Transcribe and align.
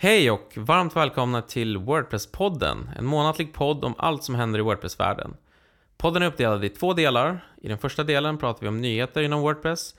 Hej 0.00 0.30
och 0.30 0.52
varmt 0.56 0.96
välkomna 0.96 1.42
till 1.42 1.78
Wordpress-podden, 1.78 2.90
en 2.98 3.06
månatlig 3.06 3.54
podd 3.54 3.84
om 3.84 3.94
allt 3.98 4.24
som 4.24 4.34
händer 4.34 4.58
i 4.58 4.62
Wordpress-världen. 4.62 5.36
Podden 5.96 6.22
är 6.22 6.26
uppdelad 6.26 6.64
i 6.64 6.68
två 6.68 6.92
delar. 6.92 7.44
I 7.62 7.68
den 7.68 7.78
första 7.78 8.04
delen 8.04 8.38
pratar 8.38 8.60
vi 8.60 8.68
om 8.68 8.80
nyheter 8.80 9.22
inom 9.22 9.40
Wordpress 9.40 9.94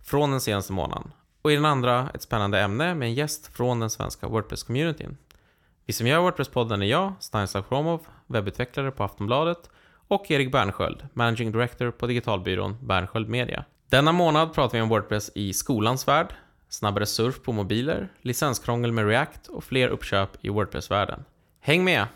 från 0.00 0.30
den 0.30 0.40
senaste 0.40 0.72
månaden. 0.72 1.12
Och 1.42 1.52
i 1.52 1.54
den 1.54 1.64
andra 1.64 2.10
ett 2.14 2.22
spännande 2.22 2.60
ämne 2.60 2.94
med 2.94 3.06
en 3.06 3.14
gäst 3.14 3.56
från 3.56 3.80
den 3.80 3.90
svenska 3.90 4.26
Wordpress-communityn. 4.26 5.16
Vi 5.86 5.92
som 5.92 6.06
gör 6.06 6.20
Wordpress-podden 6.20 6.82
är 6.82 6.86
jag, 6.86 7.12
Stanislav 7.20 7.62
Kromov, 7.62 8.06
webbutvecklare 8.26 8.90
på 8.90 9.04
Aftonbladet 9.04 9.70
och 10.08 10.30
Erik 10.30 10.52
Bernsköld, 10.52 11.08
Managing 11.12 11.52
Director 11.52 11.90
på 11.90 12.06
digitalbyrån 12.06 12.76
Bernsköld 12.86 13.28
Media. 13.28 13.64
Denna 13.90 14.12
månad 14.12 14.54
pratar 14.54 14.78
vi 14.78 14.82
om 14.82 14.88
Wordpress 14.88 15.30
i 15.34 15.52
skolans 15.52 16.08
värld, 16.08 16.34
snabbare 16.74 17.06
surf 17.06 17.42
på 17.42 17.52
mobiler, 17.52 18.08
licenskrångel 18.22 18.92
med 18.92 19.08
React 19.08 19.46
och 19.46 19.64
fler 19.64 19.88
uppköp 19.88 20.30
i 20.40 20.48
Wordpress-världen. 20.48 21.24
Häng 21.60 21.84
med! 21.84 22.06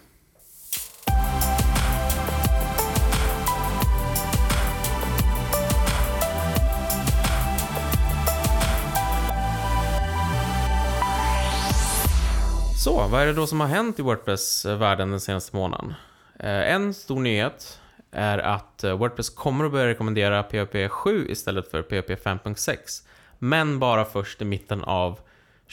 Så, 12.85 13.09
vad 13.09 13.23
är 13.23 13.27
det 13.27 13.33
då 13.33 13.47
som 13.47 13.61
har 13.61 13.69
hänt 13.69 13.99
i 13.99 14.03
Wordpress-världen 14.03 15.11
den 15.11 15.21
senaste 15.21 15.57
månaden? 15.57 15.95
Eh, 16.39 16.73
en 16.73 16.95
stor 16.95 17.21
nyhet 17.21 17.81
är 18.11 18.39
att 18.39 18.85
eh, 18.85 18.99
Wordpress 18.99 19.31
kommer 19.31 19.65
att 19.65 19.73
börja 19.73 19.87
rekommendera 19.87 20.43
PHP 20.43 20.89
7 20.89 21.27
istället 21.31 21.71
för 21.71 21.83
PHP 21.83 22.11
5.6. 22.25 23.03
Men 23.39 23.79
bara 23.79 24.05
först 24.05 24.43
i 24.43 24.45
mitten 24.45 24.85
av 24.85 25.19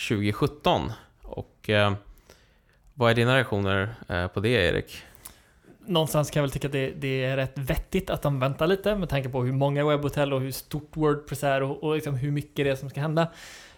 2017. 0.09 0.91
Och 1.21 1.69
eh, 1.69 1.93
vad 2.93 3.11
är 3.11 3.15
dina 3.15 3.35
reaktioner 3.35 3.95
eh, 4.09 4.27
på 4.27 4.39
det, 4.39 4.49
Erik? 4.49 5.03
Någonstans 5.87 6.31
kan 6.31 6.39
jag 6.39 6.43
väl 6.43 6.51
tycka 6.51 6.67
att 6.67 6.71
det, 6.71 6.89
det 6.89 7.23
är 7.23 7.37
rätt 7.37 7.57
vettigt 7.57 8.09
att 8.09 8.21
de 8.21 8.39
väntar 8.39 8.67
lite 8.67 8.95
med 8.95 9.09
tanke 9.09 9.29
på 9.29 9.43
hur 9.43 9.53
många 9.53 9.85
webbhotell 9.85 10.33
och 10.33 10.41
hur 10.41 10.51
stort 10.51 10.97
Wordpress 10.97 11.43
är 11.43 11.63
och, 11.63 11.83
och 11.83 11.95
liksom 11.95 12.15
hur 12.15 12.31
mycket 12.31 12.65
det 12.65 12.69
är 12.69 12.75
som 12.75 12.89
ska 12.89 13.01
hända. 13.01 13.27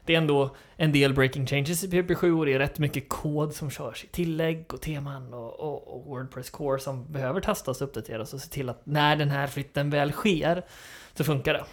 Det 0.05 0.13
är 0.13 0.17
ändå 0.17 0.55
en 0.75 0.91
del 0.91 1.13
breaking 1.13 1.47
changes 1.47 1.83
i 1.83 1.87
PHP 1.87 2.15
7 2.15 2.33
och 2.33 2.45
det 2.45 2.53
är 2.53 2.59
rätt 2.59 2.79
mycket 2.79 3.09
kod 3.09 3.53
som 3.53 3.69
körs 3.69 4.03
i 4.03 4.07
tillägg 4.07 4.73
och 4.73 4.81
teman 4.81 5.33
och, 5.33 5.59
och, 5.59 5.95
och 5.95 6.05
Wordpress 6.05 6.49
Core 6.49 6.79
som 6.79 7.11
behöver 7.11 7.41
testas 7.41 7.81
och 7.81 7.87
uppdateras 7.87 8.33
och 8.33 8.41
se 8.41 8.49
till 8.49 8.69
att 8.69 8.85
när 8.85 9.15
den 9.15 9.29
här 9.29 9.47
flytten 9.47 9.89
väl 9.89 10.11
sker 10.11 10.63
så 11.13 11.23
funkar 11.23 11.53
det. 11.53 11.63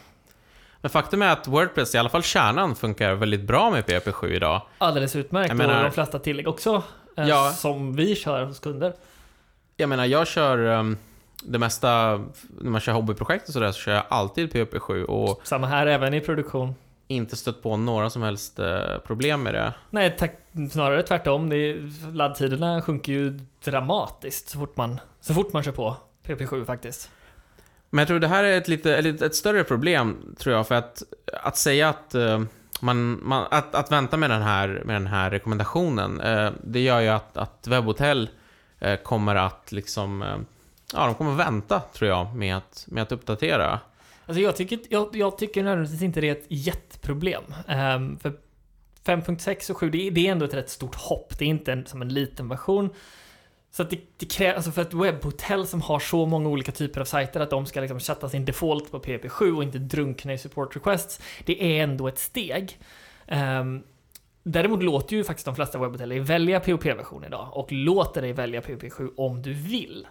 Men 0.85 0.91
faktum 0.91 1.23
är 1.23 1.33
att 1.33 1.49
Wordpress, 1.49 1.95
i 1.95 1.99
alla 1.99 2.09
fall 2.09 2.23
kärnan, 2.23 2.75
funkar 2.75 3.15
väldigt 3.15 3.41
bra 3.43 3.71
med 3.71 3.87
PHP 3.87 4.13
7 4.13 4.35
idag. 4.35 4.63
Alldeles 4.79 5.17
utmärkt 5.17 5.49
Jag 5.49 5.57
menar- 5.57 5.77
och 5.79 5.83
de 5.85 5.91
flesta 5.91 6.19
tillägg 6.19 6.49
också 6.49 6.83
eh, 7.17 7.29
Ja. 7.29 7.51
som 7.57 7.97
vi 7.97 8.15
kör 8.17 8.45
hos 8.45 8.61
kunder. 8.61 8.93
Jag 9.77 9.89
menar, 9.89 10.05
jag 10.05 10.27
kör 10.27 10.59
um, 10.59 10.97
det 11.43 11.59
mesta, 11.59 11.89
när 12.61 12.71
man 12.71 12.81
kör 12.81 12.93
hobbyprojekt 12.93 13.49
och 13.49 13.53
sådär, 13.53 13.73
så 13.73 13.79
kör 13.81 13.93
jag 13.93 14.03
alltid 14.09 14.53
PHP 14.53 14.79
7 14.81 15.05
och 15.05 15.41
Samma 15.45 15.67
här 15.67 15.87
även 15.87 16.15
i 16.15 16.21
produktion. 16.21 16.75
inte 17.09 17.37
stött 17.37 17.63
på 17.63 17.77
några 17.77 18.11
som 18.11 18.23
helst 18.23 18.59
eh, 18.59 18.99
problem 19.07 19.43
med 19.43 19.55
det. 19.55 19.73
Nej, 19.91 20.17
tack, 20.19 20.33
snarare 20.71 21.03
tvärtom. 21.03 21.49
Det 21.49 21.57
är, 21.57 22.13
laddtiderna 22.15 22.83
sjunker 22.83 23.13
ju 23.13 23.41
dramatiskt 23.65 24.49
så 24.49 24.59
fort 24.59 24.77
man, 24.77 25.01
så 25.21 25.35
fort 25.35 25.53
man 25.53 25.63
kör 25.63 25.73
på 25.73 25.97
PP7 26.27 26.65
faktiskt. 26.65 27.11
Men 27.95 27.99
jag 27.99 28.09
tror 28.09 28.19
det 28.19 28.29
här 28.29 28.45
är 28.45 28.59
ett, 28.59 28.69
lite, 28.69 28.97
ett, 28.97 29.23
ett 29.23 29.35
större 29.35 29.65
problem, 29.65 30.35
tror 30.39 30.57
jag, 30.57 30.69
för 30.69 30.75
att, 30.75 31.03
att 31.33 31.57
säga 31.57 31.89
att 31.89 32.15
eh, 32.15 32.43
man, 32.81 33.21
man, 33.23 33.47
att, 33.51 33.75
att 33.75 33.93
vänta 33.93 34.17
med 34.17 34.31
den 34.31 34.43
här, 34.43 34.83
med 34.85 34.97
den 34.97 35.07
här 35.07 35.31
rekommendationen, 35.31 36.21
eh, 36.21 36.51
det 36.65 36.81
gör 36.81 37.01
ju 37.01 37.09
att, 37.09 37.37
att 37.37 37.67
webbhotell 37.67 38.29
eh, 38.79 38.97
kommer 38.97 39.35
att 39.35 39.73
liksom, 39.73 40.23
eh, 40.23 40.37
ja, 40.93 41.07
de 41.07 41.15
kommer 41.15 41.33
att 41.33 41.47
vänta, 41.47 41.83
tror 41.93 42.11
jag, 42.11 42.37
med 42.37 42.57
att, 42.57 42.85
med 42.89 43.03
att 43.03 43.13
uppdatera. 43.13 43.81
Alltså 44.27 44.43
jag 44.43 44.57
tycker, 44.57 44.79
jag, 44.89 45.17
jag 45.17 45.39
tycker 45.39 45.63
nödvändigtvis 45.63 46.03
inte 46.03 46.21
det 46.21 46.29
är 46.29 46.33
ett 46.33 46.47
jätteproblem. 46.49 47.43
Ehm, 47.69 48.19
för 48.19 48.33
5.6 49.05 49.71
och 49.71 49.77
7, 49.77 49.91
det 49.91 50.07
är, 50.07 50.11
det 50.11 50.27
är 50.27 50.33
ändå 50.33 50.45
ett 50.45 50.55
rätt 50.55 50.71
stort 50.71 50.95
hopp. 50.95 51.39
Det 51.39 51.45
är 51.45 51.49
inte 51.49 51.73
en, 51.73 51.87
som 51.87 52.03
en 52.03 52.09
liten 52.09 52.49
version. 52.49 52.91
Så 53.77 53.83
att 53.83 53.91
det, 53.91 54.01
det 54.17 54.27
krävs, 54.27 54.57
alltså 54.57 54.71
för 54.71 54.83
ett 54.83 54.95
webbhotell 54.95 55.67
som 55.67 55.81
har 55.81 55.99
så 55.99 56.27
många 56.27 56.49
olika 56.49 56.73
typer 56.73 57.01
av 57.01 57.05
sajter 57.05 57.41
att 57.41 57.51
de 57.51 57.67
ska 57.67 57.81
liksom 57.81 58.01
sätta 58.01 58.29
sin 58.29 58.45
default 58.45 58.91
på 58.91 58.99
PP7 58.99 59.57
och 59.57 59.63
inte 59.63 59.79
drunkna 59.79 60.33
i 60.33 60.39
support 60.39 60.77
requests. 60.77 61.21
Det 61.45 61.63
är 61.63 61.83
ändå 61.83 62.09
ett 62.09 62.19
steg. 62.19 62.79
Um, 63.29 63.83
Däremot 64.43 64.83
låter 64.83 65.17
ju 65.17 65.25
faktiskt 65.25 65.47
de 65.47 65.55
flesta 65.55 65.79
webbhotell 65.79 66.09
dig 66.09 66.21
välja 66.21 66.61
POP-version 66.61 67.25
idag 67.25 67.49
och 67.53 67.73
låter 67.73 68.23
dig 68.23 68.33
välja 68.33 68.61
POP7 68.61 69.11
om 69.17 69.43
du 69.43 69.53
vill. 69.53 70.07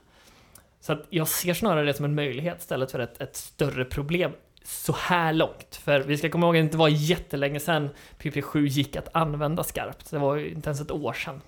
Så 0.79 0.93
att 0.93 1.05
jag 1.09 1.27
ser 1.27 1.53
snarare 1.53 1.85
det 1.85 1.93
som 1.93 2.05
en 2.05 2.15
möjlighet 2.15 2.59
istället 2.59 2.91
för 2.91 2.99
ett, 2.99 3.21
ett 3.21 3.35
större 3.35 3.85
problem 3.85 4.31
så 4.63 4.93
här 4.93 5.33
långt. 5.33 5.75
För 5.75 5.99
vi 5.99 6.17
ska 6.17 6.29
komma 6.29 6.45
ihåg 6.45 6.55
att 6.55 6.59
det 6.59 6.65
inte 6.65 6.77
var 6.77 6.87
jättelänge 6.87 7.59
sedan 7.59 7.89
POP7 8.19 8.59
gick 8.59 8.95
att 8.95 9.09
använda 9.11 9.63
skarpt. 9.63 10.11
Det 10.11 10.17
var 10.19 10.35
ju 10.35 10.51
inte 10.51 10.69
ens 10.69 10.81
ett 10.81 10.91
år 10.91 11.13
sedan. 11.13 11.41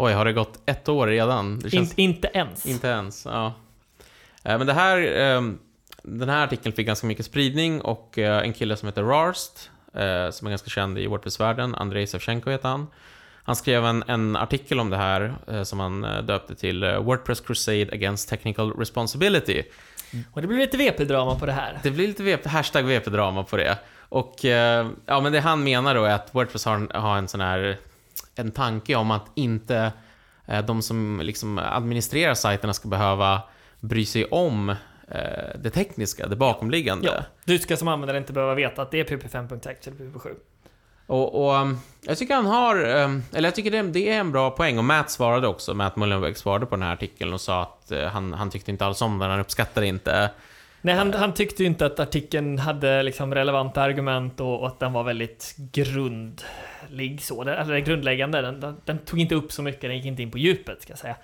Oj, 0.00 0.12
har 0.12 0.24
det 0.24 0.32
gått 0.32 0.58
ett 0.66 0.88
år 0.88 1.06
redan? 1.06 1.60
Känns... 1.70 1.94
In, 1.94 2.10
inte 2.10 2.30
ens. 2.34 2.66
Inte 2.66 2.88
ens, 2.88 3.24
ja. 3.24 3.54
Eh, 4.42 4.58
Men 4.58 4.66
det 4.66 4.72
här, 4.72 4.98
eh, 4.98 5.42
den 6.02 6.28
här 6.28 6.44
artikeln 6.44 6.72
fick 6.72 6.86
ganska 6.86 7.06
mycket 7.06 7.26
spridning 7.26 7.80
och 7.80 8.18
eh, 8.18 8.42
en 8.42 8.52
kille 8.52 8.76
som 8.76 8.88
heter 8.88 9.02
Rarst, 9.02 9.70
eh, 9.94 10.30
som 10.30 10.46
är 10.46 10.50
ganska 10.50 10.70
känd 10.70 10.98
i 10.98 11.06
Wordpress-världen, 11.06 11.74
Andrei 11.74 12.06
Savchenko 12.06 12.50
heter 12.50 12.68
han. 12.68 12.86
Han 13.42 13.56
skrev 13.56 13.84
en, 13.84 14.04
en 14.06 14.36
artikel 14.36 14.80
om 14.80 14.90
det 14.90 14.96
här 14.96 15.34
som 15.64 15.80
han 15.80 16.26
döpte 16.26 16.54
till 16.54 16.84
Wordpress 16.84 17.40
Crusade 17.40 17.88
Against 17.92 18.28
Technical 18.28 18.72
Responsibility. 18.72 19.62
Och 20.32 20.40
det 20.40 20.46
blir 20.48 20.58
lite 20.58 20.76
VP-drama 20.76 21.38
på 21.38 21.46
det 21.46 21.52
här. 21.52 21.78
Det 21.82 21.90
blir 21.90 22.08
lite 22.08 22.22
VP, 22.22 22.48
hashtag 22.48 22.84
VP-drama 22.84 23.44
på 23.44 23.56
det. 23.56 23.78
Och 24.08 24.44
ja, 25.06 25.20
men 25.20 25.32
det 25.32 25.40
han 25.40 25.64
menar 25.64 25.94
då 25.94 26.04
är 26.04 26.14
att 26.14 26.34
Wordpress 26.34 26.64
har 26.64 26.74
en, 26.74 26.90
har 26.94 27.16
en 27.18 27.28
sån 27.28 27.40
här 27.40 27.76
en 28.38 28.50
tanke 28.50 28.94
om 28.94 29.10
att 29.10 29.26
inte 29.34 29.92
eh, 30.46 30.64
de 30.64 30.82
som 30.82 31.20
liksom 31.22 31.58
administrerar 31.58 32.34
sajterna 32.34 32.74
ska 32.74 32.88
behöva 32.88 33.42
bry 33.80 34.06
sig 34.06 34.24
om 34.24 34.68
eh, 34.68 34.76
det 35.58 35.70
tekniska, 35.70 36.26
det 36.26 36.36
bakomliggande. 36.36 37.06
Ja, 37.06 37.24
du 37.44 37.58
ska 37.58 37.76
som 37.76 37.88
användare 37.88 38.18
inte 38.18 38.32
behöva 38.32 38.54
veta 38.54 38.82
att 38.82 38.90
det 38.90 39.00
är 39.00 39.04
PP 39.04 39.34
5.6 39.34 39.88
eller 39.88 40.10
PP7. 40.10 40.34
Och, 41.06 41.44
och 41.44 41.54
um, 41.54 41.78
jag 42.00 42.18
tycker 42.18 42.34
han 42.34 42.46
har, 42.46 42.84
um, 42.84 43.22
eller 43.32 43.48
jag 43.48 43.54
tycker 43.54 43.70
det, 43.70 43.82
det 43.82 44.08
är 44.08 44.20
en 44.20 44.32
bra 44.32 44.50
poäng. 44.50 44.78
Och 44.78 44.84
Matt 44.84 45.10
svarade 45.10 45.48
också, 45.48 45.74
Matt 45.74 45.96
Mullenweg 45.96 46.36
svarade 46.36 46.66
på 46.66 46.76
den 46.76 46.82
här 46.82 46.92
artikeln 46.92 47.32
och 47.32 47.40
sa 47.40 47.62
att 47.62 47.90
eh, 47.90 48.04
han, 48.04 48.32
han 48.32 48.50
tyckte 48.50 48.70
inte 48.70 48.86
alls 48.86 49.02
om 49.02 49.18
den, 49.18 49.30
han 49.30 49.40
uppskattade 49.40 49.86
inte 49.86 50.30
Nej, 50.80 50.94
han, 50.94 51.14
han 51.14 51.34
tyckte 51.34 51.62
ju 51.62 51.66
inte 51.66 51.86
att 51.86 52.00
artikeln 52.00 52.58
hade 52.58 53.02
liksom 53.02 53.34
relevanta 53.34 53.82
argument 53.82 54.40
och, 54.40 54.60
och 54.60 54.66
att 54.66 54.80
den 54.80 54.92
var 54.92 55.04
väldigt 55.04 55.54
grundlig 56.88 57.22
så. 57.22 57.44
Den, 57.44 57.54
eller 57.58 57.78
grundläggande. 57.78 58.42
Den, 58.42 58.60
den, 58.60 58.80
den 58.84 58.98
tog 58.98 59.20
inte 59.20 59.34
upp 59.34 59.52
så 59.52 59.62
mycket, 59.62 59.80
den 59.80 59.96
gick 59.96 60.04
inte 60.06 60.22
in 60.22 60.30
på 60.30 60.38
djupet 60.38 60.82
ska 60.82 60.92
jag 60.92 60.98
säga. 60.98 61.16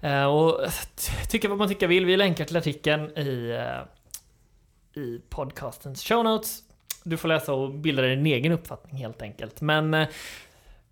Eh, 0.00 0.24
och 0.24 0.60
t- 0.96 1.26
tycka 1.28 1.48
vad 1.48 1.58
man 1.58 1.68
tycker 1.68 1.88
vill. 1.88 2.06
Vi 2.06 2.16
länkar 2.16 2.44
till 2.44 2.56
artikeln 2.56 3.18
i, 3.18 3.50
eh, 3.50 5.02
i 5.02 5.20
podcastens 5.28 6.04
show 6.04 6.24
notes. 6.24 6.62
Du 7.04 7.16
får 7.16 7.28
läsa 7.28 7.52
och 7.52 7.74
bilda 7.74 8.02
dig 8.02 8.12
en 8.12 8.26
egen 8.26 8.52
uppfattning 8.52 8.96
helt 8.96 9.22
enkelt. 9.22 9.60
Men 9.60 9.94
eh, 9.94 10.08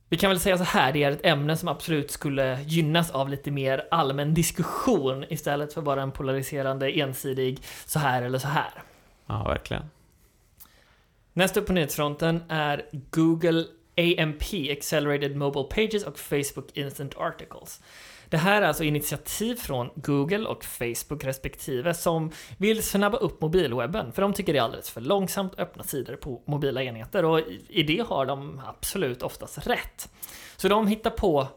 vi 0.09 0.17
kan 0.17 0.31
väl 0.31 0.41
säga 0.41 0.59
så 0.59 0.65
här, 0.65 0.93
det 0.93 1.05
är 1.05 1.11
ett 1.11 1.27
ämne 1.27 1.57
som 1.57 1.69
absolut 1.69 2.11
skulle 2.11 2.63
gynnas 2.63 3.11
av 3.11 3.29
lite 3.29 3.51
mer 3.51 3.87
allmän 3.91 4.35
diskussion 4.35 5.25
istället 5.29 5.73
för 5.73 5.83
bara 5.83 6.03
en 6.03 6.13
polariserande 6.13 6.91
ensidig 6.91 7.59
så 7.87 7.99
här 7.99 8.23
eller 8.23 8.39
så 8.39 8.49
här. 8.49 8.71
Ja, 9.27 9.45
verkligen. 9.45 9.83
Nästa 11.33 11.61
upp 11.61 11.67
på 11.67 11.73
nyhetsfronten 11.73 12.43
är 12.49 12.83
Google 13.11 13.65
AMP, 14.01 14.43
Accelerated 14.73 15.37
Mobile 15.37 15.65
Pages 15.65 16.05
och 16.05 16.19
Facebook 16.19 16.77
Instant 16.77 17.17
Articles. 17.17 17.81
Det 18.29 18.37
här 18.37 18.63
är 18.63 18.67
alltså 18.67 18.85
initiativ 18.85 19.55
från 19.57 19.91
Google 19.95 20.47
och 20.49 20.65
Facebook 20.65 21.25
respektive 21.25 21.95
som 21.95 22.33
vill 22.59 22.83
snabba 22.83 23.19
upp 23.19 23.41
mobilwebben, 23.41 24.13
för 24.13 24.23
de 24.23 24.33
tycker 24.33 24.53
det 24.53 24.59
är 24.59 24.63
alldeles 24.63 24.91
för 24.91 25.01
långsamt 25.01 25.53
att 25.53 25.59
öppna 25.61 25.85
sidor 25.85 26.17
på 26.17 26.43
mobila 26.47 26.83
enheter 26.83 27.25
och 27.25 27.41
i- 27.69 27.83
det 27.83 28.07
har 28.09 28.27
de 28.27 28.61
absolut 28.67 29.23
oftast 29.23 29.67
rätt. 29.67 30.09
Så 30.57 30.69
de 30.69 30.87
hittar 30.87 31.11
på, 31.11 31.49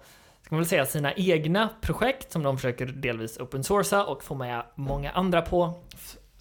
ska 0.41 0.55
man 0.55 0.59
väl 0.59 0.69
säga, 0.69 0.85
sina 0.85 1.13
egna 1.13 1.69
projekt 1.81 2.31
som 2.31 2.43
de 2.43 2.57
försöker 2.57 2.85
delvis 2.85 3.37
open 3.39 3.63
sourca 3.63 4.05
och 4.05 4.23
få 4.23 4.35
med 4.35 4.63
många 4.75 5.11
andra 5.11 5.41
på, 5.41 5.73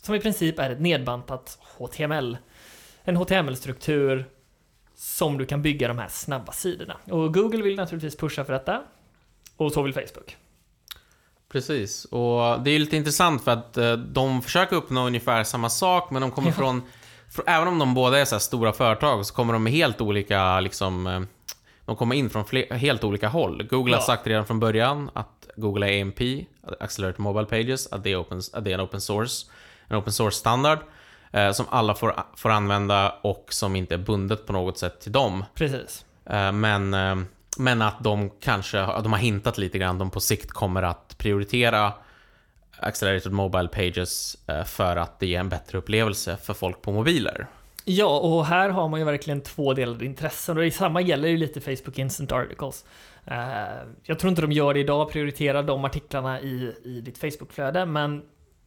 som 0.02 0.14
i 0.14 0.20
princip 0.20 0.58
är 0.58 0.70
ett 0.70 0.80
nedbantat 0.80 1.58
HTML 1.78 2.36
en 3.04 3.16
HTML-struktur 3.16 4.24
som 5.02 5.38
du 5.38 5.46
kan 5.46 5.62
bygga 5.62 5.88
de 5.88 5.98
här 5.98 6.08
snabba 6.08 6.52
sidorna. 6.52 6.96
Och 7.10 7.34
Google 7.34 7.62
vill 7.62 7.76
naturligtvis 7.76 8.16
pusha 8.16 8.44
för 8.44 8.52
detta. 8.52 8.82
Och 9.56 9.72
så 9.72 9.82
vill 9.82 9.94
Facebook. 9.94 10.36
Precis, 11.52 12.04
och 12.04 12.60
det 12.62 12.70
är 12.70 12.78
lite 12.78 12.96
intressant 12.96 13.44
för 13.44 13.50
att 13.50 13.76
eh, 13.76 13.92
de 13.92 14.42
försöker 14.42 14.76
uppnå 14.76 15.06
ungefär 15.06 15.44
samma 15.44 15.68
sak, 15.70 16.10
men 16.10 16.22
de 16.22 16.30
kommer 16.30 16.50
från... 16.52 16.82
fr- 17.32 17.42
Även 17.46 17.68
om 17.68 17.78
de 17.78 17.94
båda 17.94 18.18
är 18.18 18.24
så 18.24 18.38
stora 18.38 18.72
företag 18.72 19.26
så 19.26 19.34
kommer 19.34 19.52
de 19.52 19.62
med 19.62 19.72
helt 19.72 20.00
olika 20.00 20.60
liksom, 20.60 21.06
eh, 21.06 21.20
de 21.84 21.96
kommer 21.96 22.14
in 22.14 22.30
från 22.30 22.44
fler, 22.44 22.74
helt 22.74 23.04
olika 23.04 23.28
håll. 23.28 23.62
Google 23.62 23.92
Ja. 23.92 23.98
har 23.98 24.04
sagt 24.04 24.26
redan 24.26 24.46
från 24.46 24.60
början 24.60 25.10
att 25.12 25.48
Google 25.56 26.00
AMP, 26.02 26.20
Accelerated 26.80 27.20
Mobile 27.20 27.46
Pages, 27.46 27.92
att 27.92 28.04
det 28.04 28.12
är, 28.12 28.20
open, 28.22 28.40
att 28.52 28.64
det 28.64 28.70
är 28.70 28.74
en 28.74 28.80
open 28.80 29.00
source, 29.00 29.46
en 29.88 29.96
open 29.96 30.12
source 30.12 30.36
standard 30.36 30.78
som 31.52 31.66
alla 31.70 31.94
får, 31.94 32.14
får 32.36 32.50
använda 32.50 33.14
och 33.22 33.46
som 33.48 33.76
inte 33.76 33.94
är 33.94 33.98
bundet 33.98 34.46
på 34.46 34.52
något 34.52 34.78
sätt 34.78 35.00
till 35.00 35.12
dem. 35.12 35.44
Precis. 35.54 36.04
Eh, 36.26 36.52
Men, 36.52 36.94
eh, 36.94 37.16
men 37.58 37.82
att 37.82 38.04
de 38.04 38.30
kanske, 38.40 38.78
de 38.78 39.12
har 39.12 39.18
hintat 39.18 39.58
lite 39.58 39.78
grann, 39.78 39.98
de 39.98 40.10
på 40.10 40.20
sikt 40.20 40.50
kommer 40.50 40.82
att 40.82 41.18
prioritera 41.18 41.92
Accelerated 42.78 43.32
Mobile 43.32 43.68
Pages 43.68 44.36
eh, 44.48 44.64
för 44.64 44.96
att 44.96 45.20
det 45.20 45.26
ger 45.26 45.40
en 45.40 45.48
bättre 45.48 45.78
upplevelse 45.78 46.36
för 46.36 46.54
folk 46.54 46.82
på 46.82 46.92
mobiler. 46.92 47.46
Ja, 47.84 48.18
och 48.18 48.46
här 48.46 48.68
har 48.68 48.88
man 48.88 49.00
ju 49.00 49.06
verkligen 49.06 49.40
två 49.40 49.74
delade 49.74 50.04
intressen 50.04 50.56
och 50.56 50.62
detsamma 50.64 51.00
gäller 51.00 51.28
ju 51.28 51.36
lite 51.36 51.60
Facebook 51.60 51.98
Instant 51.98 52.32
Articles. 52.32 52.84
Eh, 53.24 53.36
jag 54.02 54.18
tror 54.18 54.30
inte 54.30 54.42
de 54.42 54.52
gör 54.52 54.74
det 54.74 54.80
idag, 54.80 55.10
prioriterar 55.10 55.62
de 55.62 55.84
artiklarna 55.84 56.40
i, 56.40 56.74
i 56.84 57.00
ditt 57.00 57.18
Facebookflöde, 57.18 57.86
men 57.86 58.22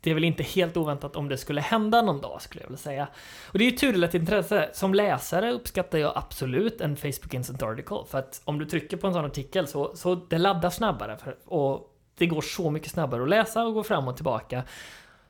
det 0.06 0.12
är 0.12 0.14
väl 0.14 0.24
inte 0.24 0.44
helt 0.44 0.78
oväntat 0.78 1.16
om 1.16 1.30
det 1.30 1.38
skulle 1.38 1.62
hända 1.62 2.02
någon 2.02 2.22
dag, 2.22 2.42
skulle 2.42 2.62
jag 2.62 2.68
vilja 2.68 2.78
säga. 2.78 3.08
Och 3.48 3.60
det 3.60 3.66
är 3.66 3.72
ju 3.72 3.78
tudelat 3.78 4.14
intresse. 4.14 4.70
Som 4.74 4.94
läsare 4.94 5.52
uppskattar 5.52 5.98
jag 5.98 6.14
absolut 6.16 6.82
en 6.82 6.98
Facebook 6.98 7.34
Instant 7.34 7.64
Article, 7.64 7.98
för 8.10 8.20
att 8.20 8.42
om 8.46 8.60
du 8.60 8.66
trycker 8.66 8.98
på 8.98 9.08
en 9.08 9.14
sån 9.14 9.26
artikel 9.26 9.68
så, 9.68 9.96
så 9.96 10.16
det 10.16 10.38
laddar 10.38 10.70
snabbare, 10.70 11.18
för, 11.18 11.36
och 11.46 11.96
det 12.18 12.26
går 12.26 12.42
så 12.42 12.70
mycket 12.70 12.92
snabbare 12.92 13.24
att 13.24 13.30
läsa 13.30 13.64
och 13.64 13.74
gå 13.74 13.84
fram 13.84 14.08
och 14.08 14.16
tillbaka. 14.16 14.64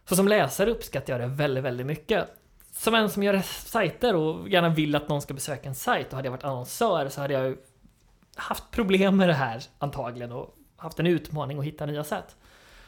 Så 0.06 0.16
som 0.16 0.27
läsare 0.27 0.72
uppskattar 0.72 1.13
jag 1.13 1.21
det 1.21 1.36
väldigt, 1.36 1.63
väldigt 1.63 1.88
mycket 1.88 2.30
som 2.71 2.95
en 2.95 3.10
som 3.10 3.24
gör 3.24 3.42
sajter 3.42 4.16
och 4.16 4.50
gärna 4.50 4.69
vill 4.69 4.95
att 4.95 5.10
någon 5.10 5.21
ska 5.21 5.33
besöka 5.33 5.69
en 5.69 5.75
sajt 5.75 6.07
och 6.07 6.16
hade 6.16 6.25
jag 6.25 6.31
varit 6.31 6.44
annonsör 6.44 7.10
så 7.10 7.21
hade 7.21 7.33
jag 7.33 7.45
ju 7.45 7.57
haft 8.36 8.71
problem 8.71 9.18
med 9.18 9.30
det 9.30 9.33
här 9.33 9.63
antagligen 9.78 10.31
och 10.31 10.56
haft 10.78 11.00
en 11.00 11.07
utmaning 11.07 11.60
att 11.60 11.66
hitta 11.66 11.86
nya 11.86 12.04
sätt. 12.04 12.36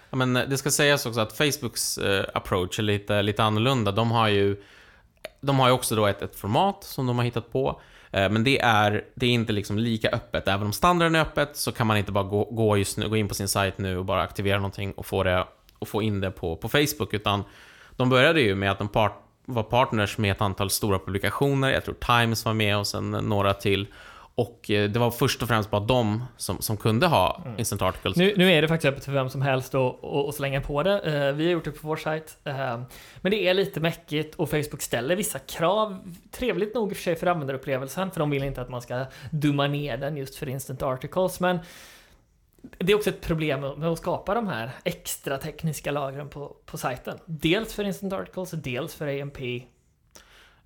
Ja, 0.09 0.17
men 0.17 0.35
eh, 0.35 0.49
det 0.49 0.57
ska 0.57 0.71
sägas 0.71 1.05
också 1.05 1.19
att 1.19 1.37
Facebooks 1.37 1.97
eh, 1.97 2.25
approach 2.33 2.79
är 2.79 2.83
lite, 2.83 3.21
lite 3.21 3.43
annorlunda. 3.43 3.91
De 3.91 4.11
har 4.11 4.27
ju 4.27 4.63
de 5.41 5.59
har 5.59 5.67
ju 5.67 5.73
också 5.73 5.95
då 5.95 6.05
ett, 6.05 6.21
ett 6.21 6.35
format 6.35 6.83
som 6.83 7.07
de 7.07 7.17
har 7.17 7.25
hittat 7.25 7.51
på. 7.51 7.81
Eh, 8.11 8.29
men 8.29 8.43
det 8.43 8.59
är, 8.59 9.05
det 9.15 9.25
är 9.25 9.29
inte 9.29 9.53
liksom 9.53 9.77
lika 9.77 10.09
öppet. 10.09 10.47
Även 10.47 10.65
om 10.65 10.73
standarden 10.73 11.15
är 11.15 11.21
öppet 11.21 11.57
så 11.57 11.71
kan 11.71 11.87
man 11.87 11.97
inte 11.97 12.11
bara 12.11 12.23
gå, 12.23 12.43
gå, 12.43 12.77
just 12.77 12.97
nu, 12.97 13.09
gå 13.09 13.17
in 13.17 13.27
på 13.27 13.33
sin 13.33 13.47
sajt 13.47 13.77
nu 13.77 13.97
och 13.97 14.05
bara 14.05 14.21
aktivera 14.21 14.57
någonting 14.57 14.91
och 14.91 15.05
få, 15.05 15.23
det, 15.23 15.45
och 15.79 15.87
få 15.87 16.01
in 16.01 16.21
det 16.21 16.31
på, 16.31 16.55
på 16.55 16.69
Facebook. 16.69 17.13
Utan 17.13 17.43
de 17.91 18.09
började 18.09 18.41
ju 18.41 18.55
med 18.55 18.71
att 18.71 18.77
de 18.77 18.87
part, 18.87 19.23
var 19.45 19.63
partners 19.63 20.17
med 20.17 20.31
ett 20.31 20.41
antal 20.41 20.69
stora 20.69 20.99
publikationer. 20.99 21.71
Jag 21.71 21.85
tror 21.85 21.95
Times 21.95 22.45
var 22.45 22.53
med 22.53 22.77
och 22.77 22.87
sen 22.87 23.11
några 23.11 23.53
till. 23.53 23.87
Och 24.39 24.71
eh, 24.71 24.89
det 24.89 24.99
var 24.99 25.11
först 25.11 25.41
och 25.41 25.47
främst 25.47 25.71
bara 25.71 25.81
de 25.81 26.23
som, 26.37 26.61
som 26.61 26.77
kunde 26.77 27.07
ha 27.07 27.41
Instant 27.57 27.81
Articles. 27.81 28.15
Nu, 28.17 28.33
nu 28.37 28.51
är 28.51 28.61
det 28.61 28.67
faktiskt 28.67 28.91
öppet 28.93 29.05
för 29.05 29.11
vem 29.11 29.29
som 29.29 29.41
helst 29.41 29.75
att 29.75 30.35
slänga 30.35 30.61
på 30.61 30.83
det. 30.83 30.99
Eh, 30.99 31.33
Vi 31.35 31.45
har 31.45 31.51
gjort 31.51 31.63
det 31.65 31.71
på 31.71 31.87
vår 31.87 31.95
sajt. 31.95 32.37
Eh, 32.43 32.53
Men 33.21 33.31
det 33.31 33.47
är 33.47 33.53
lite 33.53 33.79
mäckigt 33.79 34.35
och 34.35 34.49
Facebook 34.49 34.81
ställer 34.81 35.15
vissa 35.15 35.39
krav. 35.39 35.97
Trevligt 36.31 36.75
nog 36.75 36.89
i 36.89 36.93
och 36.93 36.97
för 36.97 37.03
sig 37.03 37.15
för 37.15 37.27
användarupplevelsen, 37.27 38.11
för 38.11 38.19
de 38.19 38.29
vill 38.29 38.43
inte 38.43 38.61
att 38.61 38.69
man 38.69 38.81
ska 38.81 39.05
dumma 39.31 39.67
ner 39.67 39.97
den 39.97 40.17
just 40.17 40.35
för 40.35 40.49
Instant 40.49 40.81
Articles. 40.83 41.39
Men 41.39 41.59
det 42.77 42.91
är 42.91 42.95
också 42.95 43.09
ett 43.09 43.21
problem 43.21 43.61
med 43.61 43.85
att 43.89 43.97
skapa 43.97 44.33
de 44.33 44.47
här 44.47 44.71
extra 44.83 45.37
tekniska 45.37 45.91
lagren 45.91 46.29
på, 46.29 46.55
på 46.65 46.77
sajten. 46.77 47.17
Dels 47.25 47.73
för 47.73 47.83
Instant 47.83 48.13
Articles, 48.13 48.51
dels 48.51 48.95
för 48.95 49.21
AMP. 49.21 49.37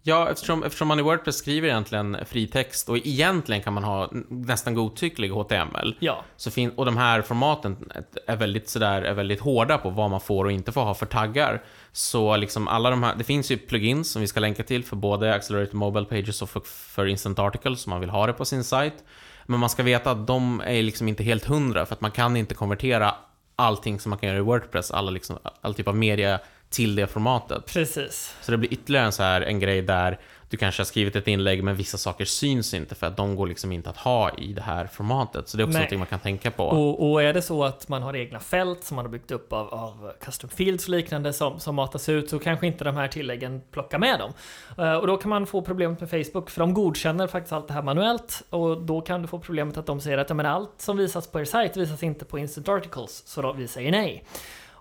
Ja, 0.04 0.30
eftersom, 0.30 0.64
eftersom 0.64 0.88
man 0.88 1.00
i 1.00 1.02
Wordpress 1.02 1.36
skriver 1.38 1.68
egentligen 1.68 2.18
fri 2.26 2.48
text 2.48 2.90
och 2.90 2.98
egentligen 2.98 3.62
kan 3.64 3.74
man 3.74 3.84
ha 3.84 4.10
nästan 4.30 4.74
godtycklig 4.74 5.30
HTML. 5.30 5.96
Ja, 6.00 6.24
Så 6.36 6.52
fin- 6.52 6.72
och 6.76 6.86
de 6.86 6.98
här 6.98 7.22
formaten 7.22 7.92
är 8.28 8.36
väldigt, 8.36 8.70
sådär, 8.70 9.02
är 9.02 9.14
väldigt 9.14 9.40
hårda 9.40 9.78
på 9.78 9.90
vad 9.90 10.10
man 10.10 10.22
får 10.22 10.46
och 10.46 10.52
inte 10.52 10.72
får 10.72 10.82
ha 10.82 10.94
för 10.94 11.06
taggar. 11.06 11.64
Så 11.92 12.38
liksom 12.38 12.68
alla 12.68 12.90
de 12.90 13.04
här, 13.04 13.16
det 13.16 13.24
finns 13.24 13.52
ju 13.52 13.58
plugins 13.58 14.12
som 14.12 14.22
vi 14.22 14.28
ska 14.28 14.40
länka 14.40 14.64
till 14.64 14.84
för 14.84 14.96
både 14.96 15.34
Accelerated 15.34 15.74
Mobile 15.74 16.06
Pages 16.06 16.42
och 16.42 16.50
för, 16.50 16.62
för 16.66 17.06
Instant 17.06 17.40
Articles 17.40 17.82
som 17.82 17.90
man 17.90 18.00
vill 18.00 18.10
ha 18.10 18.28
det 18.28 18.34
på 18.34 18.46
sin 18.46 18.64
sajt. 18.64 19.04
Men 19.46 19.60
man 19.60 19.70
ska 19.70 19.84
veta 19.84 20.12
att 20.12 20.28
de 20.28 20.62
är 20.66 20.84
liksom 20.84 21.08
inte 21.08 21.24
helt 21.24 21.46
hundra 21.46 21.86
för 21.86 21.94
att 21.96 22.02
man 22.02 22.12
kan 22.12 22.38
inte 22.38 22.56
konvertera 22.56 23.16
allting 23.56 24.00
som 24.00 24.10
man 24.10 24.20
kan 24.20 24.30
göra 24.30 24.38
i 24.40 24.42
Wordpress, 24.42 24.92
alla 24.92 25.12
liksom, 25.12 25.38
all 25.62 25.74
typ 25.74 25.88
av 25.88 25.96
media 25.96 26.40
till 26.72 26.96
det 26.96 27.08
formatet. 27.08 27.66
precis. 27.66 28.36
Så 28.42 28.52
det 28.52 28.58
blir 28.58 28.74
ytterligare 28.74 29.06
en, 29.06 29.12
så 29.12 29.24
här, 29.24 29.42
en 29.42 29.60
grej 29.60 29.82
där 29.82 30.20
du 30.50 30.58
kanske 30.58 30.82
har 30.82 30.86
skrivit 30.86 31.16
ett 31.16 31.28
inlägg 31.28 31.64
men 31.64 31.76
vissa 31.76 31.98
saker 31.98 32.26
syns 32.26 32.74
inte 32.74 32.96
för 32.96 33.08
att 33.08 33.18
de 33.18 33.36
går 33.36 33.48
liksom 33.48 33.72
inte 33.72 33.90
att 33.90 33.98
ha 33.98 34.32
i 34.38 34.54
det 34.54 34.62
här 34.62 34.88
formatet. 34.88 35.50
Så 35.50 35.58
det 35.58 35.64
är 35.64 35.66
också 35.66 35.74
Nej. 35.74 35.80
någonting 35.80 36.00
man 36.00 36.08
kan 36.08 36.20
tänka 36.20 36.52
på. 36.52 36.64
Och, 36.64 37.12
och 37.12 37.24
är 37.24 37.34
det 37.34 37.42
så 37.42 37.64
att 37.64 37.88
man 37.88 38.02
har 38.02 38.16
egna 38.16 38.40
fält 38.40 38.84
som 38.84 38.96
man 38.96 39.06
har 39.06 39.12
byggt 39.12 39.32
upp 39.32 39.54
av, 39.54 39.74
av 39.74 40.12
custom 40.22 40.50
fields 40.50 40.84
och 40.84 40.90
liknande 40.90 41.34
som, 41.34 41.60
som 41.60 41.76
matas 41.76 42.10
ut 42.10 42.30
så 42.30 42.40
kanske 42.40 42.68
inte 42.68 42.84
de 42.84 42.96
här 42.96 43.08
tilläggen 43.08 43.62
plockar 43.72 44.00
med 44.00 44.20
dem. 44.20 44.34
Eh, 44.78 44.94
och 44.94 45.08
då 45.08 45.18
kan 45.18 45.30
man 45.30 45.48
få 45.48 45.62
problemet 45.62 46.00
med 46.00 46.10
Facebook 46.10 46.50
för 46.50 46.60
de 46.60 46.74
godkänner 46.74 47.28
faktiskt 47.28 47.54
allt 47.54 47.68
det 47.68 47.74
här 47.74 47.82
manuellt 47.82 48.44
och 48.50 48.82
då 48.82 49.02
kan 49.02 49.22
du 49.22 49.28
få 49.28 49.40
problemet 49.40 49.78
att 49.78 49.86
de 49.86 50.02
säger 50.02 50.18
att 50.18 50.30
ja, 50.30 50.36
men 50.36 50.46
allt 50.46 50.74
som 50.78 50.98
visas 50.98 51.28
på 51.28 51.40
er 51.40 51.46
sajt 51.46 51.78
visas 51.78 52.04
inte 52.04 52.26
på 52.26 52.40
Instant 52.40 52.70
Articles 52.70 53.28
så 53.28 53.42
då 53.42 53.54
vi 53.54 53.68
säger 53.68 53.92
nej. 53.92 54.26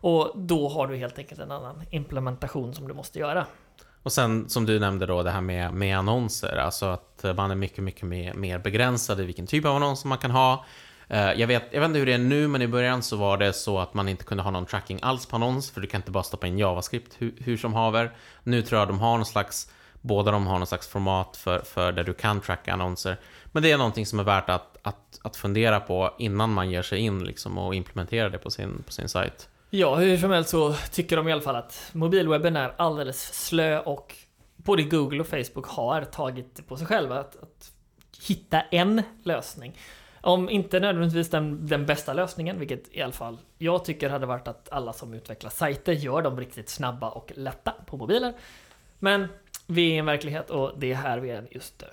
Och 0.00 0.32
då 0.34 0.68
har 0.68 0.86
du 0.86 0.96
helt 0.96 1.18
enkelt 1.18 1.40
en 1.40 1.50
annan 1.50 1.82
implementation 1.90 2.74
som 2.74 2.88
du 2.88 2.94
måste 2.94 3.18
göra. 3.18 3.46
Och 4.02 4.12
sen 4.12 4.48
som 4.48 4.66
du 4.66 4.78
nämnde 4.78 5.06
då 5.06 5.22
det 5.22 5.30
här 5.30 5.40
med, 5.40 5.74
med 5.74 5.98
annonser, 5.98 6.56
alltså 6.56 6.86
att 6.86 7.24
man 7.36 7.50
är 7.50 7.54
mycket, 7.54 7.84
mycket 7.84 8.02
mer, 8.02 8.34
mer 8.34 8.58
begränsad 8.58 9.20
i 9.20 9.24
vilken 9.24 9.46
typ 9.46 9.64
av 9.64 9.76
annonser 9.76 10.08
man 10.08 10.18
kan 10.18 10.30
ha. 10.30 10.64
Eh, 11.08 11.32
jag 11.32 11.46
vet, 11.46 11.64
jag 11.70 11.80
vet 11.80 11.88
inte 11.88 11.98
hur 11.98 12.06
det 12.06 12.12
är 12.12 12.18
nu, 12.18 12.48
men 12.48 12.62
i 12.62 12.68
början 12.68 13.02
så 13.02 13.16
var 13.16 13.36
det 13.36 13.52
så 13.52 13.78
att 13.78 13.94
man 13.94 14.08
inte 14.08 14.24
kunde 14.24 14.42
ha 14.42 14.50
någon 14.50 14.66
tracking 14.66 14.98
alls 15.02 15.26
på 15.26 15.36
annons, 15.36 15.70
för 15.70 15.80
du 15.80 15.86
kan 15.86 15.98
inte 15.98 16.10
bara 16.10 16.22
stoppa 16.22 16.46
in 16.46 16.58
JavaScript 16.58 17.14
hur, 17.18 17.34
hur 17.38 17.56
som 17.56 17.74
haver. 17.74 18.12
Nu 18.42 18.62
tror 18.62 18.78
jag 18.78 18.88
de 18.88 18.98
har 18.98 19.16
någon 19.16 19.26
slags, 19.26 19.72
båda 20.00 20.30
de 20.30 20.46
har 20.46 20.58
någon 20.58 20.66
slags 20.66 20.88
format 20.88 21.36
för, 21.36 21.58
för 21.58 21.92
där 21.92 22.04
du 22.04 22.12
kan 22.12 22.40
tracka 22.40 22.72
annonser. 22.72 23.16
Men 23.52 23.62
det 23.62 23.72
är 23.72 23.78
någonting 23.78 24.06
som 24.06 24.18
är 24.18 24.24
värt 24.24 24.50
att, 24.50 24.78
att, 24.82 25.20
att 25.22 25.36
fundera 25.36 25.80
på 25.80 26.14
innan 26.18 26.52
man 26.52 26.70
ger 26.70 26.82
sig 26.82 26.98
in 26.98 27.24
liksom 27.24 27.58
och 27.58 27.74
implementerar 27.74 28.30
det 28.30 28.38
på 28.38 28.50
sin, 28.50 28.82
på 28.86 28.92
sin 28.92 29.08
sajt. 29.08 29.48
Ja, 29.70 29.96
hur 29.96 30.16
som 30.16 30.30
helst 30.30 30.50
så 30.50 30.74
tycker 30.92 31.16
de 31.16 31.28
i 31.28 31.32
alla 31.32 31.42
fall 31.42 31.56
att 31.56 31.90
mobilwebben 31.92 32.56
är 32.56 32.72
alldeles 32.76 33.46
slö 33.46 33.78
och 33.78 34.14
både 34.56 34.82
Google 34.82 35.20
och 35.20 35.26
Facebook 35.26 35.66
har 35.66 36.04
tagit 36.04 36.56
det 36.56 36.62
på 36.62 36.76
sig 36.76 36.86
själva 36.86 37.18
att, 37.18 37.36
att 37.36 37.72
hitta 38.28 38.60
en 38.60 39.02
lösning. 39.22 39.78
Om 40.20 40.50
inte 40.50 40.80
nödvändigtvis 40.80 41.30
den, 41.30 41.66
den 41.66 41.86
bästa 41.86 42.12
lösningen, 42.12 42.58
vilket 42.58 42.94
i 42.94 43.02
alla 43.02 43.12
fall 43.12 43.38
jag 43.58 43.84
tycker 43.84 44.10
hade 44.10 44.26
varit 44.26 44.48
att 44.48 44.68
alla 44.72 44.92
som 44.92 45.14
utvecklar 45.14 45.50
sajter 45.50 45.92
gör 45.92 46.22
dem 46.22 46.40
riktigt 46.40 46.68
snabba 46.68 47.10
och 47.10 47.32
lätta 47.34 47.74
på 47.86 47.96
mobiler. 47.96 48.34
Men 48.98 49.28
vi 49.66 49.90
är 49.90 49.94
i 49.94 49.98
en 49.98 50.06
verklighet 50.06 50.50
och 50.50 50.72
det 50.78 50.92
är 50.92 50.96
här 50.96 51.18
vi 51.18 51.30
är 51.30 51.48
just 51.50 51.80
nu. 51.80 51.86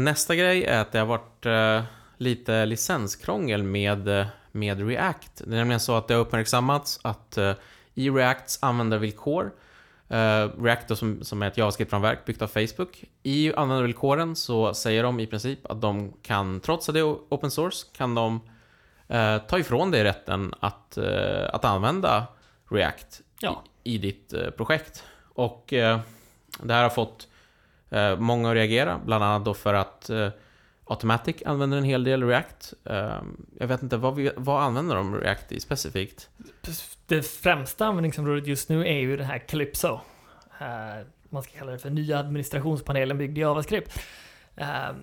Nästa 0.00 0.34
grej 0.34 0.64
är 0.64 0.80
att 0.80 0.92
det 0.92 0.98
har 0.98 1.06
varit 1.06 1.46
eh, 1.46 1.84
lite 2.16 2.66
licenskrångel 2.66 3.62
med, 3.62 4.08
eh, 4.08 4.26
med 4.54 4.88
React. 4.88 5.42
Det 5.44 5.54
är 5.54 5.56
nämligen 5.56 5.80
så 5.80 5.96
att 5.96 6.08
det 6.08 6.14
har 6.14 6.20
uppmärksammats 6.20 7.00
att 7.02 7.36
eh, 7.36 7.52
i 7.94 8.10
Reacts 8.10 8.58
användarvillkor, 8.62 9.52
eh, 10.08 10.48
React 10.62 10.88
då 10.88 10.96
som, 10.96 11.24
som 11.24 11.42
är 11.42 11.46
ett 11.46 11.56
JavaScript-framverk 11.56 12.24
byggt 12.24 12.42
av 12.42 12.46
Facebook, 12.46 13.04
i 13.22 13.54
användarvillkoren 13.54 14.36
så 14.36 14.74
säger 14.74 15.02
de 15.02 15.20
i 15.20 15.26
princip 15.26 15.70
att 15.70 15.80
de 15.80 16.12
kan, 16.22 16.60
trots 16.60 16.88
att 16.88 16.94
det 16.94 17.00
är 17.00 17.12
open 17.12 17.50
source, 17.50 17.86
kan 17.96 18.14
de 18.14 18.40
eh, 19.08 19.38
ta 19.38 19.58
ifrån 19.58 19.90
dig 19.90 20.04
rätten 20.04 20.54
att, 20.60 20.96
eh, 20.96 21.54
att 21.54 21.64
använda 21.64 22.26
React 22.70 23.20
Ja. 23.40 23.62
i, 23.82 23.94
i 23.94 23.98
ditt 23.98 24.34
projekt. 24.56 25.04
Och 25.34 25.64
det 26.62 26.74
här 26.74 26.82
har 26.82 26.90
fått 26.90 27.28
många 28.18 28.48
att 28.48 28.54
reagera, 28.54 29.00
bland 29.04 29.24
annat 29.24 29.44
då 29.44 29.54
för 29.54 29.74
att 29.74 30.10
Automatic 30.86 31.42
använder 31.46 31.78
en 31.78 31.84
hel 31.84 32.04
del 32.04 32.22
React. 32.22 32.74
Ehm, 32.84 33.46
jag 33.60 33.66
vet 33.66 33.82
inte, 33.82 33.96
vad, 33.96 34.14
vi, 34.14 34.30
vad 34.36 34.62
använder 34.62 34.96
de 34.96 35.14
React 35.20 35.52
i 35.52 35.60
specifikt? 35.60 36.28
Det 37.06 37.22
främsta 37.22 37.86
användningsområdet 37.86 38.46
just 38.46 38.68
nu 38.68 38.86
är 38.86 38.98
ju 38.98 39.16
det 39.16 39.24
här 39.24 39.38
Calypso. 39.38 40.00
Eh, 40.60 41.06
man 41.30 41.42
ska 41.42 41.58
kalla 41.58 41.72
det 41.72 41.78
för 41.78 41.90
nya 41.90 42.18
administrationspanelen 42.18 43.18
byggd 43.18 43.38
i 43.38 43.40
JavaScript. 43.40 44.00
Ehm, 44.56 44.96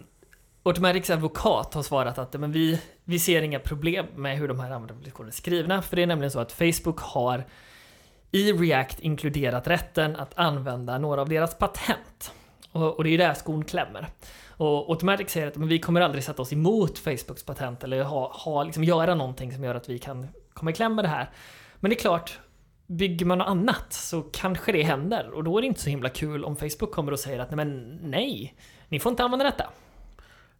Automatics 0.63 1.09
advokat 1.09 1.73
har 1.73 1.83
svarat 1.83 2.17
att 2.17 2.33
men 2.33 2.51
vi, 2.51 2.81
vi 3.03 3.19
ser 3.19 3.41
inga 3.41 3.59
problem 3.59 4.05
med 4.15 4.37
hur 4.37 4.47
de 4.47 4.59
här 4.59 4.71
användarvillkoren 4.71 5.27
är 5.27 5.33
skrivna. 5.33 5.81
För 5.81 5.95
det 5.95 6.01
är 6.01 6.07
nämligen 6.07 6.31
så 6.31 6.39
att 6.39 6.51
Facebook 6.51 6.99
har 6.99 7.43
i 8.31 8.53
React 8.53 8.99
inkluderat 8.99 9.67
rätten 9.67 10.15
att 10.15 10.37
använda 10.37 10.97
några 10.97 11.21
av 11.21 11.29
deras 11.29 11.57
patent. 11.57 12.33
Och, 12.71 12.97
och 12.97 13.03
det 13.03 13.09
är 13.09 13.17
där 13.17 13.33
skon 13.33 13.65
klämmer. 13.65 14.07
Och 14.61 14.89
Automatic 14.89 15.29
säger 15.29 15.47
att 15.47 15.55
men 15.55 15.67
vi 15.67 15.79
kommer 15.79 16.01
aldrig 16.01 16.23
sätta 16.23 16.41
oss 16.41 16.53
emot 16.53 16.99
Facebooks 16.99 17.43
patent 17.43 17.83
eller 17.83 18.03
ha, 18.03 18.31
ha, 18.33 18.63
liksom 18.63 18.83
göra 18.83 19.15
någonting 19.15 19.51
som 19.51 19.63
gör 19.63 19.75
att 19.75 19.89
vi 19.89 19.99
kan 19.99 20.27
komma 20.53 20.71
i 20.71 20.73
kläm 20.73 20.95
med 20.95 21.05
det 21.05 21.09
här. 21.09 21.29
Men 21.79 21.89
det 21.89 21.95
är 21.95 21.99
klart, 21.99 22.39
bygger 22.87 23.25
man 23.25 23.37
något 23.37 23.47
annat 23.47 23.93
så 23.93 24.21
kanske 24.21 24.71
det 24.71 24.83
händer. 24.83 25.29
Och 25.31 25.43
då 25.43 25.57
är 25.57 25.61
det 25.61 25.67
inte 25.67 25.81
så 25.81 25.89
himla 25.89 26.09
kul 26.09 26.45
om 26.45 26.55
Facebook 26.55 26.91
kommer 26.91 27.11
och 27.11 27.19
säger 27.19 27.39
att 27.39 27.49
nej, 27.51 27.65
men 27.65 27.99
nej, 28.03 28.55
ni 28.89 28.99
får 28.99 29.09
inte 29.09 29.23
använda 29.23 29.45
detta. 29.45 29.65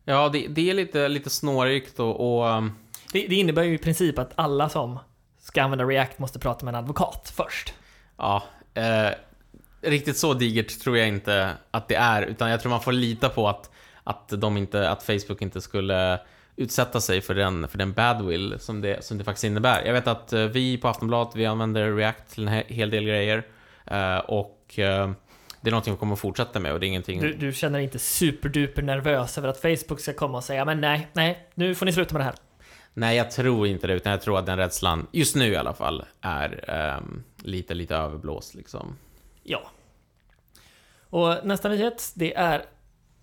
Ja, 0.05 0.29
det, 0.29 0.47
det 0.47 0.69
är 0.69 0.73
lite, 0.73 1.07
lite 1.07 1.29
snårigt 1.29 1.99
och, 1.99 2.39
och 2.39 2.57
um, 2.57 2.71
Det, 3.13 3.27
det 3.27 3.35
innebär 3.35 3.63
ju 3.63 3.73
i 3.73 3.77
princip 3.77 4.19
att 4.19 4.31
alla 4.35 4.69
som 4.69 4.99
ska 5.39 5.63
använda 5.63 5.85
React 5.85 6.19
måste 6.19 6.39
prata 6.39 6.65
med 6.65 6.71
en 6.75 6.79
advokat 6.79 7.33
först. 7.35 7.73
ja, 8.17 8.43
eh, 8.73 9.09
riktigt 9.81 10.17
så 10.17 10.33
digert 10.33 10.79
tror 10.79 10.97
jag 10.97 11.07
inte 11.07 11.51
att 11.71 11.87
det 11.87 11.95
är, 11.95 12.21
utan 12.21 12.49
jag 12.49 12.61
tror 12.61 12.69
man 12.69 12.81
får 12.81 12.91
lita 12.91 13.29
på 13.29 13.47
att, 13.47 13.71
att, 14.03 14.29
de 14.29 14.57
inte, 14.57 14.89
att 14.89 15.03
Facebook 15.03 15.41
inte 15.41 15.61
skulle 15.61 16.19
utsätta 16.55 17.01
sig 17.01 17.21
för 17.21 17.35
den, 17.35 17.67
för 17.67 17.77
den 17.77 17.93
badwill 17.93 18.55
som 18.59 18.81
det, 18.81 19.05
som 19.05 19.17
det 19.17 19.23
faktiskt 19.23 19.43
innebär. 19.43 19.85
Jag 19.85 19.93
vet 19.93 20.07
att 20.07 20.33
eh, 20.33 20.43
vi 20.45 20.77
på 20.77 20.87
Aftonbladet, 20.87 21.35
vi 21.35 21.45
använder 21.45 21.95
React 21.95 22.33
till 22.33 22.47
en 22.47 22.53
he- 22.53 22.73
hel 22.73 22.89
del 22.89 23.03
grejer 23.03 23.47
eh, 23.85 24.17
och 24.17 24.79
eh, 24.79 25.11
det 25.61 25.69
är 25.69 25.71
någonting 25.71 25.93
vi 25.93 25.99
kommer 25.99 26.13
att 26.13 26.19
fortsätta 26.19 26.59
med 26.59 26.73
och 26.73 26.79
det 26.79 26.85
är 26.85 26.87
ingenting... 26.87 27.21
Du, 27.21 27.33
du 27.33 27.53
känner 27.53 27.79
inte 27.79 27.99
superduper 27.99 28.81
nervös 28.81 29.37
över 29.37 29.47
att 29.47 29.61
Facebook 29.61 29.99
ska 29.99 30.13
komma 30.13 30.37
och 30.37 30.43
säga 30.43 30.65
men 30.65 30.81
nej, 30.81 31.07
nej, 31.13 31.47
nu 31.55 31.75
får 31.75 31.85
ni 31.85 31.93
sluta 31.93 32.13
med 32.13 32.19
det 32.19 32.25
här. 32.25 32.35
Nej, 32.93 33.17
jag 33.17 33.31
tror 33.31 33.67
inte 33.67 33.87
det, 33.87 33.93
utan 33.93 34.11
jag 34.11 34.21
tror 34.21 34.39
att 34.39 34.45
den 34.45 34.57
rädslan, 34.57 35.07
just 35.11 35.35
nu 35.35 35.47
i 35.51 35.55
alla 35.55 35.73
fall, 35.73 36.05
är 36.21 36.69
ehm, 36.69 37.23
lite, 37.37 37.73
lite 37.73 37.95
överblåst 37.95 38.55
liksom. 38.55 38.97
Ja. 39.43 39.61
Och 41.09 41.35
nästa 41.43 41.69
nyhet, 41.69 42.11
det 42.15 42.35
är 42.35 42.65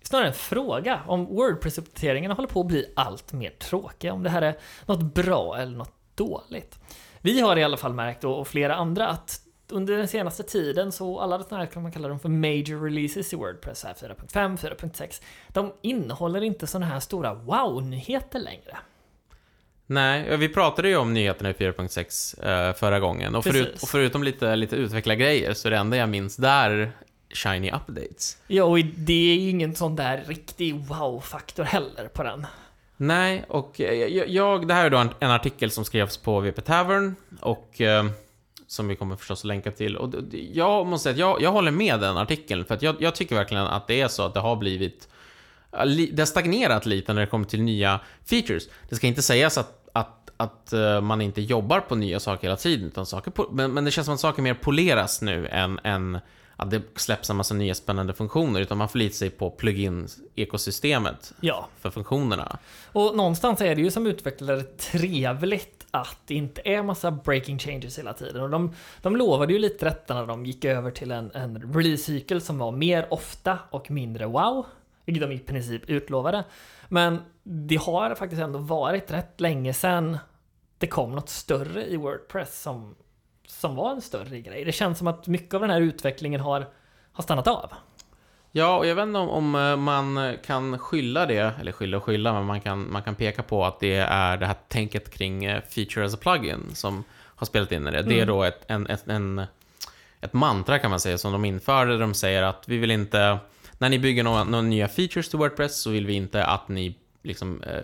snarare 0.01 0.27
en 0.27 0.33
fråga 0.33 1.01
om 1.07 1.27
Wordpress-uppdateringarna 1.27 2.33
håller 2.33 2.49
på 2.49 2.59
att 2.59 2.67
bli 2.67 2.93
allt 2.95 3.33
mer 3.33 3.49
tråkiga. 3.49 4.13
Om 4.13 4.23
det 4.23 4.29
här 4.29 4.41
är 4.41 4.57
något 4.85 5.13
bra 5.13 5.57
eller 5.57 5.77
något 5.77 5.93
dåligt. 6.15 6.79
Vi 7.21 7.41
har 7.41 7.57
i 7.57 7.63
alla 7.63 7.77
fall 7.77 7.93
märkt, 7.93 8.23
och 8.23 8.47
flera 8.47 8.75
andra, 8.75 9.07
att 9.07 9.41
under 9.71 9.97
den 9.97 10.07
senaste 10.07 10.43
tiden 10.43 10.91
så 10.91 11.19
alla 11.19 11.43
sådana 11.43 11.63
här 11.63 11.71
kan 11.71 11.83
man 11.83 11.91
kalla 11.91 12.07
dem 12.07 12.19
för 12.19 12.29
major 12.29 12.83
releases 12.83 13.33
i 13.33 13.35
Wordpress, 13.35 13.83
här 13.83 13.93
4.5, 13.93 14.57
4.6, 14.57 15.21
de 15.47 15.73
innehåller 15.81 16.41
inte 16.41 16.67
sådana 16.67 16.85
här 16.85 16.99
stora 16.99 17.33
wow-nyheter 17.33 18.39
längre. 18.39 18.77
Nej, 19.85 20.37
vi 20.37 20.49
pratade 20.49 20.89
ju 20.89 20.97
om 20.97 21.13
nyheterna 21.13 21.49
i 21.49 21.53
4.6 21.53 22.67
eh, 22.67 22.73
förra 22.73 22.99
gången 22.99 23.35
och, 23.35 23.43
förut, 23.43 23.79
och 23.81 23.89
förutom 23.89 24.23
lite, 24.23 24.55
lite 24.55 24.75
utvecklargrejer 24.75 25.53
så 25.53 25.69
det 25.69 25.77
enda 25.77 25.97
jag 25.97 26.09
minns 26.09 26.35
där 26.35 26.91
shiny 27.33 27.71
updates. 27.71 28.37
Ja, 28.47 28.63
och 28.63 28.79
det 28.79 29.31
är 29.31 29.35
ju 29.35 29.49
ingen 29.49 29.75
sån 29.75 29.95
där 29.95 30.23
riktig 30.27 30.75
wow-faktor 30.75 31.63
heller 31.63 32.07
på 32.07 32.23
den. 32.23 32.47
Nej, 32.97 33.45
och 33.47 33.81
eh, 33.81 33.93
jag, 33.93 34.29
jag, 34.29 34.67
det 34.67 34.73
här 34.73 34.85
är 34.85 34.89
då 34.89 34.97
en, 34.97 35.09
en 35.19 35.31
artikel 35.31 35.71
som 35.71 35.85
skrevs 35.85 36.17
på 36.17 36.39
VP 36.39 36.61
Tavern 36.61 37.15
och 37.41 37.81
eh, 37.81 38.05
som 38.67 38.87
vi 38.87 38.95
kommer 38.95 39.15
förstås 39.15 39.43
länka 39.43 39.71
till. 39.71 39.97
Och 39.97 40.13
jag 40.53 40.87
måste 40.87 41.03
säga 41.03 41.13
att 41.13 41.19
jag, 41.19 41.41
jag 41.41 41.51
håller 41.51 41.71
med 41.71 41.99
den 41.99 42.17
artikeln 42.17 42.65
för 42.65 42.75
att 42.75 42.81
jag, 42.81 42.95
jag 42.99 43.15
tycker 43.15 43.35
verkligen 43.35 43.63
att 43.63 43.87
det 43.87 44.01
är 44.01 44.07
så 44.07 44.23
att 44.23 44.33
det 44.33 44.39
har 44.39 44.55
blivit 44.55 45.07
det 46.11 46.19
har 46.19 46.25
stagnerat 46.25 46.85
lite 46.85 47.13
när 47.13 47.21
det 47.21 47.27
kommer 47.27 47.45
till 47.45 47.61
nya 47.61 47.99
features. 48.25 48.69
Det 48.89 48.95
ska 48.95 49.07
inte 49.07 49.21
sägas 49.21 49.57
att, 49.57 49.89
att, 49.93 50.29
att 50.37 50.73
eh, 50.73 51.01
man 51.01 51.21
inte 51.21 51.41
jobbar 51.41 51.79
på 51.79 51.95
nya 51.95 52.19
saker 52.19 52.43
hela 52.43 52.55
tiden, 52.55 52.87
utan 52.87 53.05
saker 53.05 53.33
men, 53.51 53.73
men 53.73 53.85
det 53.85 53.91
känns 53.91 54.05
som 54.05 54.13
att 54.13 54.19
saker 54.19 54.41
mer 54.41 54.53
poleras 54.53 55.21
nu 55.21 55.47
än, 55.47 55.79
än 55.83 56.19
att 56.59 56.71
det 56.71 56.81
släpps 56.95 57.29
en 57.29 57.35
massa 57.35 57.53
nya 57.53 57.75
spännande 57.75 58.13
funktioner, 58.13 58.61
utan 58.61 58.77
man 58.77 58.89
förlitar 58.89 59.13
sig 59.13 59.29
på 59.29 59.49
plugin-ekosystemet 59.49 61.33
Ja, 61.41 61.67
för 61.79 61.89
funktionerna. 61.89 62.57
Och 62.91 63.17
någonstans 63.17 63.61
är 63.61 63.75
det 63.75 63.81
ju 63.81 63.91
som 63.91 64.07
utvecklare 64.07 64.63
trevligt 64.63 65.87
att 65.91 66.17
det 66.25 66.35
inte 66.35 66.61
är 66.65 66.83
massa 66.83 67.11
breaking 67.11 67.59
changes 67.59 67.99
hela 67.99 68.13
tiden. 68.13 68.41
Och 68.41 68.49
de, 68.49 68.73
de 69.01 69.15
lovade 69.15 69.53
ju 69.53 69.59
lite 69.59 69.85
rätta 69.85 70.13
när 70.13 70.25
de 70.25 70.45
gick 70.45 70.65
över 70.65 70.91
till 70.91 71.11
en, 71.11 71.31
en 71.31 71.73
release-cykel 71.73 72.41
som 72.41 72.57
var 72.57 72.71
mer 72.71 73.07
ofta 73.13 73.59
och 73.69 73.91
mindre 73.91 74.25
wow. 74.25 74.65
Vilket 75.05 75.29
de 75.29 75.35
i 75.35 75.39
princip 75.39 75.89
utlovade. 75.89 76.43
Men 76.87 77.17
det 77.43 77.75
har 77.75 78.15
faktiskt 78.15 78.41
ändå 78.41 78.59
varit 78.59 79.11
rätt 79.11 79.41
länge 79.41 79.73
sedan 79.73 80.17
det 80.77 80.87
kom 80.87 81.11
något 81.11 81.29
större 81.29 81.85
i 81.85 81.97
Wordpress 81.97 82.61
som, 82.61 82.95
som 83.51 83.75
var 83.75 83.91
en 83.91 84.01
större 84.01 84.39
grej. 84.41 84.65
Det 84.65 84.71
känns 84.71 84.97
som 84.97 85.07
att 85.07 85.27
mycket 85.27 85.53
av 85.53 85.61
den 85.61 85.69
här 85.69 85.81
utvecklingen 85.81 86.41
har, 86.41 86.67
har 87.11 87.23
stannat 87.23 87.47
av. 87.47 87.73
Ja, 88.51 88.77
och 88.77 88.87
jag 88.87 88.95
vet 88.95 89.03
inte 89.03 89.19
om, 89.19 89.29
om 89.29 89.55
eh, 89.55 89.75
man 89.75 90.37
kan 90.45 90.79
skylla 90.79 91.25
det, 91.25 91.53
eller 91.59 91.71
skylla 91.71 91.97
och 91.97 92.03
skylla, 92.03 92.33
men 92.33 92.45
man 92.45 92.61
kan, 92.61 92.91
man 92.91 93.03
kan 93.03 93.15
peka 93.15 93.43
på 93.43 93.65
att 93.65 93.79
det 93.79 93.95
är 93.95 94.37
det 94.37 94.45
här 94.45 94.55
tänket 94.67 95.13
kring 95.13 95.45
eh, 95.45 95.61
feature 95.69 96.05
as 96.05 96.13
a 96.13 96.17
plugin 96.21 96.65
som 96.73 97.03
har 97.13 97.45
spelat 97.45 97.71
in 97.71 97.87
i 97.87 97.91
det. 97.91 98.01
Det 98.01 98.13
är 98.13 98.23
Mm. 98.23 98.27
då 98.27 98.43
ett, 98.43 98.63
en, 98.67 98.87
ett, 98.87 99.07
en, 99.07 99.41
ett 100.21 100.33
mantra 100.33 100.79
kan 100.79 100.89
man 100.89 100.99
säga 100.99 101.17
som 101.17 101.31
de 101.31 101.45
införde. 101.45 101.97
De 101.97 102.13
säger 102.13 102.43
att 102.43 102.63
vi 102.67 102.77
vill 102.77 102.91
inte, 102.91 103.37
när 103.77 103.89
ni 103.89 103.99
bygger 103.99 104.23
några, 104.23 104.43
några 104.43 104.61
nya 104.61 104.87
features 104.87 105.29
till 105.29 105.39
Wordpress 105.39 105.81
så 105.81 105.89
vill 105.89 106.05
vi 106.05 106.13
inte 106.13 106.45
att 106.45 106.67
ni 106.67 106.95
liksom 107.23 107.63
eh, 107.63 107.83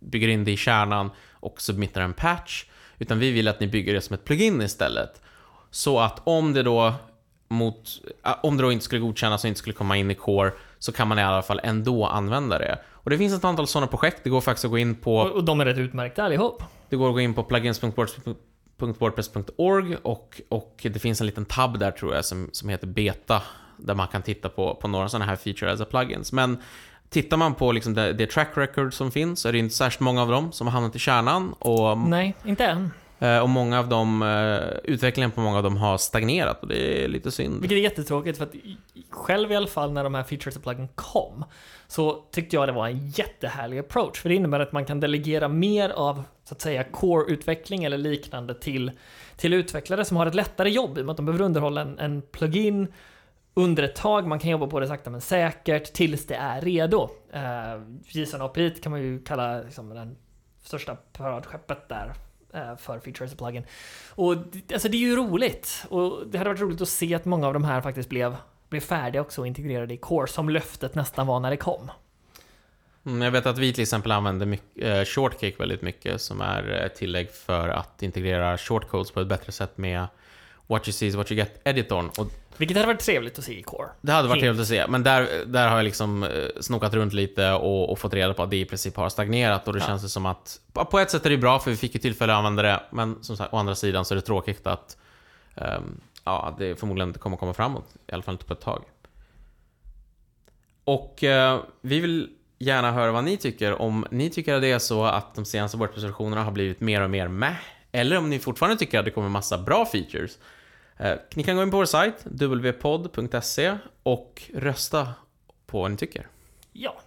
bygger 0.00 0.28
in 0.28 0.44
det 0.44 0.52
i 0.52 0.56
kärnan 0.56 1.10
och 1.30 1.60
submittar 1.60 2.00
en 2.00 2.12
patch, 2.12 2.64
utan 2.98 3.18
vi 3.18 3.30
vill 3.30 3.48
att 3.48 3.60
ni 3.60 3.66
bygger 3.66 3.94
det 3.94 4.00
som 4.00 4.14
ett 4.14 4.24
plugin 4.24 4.62
istället. 4.62 5.22
Så 5.70 6.00
att 6.00 6.20
om 6.24 6.52
det 6.52 6.62
då 6.62 6.94
mot, 7.48 7.88
om 8.42 8.56
det 8.56 8.62
då 8.62 8.72
inte 8.72 8.84
skulle 8.84 9.00
godkännas 9.00 9.44
och 9.44 9.48
inte 9.48 9.58
skulle 9.58 9.74
komma 9.74 9.96
in 9.96 10.10
i 10.10 10.14
Core 10.14 10.52
så 10.78 10.92
kan 10.92 11.08
man 11.08 11.18
i 11.18 11.22
alla 11.22 11.42
fall 11.42 11.60
ändå 11.62 12.06
använda 12.06 12.58
det. 12.58 12.78
Och 12.92 13.10
det 13.10 13.18
finns 13.18 13.34
ett 13.34 13.44
antal 13.44 13.66
sådana 13.66 13.86
projekt. 13.86 14.20
Det 14.24 14.30
går 14.30 14.40
faktiskt 14.40 14.64
att 14.64 14.70
gå 14.70 14.78
in 14.78 14.94
på, 14.94 15.16
Och, 15.16 15.30
och 15.30 15.44
de 15.44 15.60
är 15.60 15.64
rätt 15.64 15.78
utmärkta 15.78 16.22
allihop. 16.22 16.62
det 16.88 16.96
går 16.96 17.08
att 17.08 17.14
gå 17.14 17.20
in 17.20 17.34
på 17.34 17.42
plugins.wordpress.org 17.42 19.96
och, 20.02 20.40
och 20.48 20.80
det 20.82 20.98
finns 20.98 21.20
en 21.20 21.26
liten 21.26 21.44
tab 21.44 21.78
där 21.78 21.90
tror 21.90 22.14
jag 22.14 22.24
som, 22.24 22.48
som 22.52 22.68
heter 22.68 22.86
Beta 22.86 23.42
där 23.76 23.94
man 23.94 24.08
kan 24.08 24.22
titta 24.22 24.48
på, 24.48 24.74
på 24.74 24.88
några 24.88 25.08
sådana 25.08 25.24
här 25.24 25.36
feature 25.36 25.72
as 25.72 25.80
a 25.80 25.86
plugins. 25.90 26.32
Men 26.32 26.58
tittar 27.22 27.36
man 27.36 27.54
på 27.54 27.72
liksom 27.72 27.94
det, 27.94 28.12
det 28.12 28.26
track 28.26 28.48
record 28.54 28.94
som 28.94 29.10
finns 29.10 29.40
så 29.40 29.48
är 29.48 29.52
det 29.52 29.58
inte 29.58 29.74
särskilt 29.74 30.00
många 30.00 30.22
av 30.22 30.28
dem 30.28 30.52
som 30.52 30.66
har 30.66 30.72
hamnat 30.72 30.96
i 30.96 30.98
kärnan 30.98 31.52
och 31.58 31.98
Nej, 31.98 32.34
inte 32.44 32.64
än. 32.66 32.90
Eh, 33.18 33.38
Och 33.38 33.48
många 33.48 33.78
av 33.78 33.88
dem, 33.88 34.22
eh, 34.22 34.92
utvecklingen 34.92 35.30
på 35.30 35.40
många 35.40 35.56
av 35.56 35.62
dem 35.62 35.76
har 35.76 35.98
stagnerat 35.98 36.62
och 36.62 36.68
det 36.68 37.04
är 37.04 37.08
lite 37.08 37.30
synd. 37.30 37.60
Vilket 37.60 37.76
är 37.76 37.80
jättetråkigt 37.80 38.38
för 38.38 38.44
att 38.44 38.54
själv 39.10 39.52
i 39.52 39.56
alla 39.56 39.66
fall 39.66 39.92
när 39.92 40.04
de 40.04 40.14
här 40.14 40.22
features 40.22 40.56
och 40.56 40.62
plugin 40.62 40.88
kom 40.94 41.44
så 41.88 42.12
tyckte 42.32 42.56
jag 42.56 42.68
det 42.68 42.72
var 42.72 42.86
en 42.86 43.08
jättehärlig 43.08 43.78
approach. 43.78 44.20
För 44.20 44.28
det 44.28 44.34
innebär 44.34 44.60
att 44.60 44.72
man 44.72 44.84
kan 44.84 45.00
delegera 45.00 45.48
mer 45.48 45.90
av 45.90 46.22
så 46.44 46.54
att 46.54 46.60
säga 46.60 46.84
core-utveckling 46.92 47.84
eller 47.84 47.98
liknande 47.98 48.54
till, 48.54 48.90
till 49.36 49.52
utvecklare 49.52 50.04
som 50.04 50.16
har 50.16 50.26
ett 50.26 50.34
lättare 50.34 50.70
jobb 50.70 50.98
i 50.98 51.00
och 51.00 51.04
med 51.06 51.10
att 51.10 51.16
de 51.16 51.26
behöver 51.26 51.44
underhålla 51.44 51.80
en, 51.80 51.98
en 51.98 52.22
plugin 52.22 52.86
under 53.58 53.82
ett 53.82 53.94
tag. 53.94 54.26
Man 54.26 54.38
kan 54.38 54.50
jobba 54.50 54.66
på 54.66 54.80
det 54.80 54.88
sakta 54.88 55.10
men 55.10 55.20
säkert 55.20 55.92
tills 55.92 56.26
det 56.26 56.34
är 56.34 56.60
redo. 56.60 57.10
Eh, 57.32 57.40
uh, 57.42 57.82
JSON 58.04 58.42
API 58.42 58.70
kan 58.70 58.92
man 58.92 59.00
ju 59.02 59.22
kalla 59.22 59.60
liksom, 59.62 59.88
den 59.88 60.16
största 60.62 60.96
paradskeppet 61.12 61.88
där 61.88 62.12
eh, 62.54 62.76
för 62.76 62.98
features 63.00 63.32
och 63.32 63.38
plugin. 63.38 63.64
Och 64.10 64.36
det- 64.36 64.72
alltså 64.74 64.88
det 64.88 64.96
är 64.96 65.00
ju 65.00 65.16
roligt. 65.16 65.84
Och 65.88 66.26
det 66.26 66.38
hade 66.38 66.50
varit 66.50 66.60
roligt 66.60 66.80
att 66.80 66.88
se 66.88 67.14
att 67.14 67.24
många 67.24 67.46
av 67.46 67.52
de 67.52 67.64
här 67.64 67.80
faktiskt 67.80 68.08
blev, 68.08 68.36
blev 68.68 68.80
färdiga 68.80 69.22
också 69.22 69.40
och 69.40 69.46
integrerade 69.46 69.94
i 69.94 69.96
Core 69.96 70.26
som 70.26 70.48
löftet 70.48 70.94
nästan 70.94 71.26
var 71.26 71.40
när 71.40 71.50
det 71.50 71.56
kom. 71.56 71.90
Mm, 73.06 73.22
Jag 73.22 73.30
vet 73.30 73.46
att 73.46 73.58
vi 73.58 73.72
till 73.72 73.82
exempel 73.82 74.12
använder 74.12 74.46
mycket, 74.46 74.84
eh, 74.84 75.04
Shortcake 75.04 75.54
väldigt 75.58 75.82
mycket 75.82 76.20
som 76.20 76.40
är 76.40 76.70
eh, 76.72 76.84
ett 76.86 76.94
tillägg 76.94 77.30
för 77.30 77.68
att 77.68 78.02
integrera 78.02 78.58
shortcodes 78.58 79.10
på 79.10 79.20
ett 79.20 79.28
bättre 79.28 79.52
sätt 79.52 79.78
med 79.78 80.06
What 80.66 80.88
you 80.88 80.92
see 80.92 81.06
is 81.06 81.14
what 81.14 81.32
you 81.32 81.36
get-editorn. 81.40 82.10
Vilket 82.58 82.76
hade 82.76 82.86
varit 82.86 83.00
trevligt 83.00 83.38
att 83.38 83.44
se 83.44 83.58
i 83.58 83.62
Core. 83.62 83.88
det 84.00 84.12
hade 84.12 84.28
varit 84.28 84.40
trevligt 84.40 84.62
att 84.62 84.68
se, 84.68 84.86
men 84.88 85.02
där, 85.02 85.44
där 85.46 85.68
har 85.68 85.76
jag 85.76 85.84
liksom 85.84 86.22
eh, 86.22 86.30
snokat 86.60 86.94
runt 86.94 87.12
lite 87.12 87.52
och, 87.52 87.90
och 87.90 87.98
fått 87.98 88.14
reda 88.14 88.34
på 88.34 88.42
att 88.42 88.50
det 88.50 88.56
i 88.56 88.64
princip 88.64 88.96
har 88.96 89.08
stagnerat 89.08 89.66
och 89.68 89.72
det 89.74 89.78
Ja. 89.78 89.86
känns 89.86 90.02
det 90.02 90.08
som 90.08 90.26
att 90.26 90.60
på- 90.72 90.98
ett 90.98 91.10
sätt 91.10 91.26
är 91.26 91.30
det 91.30 91.36
bra 91.38 91.58
för 91.58 91.70
vi 91.70 91.76
fick 91.76 91.94
ju 91.94 92.00
tillfälle 92.00 92.32
att 92.32 92.36
använda 92.38 92.62
det, 92.62 92.80
men 92.90 93.22
som 93.22 93.36
sagt, 93.36 93.52
å 93.54 93.56
andra 93.56 93.74
sidan 93.74 94.04
så 94.04 94.14
är 94.14 94.16
det 94.16 94.22
tråkigt 94.22 94.66
att 94.66 94.96
ehm, 95.54 96.00
ja, 96.24 96.56
det 96.58 96.80
förmodligen 96.80 97.08
inte 97.08 97.18
kommer 97.20 97.36
komma 97.36 97.54
framåt, 97.54 97.86
i 98.06 98.12
alla 98.12 98.22
fall 98.22 98.34
inte 98.34 98.44
på 98.44 98.52
ett 98.52 98.60
tag. 98.60 98.82
Och 100.84 101.24
eh, 101.24 101.60
vi 101.80 102.00
vill 102.00 102.28
gärna 102.58 102.92
höra 102.92 103.12
vad 103.12 103.24
ni 103.24 103.36
tycker, 103.36 103.82
om 103.82 104.06
ni 104.10 104.30
tycker 104.30 104.54
att 104.54 104.62
det 104.62 104.72
är 104.72 104.78
så 104.78 105.04
att 105.04 105.34
de 105.34 105.44
senaste 105.44 105.76
Wordpress-versionerna 105.76 106.44
har 106.44 106.52
blivit 106.52 106.80
mer 106.80 107.00
och 107.02 107.10
mer 107.10 107.28
meh, 107.28 107.54
eller 107.96 108.18
om 108.18 108.30
ni 108.30 108.38
fortfarande 108.38 108.76
tycker 108.78 108.98
att 108.98 109.04
det 109.04 109.10
kommer 109.10 109.28
massa 109.28 109.58
bra 109.58 109.86
features. 109.86 110.38
Eh, 110.96 111.14
Ni 111.34 111.42
kan 111.44 111.56
gå 111.56 111.62
in 111.62 111.70
på 111.70 111.76
vår 111.76 111.84
sajt, 111.84 112.14
wpodd.se 112.24 113.78
och 114.02 114.42
rösta 114.54 115.14
på 115.66 115.80
vad 115.82 115.90
ni 115.90 115.96
tycker. 115.96 116.26
Ja. 116.72 117.00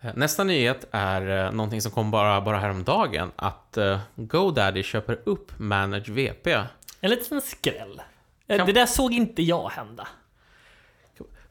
Eh, 0.00 0.10
Nästa 0.14 0.44
nyhet 0.44 0.86
är 0.90 1.44
eh, 1.46 1.52
någonting 1.52 1.82
som 1.82 1.92
kom 1.92 2.10
bara, 2.10 2.40
bara 2.40 2.58
häromdagen, 2.58 3.32
att 3.36 3.76
eh, 3.76 4.00
GoDaddy 4.16 4.82
köper 4.82 5.20
upp 5.24 5.52
Manage 5.58 6.08
VP. 6.08 6.52
En 7.00 7.10
liten 7.10 7.40
skräll. 7.40 8.02
Kan- 8.46 8.66
Det 8.66 8.72
där 8.72 8.86
såg 8.86 9.12
inte 9.12 9.42
jag 9.42 9.68
hända. 9.68 10.08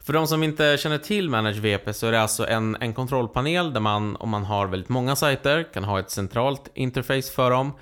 För 0.06 0.12
de 0.12 0.26
som 0.26 0.42
inte 0.42 0.76
känner 0.76 0.98
till 0.98 1.30
Manage 1.30 1.58
VP 1.58 1.92
så 1.92 2.06
är 2.06 2.12
det 2.12 2.20
alltså 2.20 2.46
en, 2.46 2.76
en 2.80 2.94
kontrollpanel 2.94 3.72
där 3.72 3.80
man, 3.80 4.16
om 4.16 4.28
man 4.28 4.44
har 4.44 4.66
väldigt 4.66 4.88
många 4.88 5.16
sajter, 5.16 5.72
kan 5.72 5.84
ha 5.84 6.00
ett 6.00 6.10
centralt 6.10 6.70
interface 6.74 7.32
för 7.34 7.50
dem, 7.50 7.72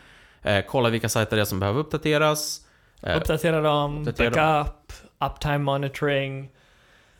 eh, 0.42 0.64
kolla 0.68 0.88
vilka 0.88 1.08
sajter 1.08 1.36
det 1.36 1.42
är 1.42 1.44
som 1.44 1.60
behöver 1.60 1.80
uppdateras, 1.80 2.66
eh, 3.02 3.16
Uppdatera 3.16 3.60
dem, 3.60 3.98
uppdatera 3.98 4.64
backup, 4.64 4.92
uptime 5.18 5.58
monitoring. 5.58 6.50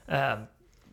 Eh, 0.07 0.39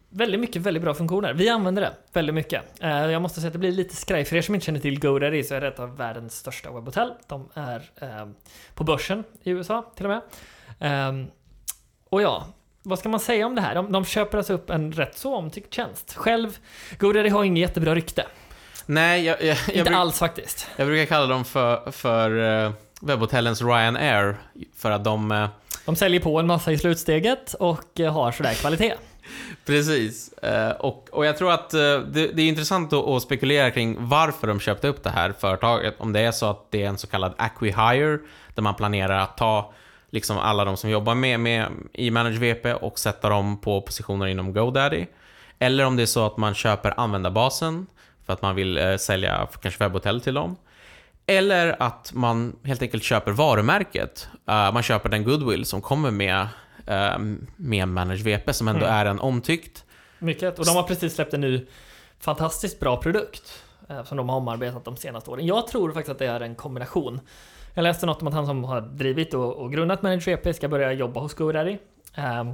väldigt 0.10 0.40
mycket 0.40 0.62
väldigt 0.62 0.84
bra 0.84 0.94
funktioner. 0.94 1.34
Vi 1.34 1.50
använder 1.50 1.82
det 1.82 1.94
väldigt 2.14 2.36
mycket. 2.36 2.64
Eh, 2.82 2.90
jag 2.90 3.22
måste 3.22 3.40
säga 3.40 3.48
att 3.48 3.54
det 3.54 3.60
blir 3.60 3.72
lite 3.72 3.96
skraj. 3.96 4.26
För 4.26 4.36
er 4.36 4.42
som 4.42 4.56
inte 4.56 4.66
känner 4.66 4.80
till 4.80 5.00
GoDaddy 5.00 5.44
så 5.44 5.56
är 5.56 5.62
det 5.62 5.68
ett 5.68 5.80
av 5.80 5.98
världens 5.98 6.36
största 6.36 6.72
webbhotell. 6.72 7.14
De 7.28 7.50
är 7.54 7.90
eh, 7.96 8.28
på 8.74 8.84
börsen 8.84 9.24
i 9.44 9.50
USA 9.50 9.92
till 9.96 10.06
och 10.06 10.12
med. 10.12 10.22
Eh, 10.80 11.26
och 12.10 12.22
ja, 12.22 12.46
vad 12.84 13.00
ska 13.00 13.10
man 13.10 13.20
säga 13.20 13.46
om 13.46 13.56
det 13.56 13.62
här? 13.62 13.76
De, 13.76 13.92
de 13.92 14.06
köper 14.06 14.38
alltså 14.38 14.54
upp 14.54 14.70
en 14.70 14.92
rätt 14.92 15.18
så 15.18 15.36
omtyckt 15.36 15.74
tjänst. 15.74 16.14
Själv, 16.16 16.58
GoDaddy 17.00 17.30
har 17.30 17.44
inget 17.44 17.62
jättebra 17.62 17.96
rykte. 17.96 18.26
Nej, 18.86 19.26
jag, 19.26 19.42
jag, 19.44 19.58
jag, 19.68 19.76
Inte 19.76 19.96
alls 19.96 20.20
faktiskt. 20.20 20.68
jag 20.76 20.88
brukar 20.88 21.06
kalla 21.06 21.26
dem 21.28 21.46
för, 21.46 21.92
för 21.92 22.64
eh, 22.66 22.72
webbhotellens 23.02 23.62
Ryanair. 23.62 24.36
För 24.78 24.92
att 24.92 25.04
de... 25.04 25.32
eh, 25.32 25.48
De 25.86 25.96
säljer 25.96 26.20
på 26.20 26.40
en 26.40 26.48
massa 26.48 26.72
i 26.72 26.78
slutsteget 26.78 27.54
och 27.54 28.00
eh, 28.00 28.14
har 28.14 28.32
sådär 28.32 28.54
kvalitet. 28.54 28.94
Precis. 29.66 30.34
Och, 30.80 31.10
och 31.12 31.26
jag 31.26 31.38
tror 31.38 31.52
att 31.52 31.70
det, 31.70 32.04
det 32.34 32.42
är 32.42 32.48
intressant 32.48 32.94
att, 32.94 33.08
att 33.08 33.22
spekulera 33.22 33.72
kring 33.72 33.96
varför 34.00 34.48
de 34.48 34.60
köpte 34.60 34.88
upp 34.88 35.04
det 35.04 35.10
här 35.10 35.34
företaget. 35.40 35.96
Om 36.00 36.14
det 36.14 36.20
är 36.20 36.32
så 36.32 36.46
att 36.46 36.72
det 36.72 36.84
är 36.84 36.88
en 36.88 36.98
så 36.98 37.08
kallad 37.08 37.34
acquihire, 37.38 38.20
där 38.56 38.62
man 38.62 38.76
planerar 38.76 39.20
att 39.20 39.38
ta 39.38 39.74
liksom 40.10 40.38
alla 40.38 40.66
de 40.66 40.78
som 40.78 40.90
jobbar 40.90 41.16
med, 41.16 41.40
med 41.40 41.68
i 41.94 42.12
Manage 42.12 42.38
VP 42.40 42.74
och 42.74 43.00
sätta 43.00 43.30
dem 43.30 43.62
på 43.62 43.82
positioner 43.82 44.26
inom 44.28 44.54
GoDaddy. 44.54 45.06
Eller 45.60 45.86
om 45.86 45.96
det 45.96 46.02
är 46.02 46.06
så 46.08 46.26
att 46.26 46.38
man 46.38 46.54
köper 46.54 46.94
användarbasen 47.00 47.88
för 48.26 48.34
att 48.34 48.42
man 48.42 48.56
vill 48.56 48.78
eh, 48.78 48.96
sälja 48.98 49.48
kanske 49.62 49.84
webbhotell 49.84 50.22
till 50.22 50.34
dem. 50.34 50.56
Eller 51.26 51.76
att 51.84 52.12
man 52.14 52.56
helt 52.64 52.82
enkelt 52.82 53.04
köper 53.04 53.32
varumärket. 53.32 54.28
Eh, 54.48 54.72
man 54.72 54.84
köper 54.84 55.10
den 55.10 55.24
goodwill 55.24 55.66
som 55.66 55.82
kommer 55.82 56.12
med, 56.12 56.48
eh, 56.88 57.18
med 57.56 57.88
Manage 57.88 58.22
VP 58.22 58.54
som 58.54 58.68
ändå 58.68 58.86
Mm. 58.86 58.96
är 58.98 59.06
en 59.06 59.20
omtyckt. 59.20 59.86
Mycket. 60.20 60.60
Och 60.60 60.66
de 60.66 60.76
har 60.76 60.84
precis 60.84 61.16
släppt 61.16 61.34
en 61.34 61.42
ny 61.42 61.66
fantastiskt 62.20 62.80
bra 62.80 62.98
produkt. 62.98 63.64
eh, 63.90 64.04
Som 64.04 64.18
de 64.18 64.30
har 64.30 64.38
omarbetat 64.38 64.86
de 64.86 64.98
senaste 64.98 65.30
åren. 65.32 65.46
Jag 65.46 65.68
tror 65.68 65.92
faktiskt 65.92 66.12
att 66.12 66.20
det 66.20 66.28
är 66.28 66.40
en 66.42 66.56
kombination. 66.56 67.20
Jag 67.80 67.84
läste 67.84 68.06
något 68.06 68.22
om 68.22 68.28
att 68.28 68.34
han 68.34 68.46
som 68.46 68.64
har 68.64 68.82
drivit 68.82 69.34
och, 69.34 69.56
och 69.56 69.72
grundat 69.72 70.02
Manage 70.02 70.28
EP 70.28 70.56
ska 70.56 70.68
börja 70.68 70.94
jobba 70.94 71.20
hos 71.20 71.34
GoDaddy. 71.34 71.72
Um, 71.72 71.78
ehm, 72.24 72.54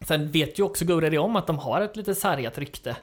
sen 0.00 0.30
vet 0.30 0.58
ju 0.58 0.62
också 0.62 0.84
GoDaddy 0.84 1.18
om 1.18 1.36
att 1.36 1.46
de 1.46 1.58
har 1.58 1.80
ett 1.80 1.96
lite 1.96 2.14
sargat 2.14 2.58
rykte 2.58 2.96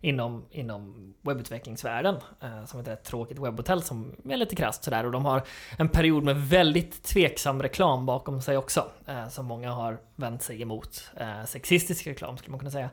inom, 0.00 0.44
inom 0.50 1.14
webbutvecklingsvärlden. 1.22 2.16
eh, 2.40 2.64
som 2.64 2.80
heter 2.80 2.92
ett 2.92 3.04
tråkigt 3.04 3.38
webbhotell 3.38 3.82
som 3.82 4.16
är 4.28 4.36
lite 4.36 4.56
krasst 4.56 4.84
sådär. 4.84 5.06
Och 5.06 5.12
de 5.12 5.24
har 5.24 5.42
en 5.78 5.88
period 5.88 6.24
med 6.24 6.36
väldigt 6.36 7.02
tveksam 7.02 7.62
reklam 7.62 8.06
bakom 8.06 8.42
sig 8.42 8.56
också. 8.56 8.90
eh, 9.06 9.28
som 9.28 9.46
många 9.46 9.72
har 9.72 9.98
vänt 10.16 10.42
sig 10.42 10.62
emot. 10.62 11.10
Eh, 11.16 11.44
sexistisk 11.46 12.06
reklam 12.06 12.36
skulle 12.36 12.50
man 12.50 12.58
kunna 12.58 12.70
säga. 12.70 12.90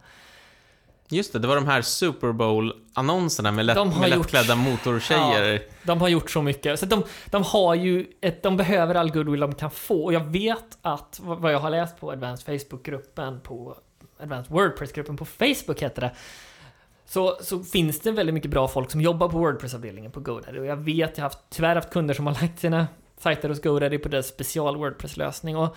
Just 1.11 1.33
det, 1.33 1.39
det 1.39 1.47
var 1.47 1.55
de 1.55 1.67
här 1.67 1.81
Super 1.81 2.31
Bowl-annonserna 2.31 3.51
med, 3.51 3.65
lätt, 3.65 3.75
De 3.75 3.91
har 3.91 3.99
med 3.99 4.09
gjort- 4.09 4.17
lättklädda 4.17 4.55
motortjejer. 4.55 5.61
De 5.83 6.01
har 6.01 6.07
gjort 6.07 6.31
så 6.31 6.41
mycket. 6.41 6.79
Så 6.79 6.85
de, 6.85 7.03
de 7.25 7.43
har 7.43 7.75
ju 7.75 8.05
ett, 8.21 8.43
de 8.43 8.57
behöver 8.57 8.95
all 8.95 9.11
goodwill 9.11 9.39
de 9.39 9.55
kan 9.55 9.71
få. 9.71 10.03
Och 10.03 10.13
jag 10.13 10.23
vet 10.25 10.77
att, 10.81 11.19
vad 11.23 11.39
vad 11.39 11.53
jag 11.53 11.59
har 11.59 11.69
läst 11.69 11.99
på 11.99 12.11
Advanced 12.11 12.45
Facebook-gruppen, 12.61 13.39
på 13.41 13.75
Advanced 14.19 14.51
Wordpress-gruppen 14.53 15.17
på 15.17 15.25
Facebook 15.25 15.81
heter 15.81 16.01
det. 16.01 16.11
Så, 17.05 17.37
så 17.41 17.59
finns 17.63 17.99
det 17.99 18.11
väldigt 18.11 18.33
mycket 18.33 18.51
bra 18.51 18.67
folk 18.67 18.91
som 18.91 19.01
jobbar 19.01 19.29
på 19.29 19.37
Wordpress-avdelningen 19.37 20.11
på 20.11 20.19
GoDaddy. 20.19 20.59
Och 20.59 20.65
jag 20.65 20.75
vet, 20.77 21.17
jag 21.17 21.23
har 21.23 21.29
haft, 21.29 21.39
tyvärr 21.49 21.75
haft 21.75 21.89
kunder 21.93 22.13
som 22.13 22.27
har 22.27 22.33
lagt 22.33 22.59
sina 22.59 22.87
sajter 23.19 23.49
hos 23.49 23.61
GoDaddy 23.61 23.97
på 23.97 24.09
deras 24.09 24.27
special 24.27 24.77
Wordpress-lösning. 24.77 25.57
Och 25.57 25.75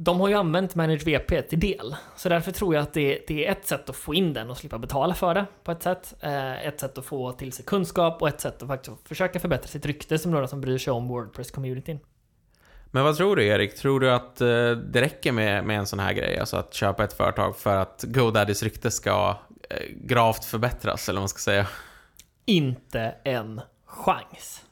de 0.00 0.20
har 0.20 0.28
ju 0.28 0.34
använt 0.34 0.74
Manage 0.74 1.06
VP 1.06 1.42
till 1.42 1.60
del. 1.60 1.96
Så 2.16 2.28
därför 2.28 2.52
tror 2.52 2.74
jag 2.74 2.82
att 2.82 2.92
det, 2.92 3.24
det 3.28 3.46
är 3.46 3.52
ett 3.52 3.66
sätt 3.66 3.90
att 3.90 3.96
få 3.96 4.14
in 4.14 4.32
den 4.32 4.50
och 4.50 4.56
slippa 4.56 4.78
betala 4.78 5.14
för 5.14 5.34
det 5.34 5.46
på 5.64 5.72
ett 5.72 5.82
sätt. 5.82 6.14
Eh, 6.20 6.66
ett 6.66 6.80
sätt 6.80 6.98
att 6.98 7.04
få 7.04 7.32
till 7.32 7.52
sig 7.52 7.64
kunskap 7.64 8.22
och 8.22 8.28
ett 8.28 8.40
sätt 8.40 8.62
att 8.62 8.68
faktiskt 8.68 9.08
försöka 9.08 9.40
förbättra 9.40 9.68
sitt 9.68 9.86
rykte 9.86 10.18
som 10.18 10.30
några 10.30 10.48
som 10.48 10.60
bryr 10.60 10.78
sig 10.78 10.92
om 10.92 11.08
Wordpress-communityn. 11.10 11.98
Men 12.90 13.04
vad 13.04 13.16
tror 13.16 13.36
du 13.36 13.46
Erik? 13.46 13.76
Tror 13.76 14.00
du 14.00 14.10
att 14.10 14.40
eh, 14.40 14.70
det 14.70 15.00
räcker 15.00 15.32
med, 15.32 15.64
med 15.64 15.78
en 15.78 15.86
sån 15.86 15.98
här 15.98 16.12
grej? 16.12 16.38
Alltså 16.38 16.56
att 16.56 16.74
köpa 16.74 17.04
ett 17.04 17.12
företag 17.12 17.56
för 17.56 17.76
att 17.76 18.04
GoDaddys 18.08 18.62
rykte 18.62 18.90
ska 18.90 19.36
eh, 19.70 19.76
gravt 19.96 20.44
förbättras, 20.44 21.08
eller 21.08 21.18
vad 21.18 21.22
man 21.22 21.28
ska 21.28 21.38
säga? 21.38 21.66
Inte 22.44 23.14
en 23.24 23.60
chans. 23.86 24.64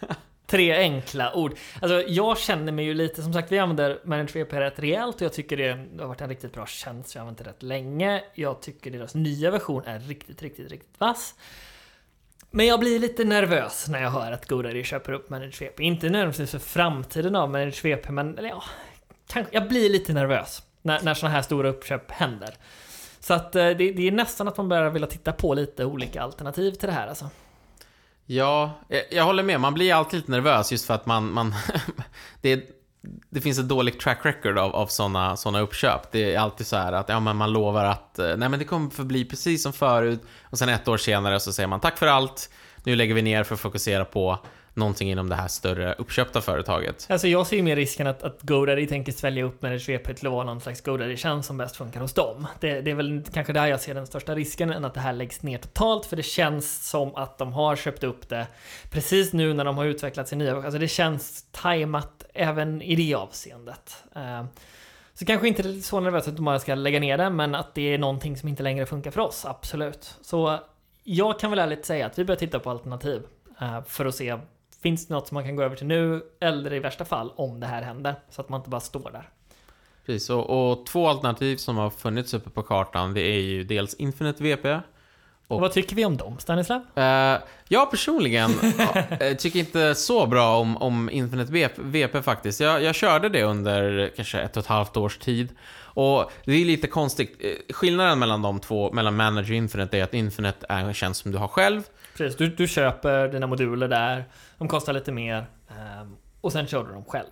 Tre 0.50 0.72
enkla 0.72 1.34
ord. 1.34 1.56
Alltså 1.80 2.02
jag 2.06 2.38
känner 2.38 2.72
mig 2.72 2.84
ju 2.84 2.94
lite, 2.94 3.22
som 3.22 3.32
sagt 3.32 3.52
vi 3.52 3.58
använder 3.58 4.00
Manage 4.04 4.36
VP 4.36 4.60
rätt 4.60 4.78
rejält 4.78 5.16
och 5.16 5.22
jag 5.22 5.32
tycker 5.32 5.56
det 5.56 6.00
har 6.00 6.08
varit 6.08 6.20
en 6.20 6.28
riktigt 6.28 6.52
bra 6.52 6.66
tjänst. 6.66 7.14
Jag 7.14 7.22
har 7.22 7.28
använt 7.28 7.38
det 7.38 7.50
rätt 7.50 7.62
länge. 7.62 8.22
Jag 8.34 8.62
tycker 8.62 8.90
deras 8.90 9.14
nya 9.14 9.50
version 9.50 9.82
är 9.86 9.98
riktigt, 9.98 10.42
riktigt, 10.42 10.70
riktigt 10.70 11.00
vass. 11.00 11.34
Men 12.50 12.66
jag 12.66 12.80
blir 12.80 12.98
lite 12.98 13.24
nervös 13.24 13.88
när 13.88 14.02
jag 14.02 14.10
hör 14.10 14.32
att 14.32 14.48
GoDaddy 14.48 14.84
köper 14.84 15.12
upp 15.12 15.30
Manage 15.30 15.62
VP. 15.62 15.82
Inte 15.82 16.08
nödvändigtvis 16.08 16.50
för 16.50 16.58
framtiden 16.58 17.36
av 17.36 17.50
Manage 17.50 17.84
VP, 17.84 18.12
men 18.12 18.38
eller 18.38 18.48
ja, 18.48 18.62
kanske, 19.26 19.54
jag 19.54 19.68
blir 19.68 19.90
lite 19.90 20.12
nervös 20.12 20.62
när, 20.82 21.02
när 21.02 21.14
sådana 21.14 21.34
här 21.34 21.42
stora 21.42 21.68
uppköp 21.68 22.10
händer. 22.10 22.54
Så 23.20 23.34
att 23.34 23.56
eh, 23.56 23.64
det, 23.64 23.92
det 23.92 24.08
är 24.08 24.12
nästan 24.12 24.48
att 24.48 24.56
man 24.56 24.68
börjar 24.68 24.90
vilja 24.90 25.08
titta 25.08 25.32
på 25.32 25.54
lite 25.54 25.84
olika 25.84 26.22
alternativ 26.22 26.70
till 26.72 26.88
det 26.88 26.94
här 26.94 27.06
alltså. 27.06 27.30
Ja, 28.30 28.80
jag, 28.88 29.02
jag 29.10 29.24
håller 29.24 29.42
med. 29.42 29.60
Man 29.60 29.74
blir 29.74 29.94
alltid 29.94 30.20
lite 30.20 30.30
nervös 30.30 30.72
just 30.72 30.86
för 30.86 30.94
att 30.94 31.06
man... 31.06 31.32
man 31.32 31.54
det, 32.40 32.70
det 33.30 33.40
finns 33.40 33.58
ett 33.58 33.68
dåligt 33.68 34.00
track 34.00 34.18
record 34.22 34.58
av, 34.58 34.76
av 34.76 34.86
sådana 34.86 35.36
såna 35.36 35.60
uppköp. 35.60 36.12
Det 36.12 36.34
är 36.34 36.38
alltid 36.38 36.66
så 36.66 36.76
här 36.76 36.92
att 36.92 37.08
ja, 37.08 37.20
men 37.20 37.36
man 37.36 37.52
lovar 37.52 37.84
att 37.84 38.18
eh, 38.18 38.36
nej, 38.36 38.48
men 38.48 38.58
det 38.58 38.64
kommer 38.64 38.90
förbli 38.90 39.24
precis 39.24 39.62
som 39.62 39.72
förut 39.72 40.22
och 40.42 40.58
sen 40.58 40.68
ett 40.68 40.88
år 40.88 40.96
senare 40.96 41.40
så 41.40 41.52
säger 41.52 41.66
man 41.66 41.80
tack 41.80 41.98
för 41.98 42.06
allt. 42.06 42.50
Nu 42.84 42.96
lägger 42.96 43.14
vi 43.14 43.22
ner 43.22 43.44
för 43.44 43.54
att 43.54 43.60
fokusera 43.60 44.04
på 44.04 44.38
någonting 44.78 45.10
inom 45.10 45.28
det 45.28 45.34
här 45.34 45.48
större 45.48 45.94
uppköpta 45.98 46.40
företaget. 46.40 47.06
Alltså 47.10 47.28
jag 47.28 47.46
ser 47.46 47.56
ju 47.56 47.62
mer 47.62 47.76
risken 47.76 48.06
att, 48.06 48.22
att 48.22 48.42
GoDaddy 48.42 48.86
tänker 48.86 49.12
svälja 49.12 49.44
upp 49.44 49.62
Manage 49.62 49.88
VP 49.88 50.14
till 50.14 50.26
att 50.26 50.32
vara 50.32 50.44
någon 50.44 50.60
slags 50.60 50.82
GoDaddy-tjänst 50.82 51.46
som 51.46 51.56
bäst 51.56 51.76
funkar 51.76 52.00
hos 52.00 52.12
dem. 52.12 52.46
Det, 52.60 52.80
det 52.80 52.90
är 52.90 52.94
väl 52.94 53.22
kanske 53.32 53.52
där 53.52 53.66
jag 53.66 53.80
ser 53.80 53.94
den 53.94 54.06
största 54.06 54.34
risken 54.34 54.72
än 54.72 54.84
att 54.84 54.94
det 54.94 55.00
här 55.00 55.12
läggs 55.12 55.42
ner 55.42 55.58
totalt, 55.58 56.06
för 56.06 56.16
det 56.16 56.22
känns 56.22 56.88
som 56.90 57.14
att 57.14 57.38
de 57.38 57.52
har 57.52 57.76
köpt 57.76 58.04
upp 58.04 58.28
det 58.28 58.46
precis 58.90 59.32
nu 59.32 59.54
när 59.54 59.64
de 59.64 59.76
har 59.76 59.84
utvecklat 59.84 60.28
sin 60.28 60.38
nya 60.38 60.56
Alltså 60.56 60.78
det 60.78 60.88
känns 60.88 61.44
tajmat 61.50 62.24
även 62.34 62.82
i 62.82 62.96
det 62.96 63.14
avseendet. 63.14 64.04
Eh, 64.16 64.44
så 65.14 65.24
kanske 65.24 65.48
inte 65.48 65.82
så 65.82 66.00
nervöst 66.00 66.28
att 66.28 66.36
de 66.36 66.44
bara 66.44 66.58
ska 66.58 66.74
lägga 66.74 67.00
ner 67.00 67.18
det, 67.18 67.30
men 67.30 67.54
att 67.54 67.74
det 67.74 67.94
är 67.94 67.98
någonting 67.98 68.36
som 68.36 68.48
inte 68.48 68.62
längre 68.62 68.86
funkar 68.86 69.10
för 69.10 69.20
oss, 69.20 69.44
absolut. 69.44 70.16
Så 70.20 70.58
jag 71.04 71.40
kan 71.40 71.50
väl 71.50 71.58
ärligt 71.58 71.86
säga 71.86 72.06
att 72.06 72.18
vi 72.18 72.24
börjar 72.24 72.38
titta 72.38 72.58
på 72.58 72.70
alternativ 72.70 73.22
eh, 73.60 73.82
för 73.84 74.06
att 74.06 74.14
se 74.14 74.38
Finns 74.82 75.06
det 75.06 75.14
något 75.14 75.28
som 75.28 75.34
man 75.34 75.44
kan 75.44 75.56
gå 75.56 75.62
över 75.62 75.76
till 75.76 75.86
nu, 75.86 76.22
eller 76.40 76.72
i 76.72 76.78
värsta 76.78 77.04
fall 77.04 77.32
om 77.36 77.60
det 77.60 77.66
här 77.66 77.82
händer? 77.82 78.14
Så 78.30 78.40
att 78.40 78.48
man 78.48 78.60
inte 78.60 78.70
bara 78.70 78.80
står 78.80 79.10
där. 79.10 79.28
Precis, 80.06 80.30
och, 80.30 80.70
och 80.70 80.86
två 80.86 81.08
alternativ 81.08 81.56
som 81.56 81.76
har 81.76 81.90
funnits 81.90 82.34
uppe 82.34 82.50
på 82.50 82.62
kartan 82.62 83.14
det 83.14 83.20
är 83.20 83.40
ju 83.40 83.64
dels 83.64 83.94
Infinite 83.94 84.42
VP 84.42 84.72
Och, 84.72 84.80
Och- 85.46 85.60
vad 85.60 85.72
tycker 85.72 85.96
vi 85.96 86.04
om 86.04 86.16
dem, 86.16 86.38
Stanislav? 86.38 86.80
Eh, 86.94 87.38
jag 87.68 87.90
personligen 87.90 88.50
eh, 89.20 89.36
tycker 89.36 89.58
inte 89.58 89.94
så 89.94 90.26
bra 90.26 90.56
om, 90.58 90.76
om 90.76 91.10
Infinite 91.10 91.52
VP, 91.52 91.74
VP 91.82 92.22
faktiskt. 92.22 92.60
Jag, 92.60 92.82
jag 92.82 92.94
körde 92.94 93.28
det 93.28 93.42
under 93.42 94.12
kanske 94.16 94.40
ett 94.40 94.56
och 94.56 94.60
ett 94.62 94.66
halvt 94.66 94.96
års 94.96 95.18
tid. 95.18 95.48
Och 95.78 96.32
det 96.44 96.52
är 96.52 96.64
lite 96.64 96.86
konstigt. 96.86 97.36
Eh, 97.40 97.74
Skillnaden 97.74 98.18
mellan 98.18 98.42
de 98.42 98.60
två, 98.60 98.92
mellan 98.92 99.16
Manager 99.16 99.50
och 99.52 99.56
Infinite, 99.56 99.98
är 99.98 100.02
att 100.04 100.14
Infinite 100.14 100.66
är 100.68 100.80
en 100.84 100.94
tjänst 100.94 101.22
som 101.22 101.32
du 101.32 101.38
har 101.38 101.48
själv. 101.48 101.82
Precis, 102.18 102.36
du, 102.36 102.48
du 102.48 102.68
köper 102.68 103.28
dina 103.28 103.46
moduler 103.46 103.88
där, 103.88 104.24
de 104.58 104.68
kostar 104.68 104.92
lite 104.92 105.12
mer, 105.12 105.46
ehm, 105.68 106.16
och 106.40 106.52
sen 106.52 106.66
kör 106.66 106.84
du 106.84 106.92
dem 106.92 107.04
själv. 107.04 107.30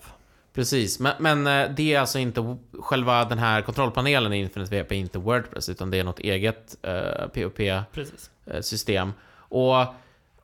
Precis, 0.55 1.01
men, 1.01 1.13
men 1.19 1.47
eh, 1.47 1.75
det 1.77 1.95
är 1.95 2.01
alltså 2.01 2.19
inte 2.19 2.57
själva 2.81 3.25
den 3.25 3.39
här 3.39 3.63
kontrollpanelen 3.63 4.33
i 4.33 4.39
Infinite 4.39 4.71
VP, 4.71 4.95
inte 4.95 5.19
Wordpress, 5.19 5.69
utan 5.69 5.91
det 5.91 5.99
är 5.99 6.05
något 6.05 6.19
eget 6.19 6.77
eh, 6.83 7.27
POP 7.27 7.57
Precis. 7.93 8.89
eh. 8.89 9.09
Och 9.35 9.95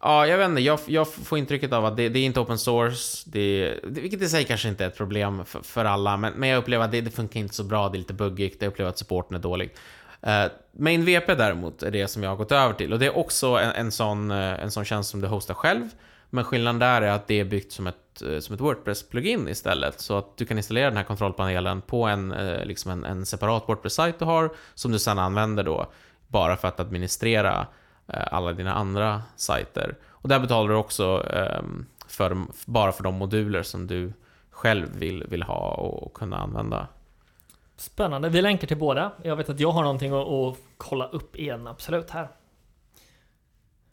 ja, 0.01 0.27
jag 0.27 0.39
vet 0.39 0.49
inte, 0.49 0.63
jag, 0.63 0.79
jag 0.87 1.13
får 1.13 1.39
intrycket 1.39 1.73
av 1.73 1.85
att 1.85 1.97
det, 1.97 2.09
det 2.09 2.19
är 2.19 2.25
inte 2.25 2.41
open 2.41 2.59
source, 2.59 3.31
det, 3.31 3.75
det, 3.83 4.01
vilket 4.01 4.23
i 4.23 4.29
sig 4.29 4.45
kanske 4.45 4.69
inte 4.69 4.85
är 4.85 4.89
ett 4.89 4.97
problem 4.97 5.45
för, 5.45 5.61
för 5.63 5.85
alla, 5.85 6.17
men, 6.17 6.33
men 6.33 6.49
jag 6.49 6.59
upplever 6.59 6.85
att 6.85 6.91
det, 6.91 7.01
det 7.01 7.11
funkar 7.11 7.41
inte 7.41 7.55
så 7.55 7.65
bra, 7.65 7.89
det 7.89 7.97
är 7.97 7.99
lite 7.99 8.15
buggigt, 8.15 8.63
jag 8.63 8.69
upplever 8.69 8.91
att 8.91 8.99
supporten 8.99 9.37
är 9.37 9.41
dålig. 9.41 9.71
Uh, 10.27 10.53
Main 10.73 11.05
VP 11.05 11.35
däremot 11.35 11.83
är 11.83 11.91
det 11.91 12.09
som 12.09 12.23
jag 12.23 12.31
har 12.31 12.37
gått 12.37 12.53
över 12.53 12.75
till 12.75 12.93
och 12.93 12.99
det 12.99 13.07
är 13.07 13.17
också 13.17 13.47
en, 13.47 13.71
en, 13.71 13.93
sån, 13.93 14.31
eh, 14.31 14.63
en 14.63 14.71
sån 14.71 14.85
tjänst 14.85 15.11
som 15.11 15.21
du 15.21 15.29
hostar 15.29 15.55
själv. 15.55 15.89
Men 16.31 16.45
skillnaden 16.45 16.79
där 16.79 17.03
är 17.03 17.11
att 17.11 17.27
det 17.27 17.41
är 17.41 17.45
byggt 17.45 17.73
som 17.73 17.87
ett, 17.87 18.23
eh, 18.23 18.39
som 18.39 18.55
ett 18.55 18.61
WordPress-plugin 18.61 19.49
istället. 19.49 20.01
Så 20.01 20.19
att 20.19 20.37
du 20.37 20.47
kan 20.47 20.57
installera 20.57 20.89
den 20.89 20.97
här 20.97 21.05
kontrollpanelen 21.05 21.81
på 21.83 22.05
en, 22.05 22.29
liksom 22.65 22.91
en, 22.91 23.05
en 23.05 23.27
separat 23.27 23.69
WordPress-sajt 23.69 24.19
du 24.19 24.25
har, 24.25 24.51
som 24.75 24.93
du 24.93 24.99
sedan 24.99 25.19
använder 25.19 25.63
då 25.65 25.93
bara 26.29 26.57
för 26.57 26.69
att 26.69 26.81
administrera 26.81 27.67
alla 28.07 28.53
dina 28.53 28.75
andra 28.75 29.23
sajter. 29.37 29.97
Och 30.09 30.29
där 30.29 30.39
betalar 30.39 30.69
du 30.69 30.75
också 30.75 31.27
ehm, 31.35 31.87
för, 32.09 32.37
bara 32.67 32.93
för 32.93 33.03
de 33.03 33.15
moduler 33.15 33.63
som 33.63 33.87
du 33.87 34.13
själv 34.51 34.87
vill, 34.99 35.25
vill 35.29 35.43
ha 35.43 35.71
och 35.75 36.15
kunna 36.15 36.37
använda. 36.37 36.87
Spännande. 37.83 38.29
Vi 38.29 38.43
länkar 38.43 38.67
till 38.67 38.77
båda. 38.77 39.13
Jag 39.23 39.37
vet 39.37 39.49
att 39.49 39.61
jag 39.61 39.71
har 39.71 39.83
någonting 39.83 40.13
att, 40.13 40.29
att 40.29 40.57
kolla 40.77 41.07
upp 41.07 41.37
igen, 41.37 41.67
absolut, 41.67 42.11
här. 42.11 42.29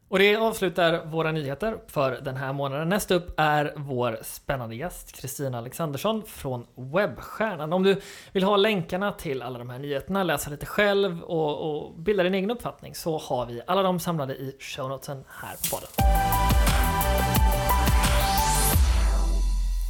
Och 0.08 0.19
det 0.19 0.36
avslutar 0.36 1.06
våra 1.06 1.32
nyheter 1.32 1.78
för 1.88 2.12
den 2.21 2.36
här 2.36 2.54
månaden. 2.54 2.89
Nästa 2.89 3.15
upp 3.15 3.34
är 3.38 3.73
vår 3.75 4.19
spännande 4.23 4.75
gäst 4.75 5.21
Kristina 5.21 5.58
Alexandersson 5.58 6.23
från 6.25 6.65
Webbstjärnan. 6.75 7.73
Om 7.73 7.84
du 7.84 8.02
vill 8.32 8.43
ha 8.43 8.58
länkarna 8.58 9.12
till 9.12 9.41
alla 9.41 9.60
de 9.60 9.69
här 9.69 9.80
nyheterna, 9.80 10.23
läsa 10.23 10.49
lite 10.49 10.65
själv 10.65 11.23
och, 11.23 11.84
och 11.84 11.99
bilda 11.99 12.23
din 12.23 12.34
egen 12.34 12.52
uppfattning 12.52 12.95
så 12.95 13.17
har 13.17 13.45
vi 13.45 13.62
alla 13.67 13.84
de 13.84 13.99
samlade 13.99 14.34
i 14.34 14.56
shownotesen 14.60 15.23
här 15.28 15.56
på 15.56 15.75
podden. 15.75 15.89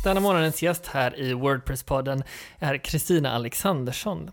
Denna 0.04 0.20
månadens 0.20 0.62
gäst 0.62 0.88
här 0.88 1.20
i 1.20 1.34
Wordpress-podden 1.34 2.24
är 2.60 2.78
Kristina 2.78 3.32
Alexandersson. 3.32 4.32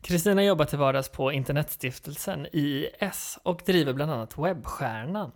Kristina 0.00 0.44
jobbar 0.44 0.64
till 0.64 0.78
vardags 0.78 1.08
på 1.08 1.32
Internetstiftelsen 1.32 2.46
IIS 2.52 3.38
och 3.42 3.62
driver 3.66 3.92
bland 3.92 4.12
annat 4.12 4.38
Webbstjärnan. 4.38 5.32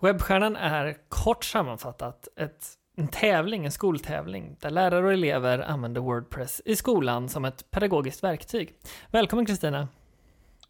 Webbstjärnan 0.00 0.56
är 0.56 0.96
kort 1.08 1.44
sammanfattat 1.44 2.28
ett, 2.36 2.66
en 2.96 3.08
tävling, 3.08 3.64
en 3.64 3.72
skoltävling, 3.72 4.56
där 4.60 4.70
lärare 4.70 5.06
och 5.06 5.12
elever 5.12 5.58
använder 5.58 6.00
Wordpress 6.00 6.62
i 6.64 6.76
skolan 6.76 7.28
som 7.28 7.44
ett 7.44 7.70
pedagogiskt 7.70 8.24
verktyg. 8.24 8.74
Välkommen 9.10 9.46
Kristina! 9.46 9.88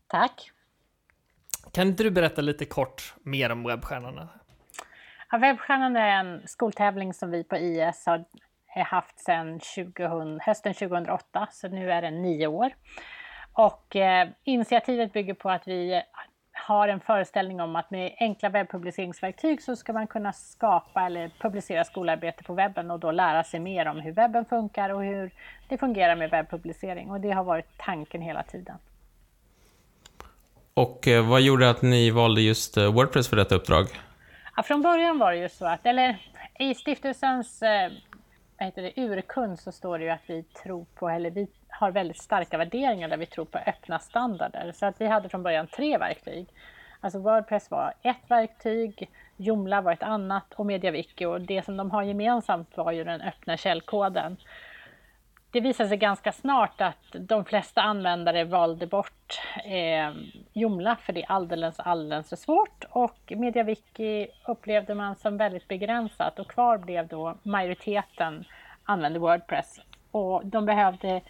Tack! 0.06 0.50
Kan 1.72 1.88
inte 1.88 2.02
du 2.02 2.10
berätta 2.10 2.40
lite 2.40 2.64
kort 2.64 3.14
mer 3.22 3.50
om 3.50 3.64
Webbstjärnan? 3.64 4.28
Ja, 5.33 5.38
Webbstjärnan 5.38 5.97
är 5.97 6.21
en 6.21 6.49
skoltävling 6.49 7.14
som 7.14 7.31
vi 7.31 7.45
på 7.45 7.57
IS 7.57 8.07
har 8.07 8.25
eh, 8.77 8.85
haft 8.85 9.19
sedan 9.19 9.61
2000, 9.61 10.40
hösten 10.40 10.75
2008, 10.75 11.49
så 11.53 11.69
nu 11.69 11.93
är 11.93 12.03
den 12.03 12.23
nio 12.23 12.47
år. 12.47 12.71
Och 13.53 13.97
eh, 13.97 14.29
initiativet 14.45 15.12
bygger 15.12 15.35
på 15.35 15.51
att 15.51 15.69
vi 15.69 16.03
har 16.53 16.88
en 16.88 17.01
föreställning 17.01 17.61
om 17.61 17.77
att 17.77 17.90
med 17.90 18.14
enkla 18.21 18.49
webbpubliceringsverktyg 18.49 19.62
så 19.62 19.77
ska 19.77 19.93
man 19.93 20.07
kunna 20.07 20.33
skapa 20.33 21.07
eller 21.07 21.31
publicera 21.40 21.85
skolarbete 21.85 22.45
på 22.45 22.55
webben 22.55 22.90
och 22.90 23.01
då 23.01 23.11
lära 23.11 23.45
sig 23.45 23.61
mer 23.61 23.87
om 23.88 24.01
hur 24.01 24.12
webben 24.12 24.45
funkar 24.45 24.90
och 24.90 25.05
hur 25.05 25.31
det 25.69 25.79
fungerar 25.79 26.16
med 26.16 26.31
webbpublicering. 26.31 27.11
Och 27.11 27.21
det 27.21 27.31
har 27.31 27.45
varit 27.45 27.79
tanken 27.79 28.23
hela 28.23 28.43
tiden. 28.43 28.77
Och 30.75 31.09
eh, 31.09 31.29
vad 31.29 31.40
gjorde 31.40 31.71
att 31.71 31.83
ni 31.83 32.11
valde 32.11 32.40
just 32.40 32.77
eh, 32.77 32.93
Wordpress 32.93 33.29
för 33.29 33.37
detta 33.37 33.55
uppdrag? 33.55 33.87
Ja, 34.56 34.62
från 34.62 34.82
början 34.82 35.18
var 35.18 35.32
det 35.32 35.38
ju 35.38 35.48
så 35.48 35.66
att, 35.66 35.86
eller 35.86 36.16
i 36.58 36.74
stiftelsens 36.74 37.62
eh, 37.62 37.90
vad 38.58 38.66
heter 38.66 38.82
det, 38.82 39.02
urkund 39.02 39.58
så 39.58 39.72
står 39.72 39.98
det 39.98 40.04
ju 40.04 40.10
att 40.10 40.30
vi 40.30 40.42
tror 40.42 40.86
på, 40.94 41.08
eller 41.08 41.30
vi 41.30 41.48
har 41.68 41.90
väldigt 41.90 42.18
starka 42.18 42.58
värderingar 42.58 43.08
där 43.08 43.16
vi 43.16 43.26
tror 43.26 43.44
på 43.44 43.58
öppna 43.58 43.98
standarder. 43.98 44.72
Så 44.72 44.86
att 44.86 45.00
vi 45.00 45.06
hade 45.06 45.28
från 45.28 45.42
början 45.42 45.66
tre 45.66 45.98
verktyg. 45.98 46.46
Alltså 47.00 47.18
Wordpress 47.18 47.70
var 47.70 47.94
ett 48.02 48.30
verktyg, 48.30 49.10
Joomla 49.36 49.80
var 49.80 49.92
ett 49.92 50.02
annat 50.02 50.54
och 50.54 50.66
MediaWiki 50.66 51.24
och 51.24 51.40
det 51.40 51.64
som 51.64 51.76
de 51.76 51.90
har 51.90 52.02
gemensamt 52.02 52.76
var 52.76 52.92
ju 52.92 53.04
den 53.04 53.20
öppna 53.20 53.56
källkoden. 53.56 54.36
Det 55.52 55.60
visade 55.60 55.88
sig 55.88 55.98
ganska 55.98 56.32
snart 56.32 56.80
att 56.80 57.06
de 57.12 57.44
flesta 57.44 57.82
användare 57.82 58.44
valde 58.44 58.86
bort 58.86 59.40
eh, 59.64 60.10
Joomla 60.52 60.96
för 60.96 61.12
det 61.12 61.22
är 61.22 61.32
alldeles, 61.32 61.80
alldeles 61.80 62.28
för 62.28 62.36
svårt 62.36 62.84
och 62.90 63.32
MediaWiki 63.36 64.28
upplevde 64.46 64.94
man 64.94 65.16
som 65.16 65.36
väldigt 65.36 65.68
begränsat 65.68 66.38
och 66.38 66.50
kvar 66.50 66.78
blev 66.78 67.06
då 67.06 67.34
majoriteten 67.42 68.44
använde 68.84 69.18
Wordpress 69.18 69.80
och 70.10 70.46
de 70.46 70.66
behövde 70.66 71.20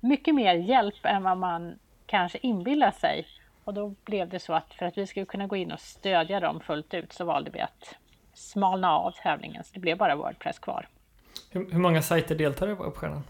mycket 0.00 0.34
mer 0.34 0.54
hjälp 0.54 1.04
än 1.04 1.22
vad 1.22 1.38
man 1.38 1.78
kanske 2.06 2.38
inbillar 2.42 2.90
sig. 2.90 3.26
Och 3.64 3.74
då 3.74 3.94
blev 4.04 4.28
det 4.28 4.38
så 4.38 4.52
att 4.52 4.74
för 4.74 4.86
att 4.86 4.98
vi 4.98 5.06
skulle 5.06 5.26
kunna 5.26 5.46
gå 5.46 5.56
in 5.56 5.72
och 5.72 5.80
stödja 5.80 6.40
dem 6.40 6.60
fullt 6.60 6.94
ut 6.94 7.12
så 7.12 7.24
valde 7.24 7.50
vi 7.50 7.60
att 7.60 7.94
smalna 8.34 8.92
av 8.98 9.12
tävlingen 9.22 9.64
så 9.64 9.70
det 9.74 9.80
blev 9.80 9.98
bara 9.98 10.16
Wordpress 10.16 10.58
kvar. 10.58 10.88
Hur, 11.50 11.72
hur 11.72 11.78
många 11.78 12.02
sajter 12.02 12.34
deltar 12.34 12.68
i 12.68 12.74
Webbstjärnan? 12.74 13.22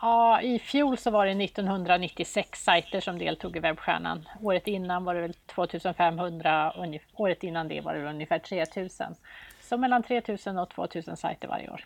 Ja, 0.00 0.42
i 0.42 0.58
fjol 0.58 0.96
så 0.98 1.10
var 1.10 1.26
det 1.26 1.44
1996 1.44 2.64
sajter 2.64 3.00
som 3.00 3.18
deltog 3.18 3.56
i 3.56 3.60
Webbstjärnan. 3.60 4.28
Året 4.42 4.66
innan 4.66 5.04
var 5.04 5.14
det 5.14 5.20
väl 5.20 5.34
2500, 5.34 6.72
året 7.14 7.42
innan 7.42 7.68
det 7.68 7.80
var 7.80 7.94
det 7.94 8.10
ungefär 8.10 8.38
3000. 8.38 9.14
Så 9.60 9.76
mellan 9.76 10.02
3000 10.02 10.58
och 10.58 10.70
2000 10.70 11.16
sajter 11.16 11.48
varje 11.48 11.70
år. 11.70 11.84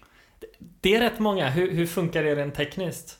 Det 0.81 0.95
är 0.95 1.01
rätt 1.01 1.19
många. 1.19 1.49
Hur, 1.49 1.71
hur 1.71 1.87
funkar 1.87 2.25
det 2.25 2.35
rent 2.35 2.55
tekniskt? 2.55 3.19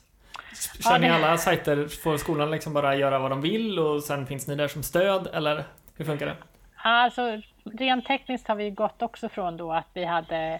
Kör 0.83 0.91
ja, 0.91 0.97
ni 0.97 1.09
alla 1.09 1.37
sajter? 1.37 1.87
Får 1.87 2.17
skolan 2.17 2.51
liksom 2.51 2.73
bara 2.73 2.95
göra 2.95 3.19
vad 3.19 3.31
de 3.31 3.41
vill 3.41 3.79
och 3.79 4.03
sen 4.03 4.25
finns 4.25 4.47
ni 4.47 4.55
där 4.55 4.67
som 4.67 4.83
stöd? 4.83 5.27
Eller 5.33 5.63
hur 5.95 6.05
funkar 6.05 6.25
det? 6.25 6.35
Alltså, 6.75 7.41
rent 7.63 8.05
tekniskt 8.05 8.47
har 8.47 8.55
vi 8.55 8.69
gått 8.69 9.01
också 9.01 9.29
från 9.29 9.57
då 9.57 9.71
att 9.71 9.87
vi 9.93 10.05
hade 10.05 10.59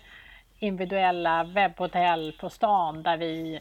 individuella 0.59 1.43
webbhotell 1.43 2.33
på 2.39 2.49
stan 2.49 3.03
där 3.03 3.17
vi 3.17 3.59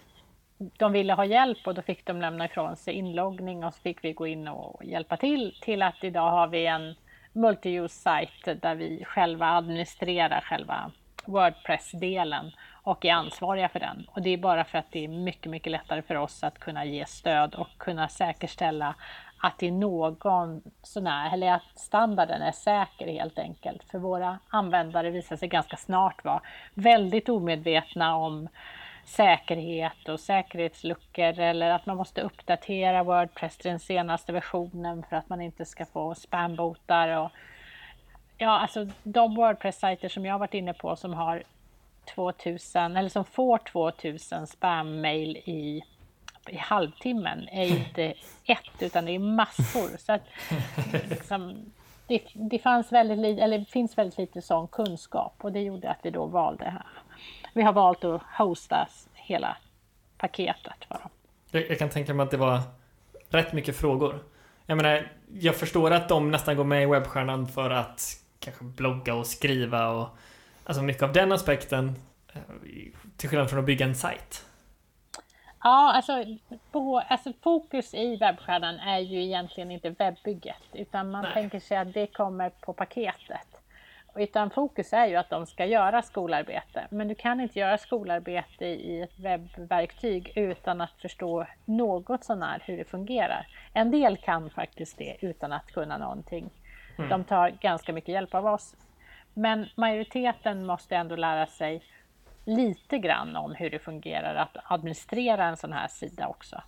de 0.60 0.92
ville 0.92 1.12
ha 1.12 1.24
hjälp 1.24 1.66
och 1.66 1.74
då 1.74 1.82
fick 1.82 2.06
de 2.06 2.20
lämna 2.20 2.44
ifrån 2.44 2.76
sig 2.76 2.94
inloggning 2.94 3.64
och 3.64 3.74
så 3.74 3.80
fick 3.80 4.04
vi 4.04 4.12
gå 4.12 4.26
in 4.26 4.48
och 4.48 4.84
hjälpa 4.84 5.16
till 5.16 5.54
till 5.60 5.82
att 5.82 6.04
idag 6.04 6.30
har 6.30 6.46
vi 6.46 6.66
en 6.66 6.94
multi-use-sajt 7.32 8.60
där 8.60 8.74
vi 8.74 9.04
själva 9.04 9.46
administrerar 9.46 10.40
själva 10.40 10.90
Wordpress-delen 11.24 12.52
och 12.82 13.04
är 13.04 13.12
ansvariga 13.12 13.68
för 13.68 13.80
den. 13.80 14.06
Och 14.08 14.22
det 14.22 14.30
är 14.30 14.38
bara 14.38 14.64
för 14.64 14.78
att 14.78 14.90
det 14.90 15.04
är 15.04 15.08
mycket, 15.08 15.50
mycket 15.50 15.72
lättare 15.72 16.02
för 16.02 16.14
oss 16.14 16.44
att 16.44 16.58
kunna 16.58 16.84
ge 16.84 17.06
stöd 17.06 17.54
och 17.54 17.78
kunna 17.78 18.08
säkerställa 18.08 18.94
att 19.42 19.58
det 19.58 19.66
är 19.66 19.72
någon 19.72 20.62
sån 20.82 21.06
här, 21.06 21.34
eller 21.34 21.52
att 21.52 21.78
standarden 21.78 22.42
är 22.42 22.52
säker 22.52 23.06
helt 23.06 23.38
enkelt. 23.38 23.84
För 23.90 23.98
våra 23.98 24.38
användare 24.48 25.10
visar 25.10 25.36
sig 25.36 25.48
ganska 25.48 25.76
snart 25.76 26.24
vara 26.24 26.40
väldigt 26.74 27.28
omedvetna 27.28 28.16
om 28.16 28.48
säkerhet 29.10 30.08
och 30.08 30.20
säkerhetsluckor 30.20 31.38
eller 31.38 31.70
att 31.70 31.86
man 31.86 31.96
måste 31.96 32.20
uppdatera 32.20 33.02
Wordpress 33.02 33.56
till 33.56 33.70
den 33.70 33.80
senaste 33.80 34.32
versionen 34.32 35.04
för 35.08 35.16
att 35.16 35.28
man 35.28 35.40
inte 35.40 35.64
ska 35.64 35.84
få 35.86 36.14
spambotar. 36.14 37.08
Och, 37.08 37.30
ja, 38.38 38.58
alltså 38.58 38.88
de 39.02 39.34
Wordpress-sajter 39.34 40.08
som 40.08 40.26
jag 40.26 40.34
har 40.34 40.38
varit 40.38 40.54
inne 40.54 40.74
på 40.74 40.96
som 40.96 41.14
har 41.14 41.42
2000 42.14 42.96
eller 42.96 43.08
som 43.08 43.24
får 43.24 43.58
2000 43.58 44.46
spam-mail 44.46 45.36
i, 45.36 45.82
i 46.48 46.56
halvtimmen 46.56 47.48
är 47.48 47.66
inte 47.66 48.14
ett 48.44 48.82
utan 48.82 49.04
det 49.04 49.14
är 49.14 49.18
massor. 49.18 49.98
Så 49.98 50.12
att, 50.12 50.22
liksom, 51.10 51.72
det, 52.06 52.22
det, 52.34 52.58
fanns 52.58 52.92
väldigt, 52.92 53.38
eller 53.38 53.64
finns 53.64 53.98
väldigt 53.98 54.18
lite 54.18 54.42
sån 54.42 54.68
kunskap 54.68 55.34
och 55.38 55.52
det 55.52 55.60
gjorde 55.60 55.90
att 55.90 55.98
vi 56.02 56.10
då 56.10 56.26
valde 56.26 56.64
vi 57.52 57.62
har 57.62 57.72
valt 57.72 58.04
att 58.04 58.22
hosta 58.38 58.88
hela 59.14 59.56
paketet 60.18 60.84
för 60.88 60.94
dem. 60.94 61.10
Jag, 61.50 61.70
jag 61.70 61.78
kan 61.78 61.88
tänka 61.88 62.14
mig 62.14 62.24
att 62.24 62.30
det 62.30 62.36
var 62.36 62.60
rätt 63.28 63.52
mycket 63.52 63.76
frågor. 63.76 64.18
Jag 64.66 64.76
menar, 64.76 65.12
jag 65.32 65.56
förstår 65.56 65.90
att 65.90 66.08
de 66.08 66.30
nästan 66.30 66.56
går 66.56 66.64
med 66.64 66.82
i 66.82 66.86
webbstjärnan 66.86 67.48
för 67.48 67.70
att 67.70 68.16
kanske 68.38 68.64
blogga 68.64 69.14
och 69.14 69.26
skriva 69.26 69.88
och 69.88 70.08
alltså 70.64 70.82
mycket 70.82 71.02
av 71.02 71.12
den 71.12 71.32
aspekten 71.32 71.94
eh, 72.32 72.40
till 73.16 73.28
skillnad 73.28 73.50
från 73.50 73.58
att 73.58 73.64
bygga 73.64 73.86
en 73.86 73.94
sajt. 73.94 74.46
Ja, 75.62 75.92
alltså, 75.92 76.24
på, 76.70 77.02
alltså 77.08 77.32
fokus 77.42 77.94
i 77.94 78.16
webbstjärnan 78.16 78.78
är 78.78 78.98
ju 78.98 79.22
egentligen 79.22 79.70
inte 79.70 79.90
webbygget 79.90 80.62
utan 80.72 81.10
man 81.10 81.22
Nej. 81.22 81.32
tänker 81.34 81.60
sig 81.60 81.76
att 81.76 81.94
det 81.94 82.06
kommer 82.06 82.50
på 82.50 82.72
paketet. 82.72 83.59
Utan 84.14 84.50
fokus 84.50 84.92
är 84.92 85.06
ju 85.06 85.16
att 85.16 85.30
de 85.30 85.46
ska 85.46 85.64
göra 85.64 86.02
skolarbete. 86.02 86.86
Men 86.90 87.08
du 87.08 87.14
kan 87.14 87.40
inte 87.40 87.58
göra 87.58 87.78
skolarbete 87.78 88.64
i 88.66 89.00
ett 89.02 89.18
webbverktyg 89.18 90.32
utan 90.36 90.80
att 90.80 90.92
förstå 91.02 91.46
något 91.64 92.24
sånär 92.24 92.62
hur 92.66 92.76
det 92.76 92.84
fungerar. 92.84 93.46
En 93.74 93.90
del 93.90 94.16
kan 94.16 94.50
faktiskt 94.50 94.98
det 94.98 95.16
utan 95.20 95.52
att 95.52 95.66
kunna 95.66 95.98
någonting. 95.98 96.50
Mm. 96.98 97.10
De 97.10 97.24
tar 97.24 97.50
ganska 97.50 97.92
mycket 97.92 98.14
hjälp 98.14 98.34
av 98.34 98.46
oss. 98.46 98.76
Men 99.34 99.68
majoriteten 99.76 100.66
måste 100.66 100.96
ändå 100.96 101.16
lära 101.16 101.46
sig 101.46 101.82
lite 102.44 102.98
grann 102.98 103.36
om 103.36 103.54
hur 103.54 103.70
det 103.70 103.78
fungerar 103.78 104.34
att 104.34 104.56
administrera 104.64 105.44
en 105.44 105.56
sån 105.56 105.72
här 105.72 105.88
sida 105.88 106.28
också. 106.28 106.62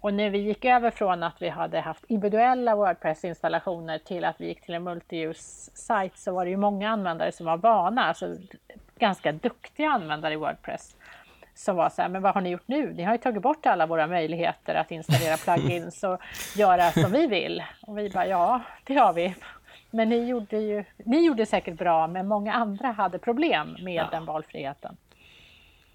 Och 0.00 0.14
när 0.14 0.30
vi 0.30 0.38
gick 0.38 0.64
över 0.64 0.90
från 0.90 1.22
att 1.22 1.42
vi 1.42 1.48
hade 1.48 1.80
haft 1.80 2.04
individuella 2.08 2.76
Wordpress-installationer 2.76 3.98
till 3.98 4.24
att 4.24 4.40
vi 4.40 4.46
gick 4.46 4.60
till 4.60 4.74
en 4.74 4.88
multi-use-sajt 4.88 6.16
så 6.16 6.32
var 6.32 6.44
det 6.44 6.50
ju 6.50 6.56
många 6.56 6.90
användare 6.90 7.32
som 7.32 7.46
var 7.46 7.56
vana, 7.56 8.04
alltså 8.04 8.36
ganska 8.98 9.32
duktiga 9.32 9.90
användare 9.90 10.34
i 10.34 10.36
Wordpress 10.36 10.96
som 11.58 11.76
var 11.76 11.90
så 11.90 12.02
här, 12.02 12.08
men 12.08 12.22
vad 12.22 12.34
har 12.34 12.40
ni 12.40 12.50
gjort 12.50 12.68
nu? 12.68 12.92
Ni 12.92 13.02
har 13.02 13.12
ju 13.12 13.18
tagit 13.18 13.42
bort 13.42 13.66
alla 13.66 13.86
våra 13.86 14.06
möjligheter 14.06 14.74
att 14.74 14.90
installera 14.90 15.36
plugins 15.56 16.04
och 16.04 16.18
göra 16.56 16.90
som 16.90 17.12
vi 17.12 17.26
vill. 17.26 17.62
Och 17.80 17.98
vi 17.98 18.10
bara, 18.10 18.26
ja, 18.26 18.60
det 18.84 18.94
har 18.94 19.12
vi. 19.12 19.34
Men 19.90 20.08
ni 20.08 20.24
gjorde 20.24 20.58
ju, 20.58 20.84
ni 20.96 21.26
gjorde 21.26 21.46
säkert 21.46 21.74
bra, 21.74 22.06
men 22.06 22.28
många 22.28 22.52
andra 22.52 22.90
hade 22.90 23.18
problem 23.18 23.76
med 23.82 23.94
ja. 23.94 24.08
den 24.10 24.24
valfriheten. 24.24 24.96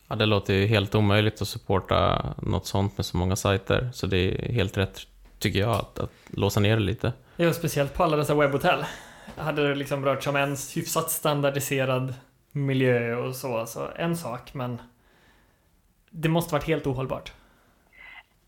Ja, 0.07 0.15
det 0.15 0.25
låter 0.25 0.53
ju 0.53 0.65
helt 0.65 0.95
omöjligt 0.95 1.41
att 1.41 1.47
supporta 1.47 2.25
något 2.41 2.65
sånt 2.65 2.97
med 2.97 3.05
så 3.05 3.17
många 3.17 3.35
sajter. 3.35 3.89
Så 3.93 4.07
det 4.07 4.17
är 4.17 4.53
helt 4.53 4.77
rätt, 4.77 5.01
tycker 5.39 5.59
jag, 5.59 5.75
att, 5.75 5.99
att 5.99 6.11
låsa 6.27 6.59
ner 6.59 6.77
det 6.77 6.83
lite. 6.83 7.13
Ja, 7.35 7.53
speciellt 7.53 7.93
på 7.93 8.03
alla 8.03 8.17
dessa 8.17 8.35
webbhotell. 8.35 8.85
Hade 9.37 9.67
det 9.67 9.75
liksom 9.75 10.05
rört 10.05 10.23
sig 10.23 10.29
om 10.29 10.35
en 10.35 10.57
hyfsat 10.75 11.11
standardiserad 11.11 12.13
miljö 12.51 13.15
och 13.15 13.35
så, 13.35 13.65
så 13.65 13.89
en 13.95 14.17
sak, 14.17 14.53
men 14.53 14.81
det 16.09 16.29
måste 16.29 16.53
varit 16.53 16.67
helt 16.67 16.87
ohållbart. 16.87 17.33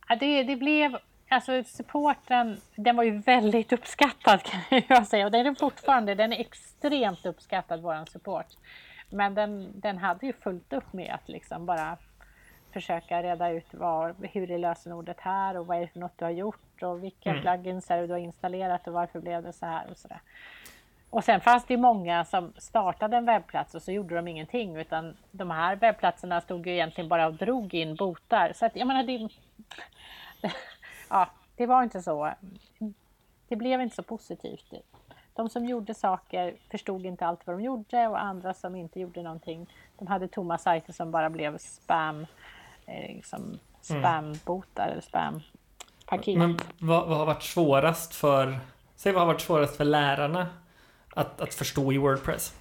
Ja, 0.08 0.16
det, 0.16 0.44
det 0.44 0.56
blev, 0.56 0.98
alltså 1.30 1.64
supporten, 1.64 2.62
den 2.76 2.96
var 2.96 3.04
ju 3.04 3.18
väldigt 3.18 3.74
uppskattad 3.74 4.44
kan 4.44 4.82
jag 4.88 5.08
säga 5.08 5.26
och 5.26 5.32
den 5.32 5.46
är 5.46 5.56
fortfarande, 5.56 6.16
den 6.16 6.34
är 6.34 6.40
extremt 6.40 7.26
uppskattad 7.26 7.82
våran 7.82 8.08
support. 8.08 8.48
Men 9.16 9.34
den, 9.34 9.72
den 9.76 9.98
hade 9.98 10.26
ju 10.26 10.34
fullt 10.34 10.74
upp 10.74 10.94
med 10.94 11.14
att 11.14 11.30
liksom 11.30 11.66
bara 11.66 11.98
försöka 12.72 13.24
reda 13.24 13.50
ut 13.50 13.74
var, 13.74 14.16
hur 14.22 14.52
är 14.52 14.58
lösenordet 14.58 15.20
här 15.20 15.58
och 15.58 15.68
vad 15.68 15.78
är 15.78 15.82
det 15.82 15.88
för 15.88 16.00
något 16.00 16.18
du 16.18 16.26
har 16.26 16.32
gjort 16.32 16.84
och 16.84 17.04
vilka 17.04 17.30
mm. 17.30 17.42
plugins 17.42 17.92
är 17.92 17.98
det 17.98 18.08
du 18.08 18.14
har 18.14 18.20
installerat 18.20 18.88
och 18.88 18.94
varför 18.94 19.20
blev 19.20 19.44
det 19.44 19.54
så 19.54 19.66
här 19.66 19.92
och 19.92 19.98
sådär. 19.98 20.22
Och 21.10 21.24
sen 21.24 21.42
fanns 21.42 21.66
det 21.66 21.78
många 21.78 22.26
som 22.26 22.54
startade 22.58 23.18
en 23.18 23.26
webbplats 23.26 23.76
och 23.76 23.82
så 23.82 23.92
gjorde 23.92 24.16
de 24.16 24.28
ingenting 24.28 24.76
utan 24.76 25.18
de 25.32 25.52
här 25.52 25.76
webbplatserna 25.76 26.42
stod 26.42 26.68
ju 26.68 26.74
egentligen 26.74 27.10
bara 27.10 27.28
och 27.28 27.34
drog 27.34 27.74
in 27.74 27.96
botar. 27.96 28.54
Så 28.54 28.66
att 28.66 28.76
jag 28.76 28.88
menar, 28.88 29.04
det, 29.04 29.30
ja, 31.10 31.30
det 31.56 31.66
var 31.66 31.84
inte 31.84 32.02
så. 32.02 32.34
Det 33.48 33.56
blev 33.56 33.82
inte 33.82 33.96
så 33.96 34.04
positivt. 34.04 34.74
De 35.36 35.50
som 35.50 35.66
gjorde 35.66 35.94
saker 35.94 36.56
förstod 36.72 37.06
inte 37.06 37.26
allt 37.26 37.48
vad 37.48 37.56
de 37.56 37.64
gjorde 37.64 38.08
och 38.08 38.24
andra 38.24 38.54
som 38.54 38.76
inte 38.76 39.00
gjorde 39.00 39.24
någonting, 39.24 39.70
de 39.98 40.08
hade 40.08 40.28
tomma 40.28 40.58
sajter 40.58 40.94
som 40.94 41.12
bara 41.12 41.30
blev 41.30 41.58
spam, 41.58 42.26
eh, 42.86 43.16
liksom 43.16 43.60
spambotar 43.82 44.88
eller 44.88 45.02
spampaket. 45.02 46.38
Men 46.38 46.60
vad, 46.80 47.08
vad 47.08 47.18
har 47.18 47.26
varit 47.26 47.44
svårast 47.44 48.16
för, 48.16 48.60
säg 48.96 49.12
vad 49.12 49.22
har 49.22 49.28
varit 49.28 49.42
svårast 49.42 49.78
för 49.78 49.86
lärarna 49.86 50.48
att, 51.10 51.42
att 51.42 51.54
förstå 51.54 51.94
i 51.94 51.98
Wordpress? 51.98 52.54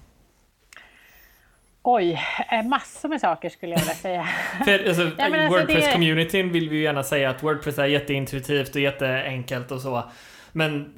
Oj, 1.82 2.20
eh, 2.50 2.66
massor 2.66 3.08
med 3.08 3.20
saker 3.20 3.48
skulle 3.48 3.72
jag 3.72 3.78
vilja 3.78 3.94
säga. 3.94 4.28
För, 4.64 4.88
alltså, 4.88 5.02
ja, 5.02 5.24
alltså, 5.24 5.58
Wordpress-communityn 5.58 6.52
vill 6.52 6.68
vi 6.68 6.76
ju 6.76 6.82
gärna 6.82 7.02
säga 7.02 7.30
att 7.30 7.42
Wordpress 7.42 7.78
är 7.78 7.86
jätteintuitivt 7.86 8.74
och 8.74 8.80
jätteenkelt 8.80 9.70
och 9.70 9.80
så. 9.80 10.04
Men 10.52 10.94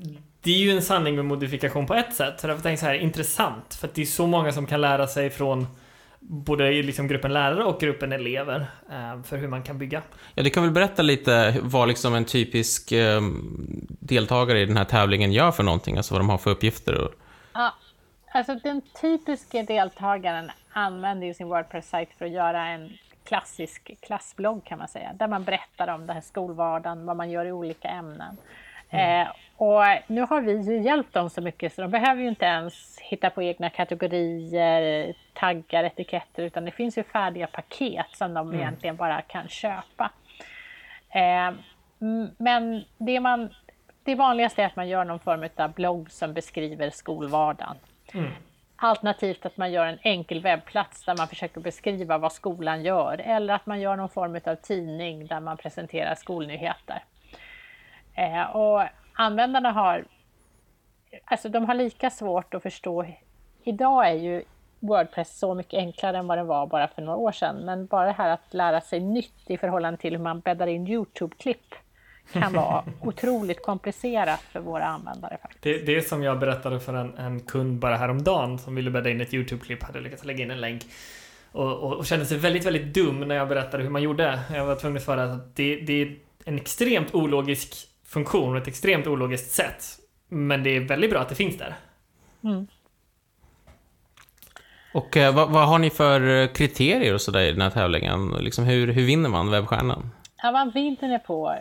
det 0.47 0.53
är 0.53 0.59
ju 0.59 0.71
en 0.71 0.83
sanning 0.83 1.17
med 1.17 1.25
modifikation 1.25 1.87
på 1.87 1.95
ett 1.95 2.15
sätt. 2.15 2.41
Så 2.41 2.47
därför 2.47 2.63
tänker 2.63 2.71
jag 2.71 2.79
så 2.79 2.87
här, 2.87 2.95
intressant. 2.95 3.75
För 3.75 3.89
att 3.89 3.95
det 3.95 4.03
är 4.03 4.07
så 4.07 4.27
många 4.27 4.53
som 4.53 4.67
kan 4.67 4.81
lära 4.81 5.07
sig 5.07 5.31
från 5.31 5.67
både 6.21 6.83
liksom 6.83 7.09
gruppen 7.09 7.33
lärare 7.33 7.65
och 7.65 7.81
gruppen 7.81 8.13
elever 8.13 8.67
eh, 8.91 9.23
för 9.23 9.37
hur 9.37 9.49
man 9.49 9.63
kan 9.63 9.79
bygga. 9.79 10.03
Ja, 10.35 10.43
du 10.43 10.51
kan 10.51 10.63
väl 10.63 10.73
berätta 10.73 11.03
lite 11.03 11.57
vad 11.63 11.89
liksom 11.89 12.15
en 12.15 12.25
typisk 12.25 12.93
eh, 12.93 13.21
deltagare 13.89 14.61
i 14.61 14.67
den 14.67 14.77
här 14.77 14.85
tävlingen 14.85 15.33
gör 15.33 15.53
för 15.53 15.63
någonting, 15.63 15.97
alltså 15.97 16.15
vad 16.15 16.21
de 16.21 16.29
har 16.29 16.39
för 16.39 16.51
uppgifter? 16.51 17.09
Ja, 17.53 17.75
alltså 18.33 18.55
den 18.55 18.83
typiska 19.01 19.63
deltagaren 19.63 20.51
använder 20.73 21.27
ju 21.27 21.35
sin 21.35 21.49
Wordpress-sajt 21.49 22.09
för 22.19 22.25
att 22.25 22.33
göra 22.33 22.67
en 22.67 22.93
klassisk 23.25 23.91
klassblogg 24.07 24.65
kan 24.65 24.79
man 24.79 24.89
säga, 24.89 25.13
där 25.13 25.29
man 25.29 25.45
berättar 25.45 25.89
om 25.89 26.07
den 26.07 26.15
här 26.15 26.23
skolvardagen, 26.23 27.07
vad 27.07 27.17
man 27.17 27.31
gör 27.31 27.45
i 27.45 27.53
olika 27.53 27.89
ämnen. 27.89 28.37
Mm. 28.91 29.23
Eh, 29.23 29.29
och 29.57 29.83
nu 30.07 30.21
har 30.21 30.41
vi 30.41 30.53
ju 30.53 30.83
hjälpt 30.83 31.15
dem 31.15 31.31
så 31.31 31.41
mycket 31.41 31.73
så 31.75 31.83
de 31.83 31.91
behöver 31.91 32.23
ju 32.23 32.29
inte 32.29 32.45
ens 32.45 32.99
hitta 32.99 33.31
på 33.31 33.43
egna 33.43 33.71
kategorier, 33.71 35.15
taggar, 35.35 35.85
etiketter 35.85 36.43
utan 36.43 36.65
det 36.65 36.71
finns 36.71 36.99
ju 36.99 37.03
färdiga 37.03 37.47
paket 37.47 38.07
som 38.13 38.35
de 38.35 38.49
mm. 38.49 38.61
egentligen 38.61 38.97
bara 38.97 39.23
kan 39.23 39.49
köpa. 39.49 40.11
Eh, 41.11 41.53
men 42.39 42.85
det, 42.99 43.21
man, 43.21 43.55
det 44.05 44.15
vanligaste 44.15 44.63
är 44.63 44.67
att 44.67 44.77
man 44.77 44.89
gör 44.89 45.05
någon 45.05 45.21
form 45.21 45.49
av 45.57 45.73
blogg 45.73 46.11
som 46.11 46.35
beskriver 46.35 46.91
skolvardagen. 46.91 47.77
Mm. 48.15 48.31
Alternativt 48.77 49.47
att 49.47 49.57
man 49.57 49.73
gör 49.73 49.87
en 49.87 49.99
enkel 50.03 50.43
webbplats 50.43 51.05
där 51.05 51.17
man 51.17 51.29
försöker 51.29 51.61
beskriva 51.61 52.19
vad 52.19 52.33
skolan 52.33 52.83
gör 52.83 53.21
eller 53.25 53.55
att 53.55 53.67
man 53.67 53.81
gör 53.81 53.97
någon 53.97 54.09
form 54.09 54.41
av 54.45 54.55
tidning 54.55 55.27
där 55.27 55.41
man 55.41 55.57
presenterar 55.57 56.15
skolnyheter. 56.15 57.03
Eh, 58.17 58.57
och 58.57 58.83
användarna 59.13 59.73
har, 59.73 60.05
alltså 61.25 61.49
de 61.49 61.65
har 61.65 61.75
lika 61.75 62.11
svårt 62.11 62.55
att 62.55 62.63
förstå. 62.63 63.07
Idag 63.65 64.09
är 64.09 64.15
ju 64.15 64.43
Wordpress 64.81 65.39
så 65.39 65.55
mycket 65.55 65.75
enklare 65.75 66.19
än 66.19 66.27
vad 66.27 66.39
den 66.39 66.47
var 66.47 66.67
bara 66.67 66.89
för 66.89 67.03
några 67.03 67.19
år 67.19 67.33
sedan. 67.33 67.57
Men 67.57 67.87
bara 67.87 68.07
det 68.07 68.13
här 68.13 68.31
att 68.31 68.55
lära 68.55 68.81
sig 68.81 69.01
nytt 69.01 69.43
i 69.47 69.59
förhållande 69.59 70.01
till 70.01 70.13
hur 70.17 70.23
man 70.23 70.41
bäddar 70.41 70.67
in 70.67 70.89
Youtube-klipp 70.89 71.75
kan 72.33 72.53
vara 72.53 72.85
otroligt 73.01 73.63
komplicerat 73.63 74.41
för 74.41 74.61
våra 74.61 74.85
användare. 74.85 75.39
Faktiskt. 75.43 75.63
Det, 75.63 75.79
det 75.79 75.97
är 75.97 76.01
som 76.01 76.23
jag 76.23 76.39
berättade 76.39 76.81
för 76.81 76.95
en, 76.95 77.19
en 77.19 77.41
kund 77.41 77.79
bara 77.79 77.97
häromdagen 77.97 78.59
som 78.59 78.75
ville 78.75 78.91
bädda 78.91 79.11
in 79.11 79.21
ett 79.21 79.35
Youtube-klipp, 79.35 79.83
hade 79.83 80.01
lyckats 80.01 80.25
lägga 80.25 80.45
in 80.45 80.51
en 80.51 80.61
länk. 80.61 80.83
Och, 81.53 81.73
och, 81.73 81.93
och, 81.93 82.07
kände 82.07 82.27
sig 82.27 82.39
väldigt, 82.39 82.65
väldigt 82.65 82.95
dum 82.95 83.21
när 83.21 83.35
jag 83.35 83.49
berättade 83.49 83.83
hur 83.83 83.91
man 83.91 84.03
gjorde. 84.03 84.41
Jag 84.55 84.67
var 84.67 84.77
tvungen 84.77 84.97
att 84.97 85.03
svara 85.03 85.25
att 85.25 85.57
det, 85.57 85.77
det 85.77 86.03
är 86.03 86.17
en 86.45 86.57
extremt 86.57 87.15
ologisk 87.15 87.89
funktion 88.17 88.53
och 88.53 88.63
ett 88.63 88.69
extremt 88.69 89.07
ologiskt 89.07 89.51
sätt. 89.51 89.85
Men 90.29 90.63
det 90.63 90.77
är 90.77 90.81
väldigt 90.81 91.11
bra 91.11 91.21
att 91.21 91.29
det 91.29 91.35
finns 91.35 91.59
där. 91.59 91.75
Mm. 92.45 92.67
Och 94.95 95.17
eh, 95.17 95.35
vad, 95.35 95.51
vad, 95.51 95.69
har 95.69 95.79
ni 95.79 95.91
för 95.91 96.43
eh, 96.43 96.49
kriterier 96.49 97.15
och 97.15 97.21
sådär 97.21 97.41
i 97.41 97.53
den 97.53 97.61
här 97.61 97.71
tävlingen? 97.71 98.29
Liksom 98.41 98.65
hur, 98.65 98.93
hur 98.93 99.07
vinner 99.07 99.29
man 99.29 99.51
webbstjärnan? 99.51 100.11
Ja, 100.43 100.53
man 100.53 100.71
vinner 100.71 101.19
på 101.19 101.57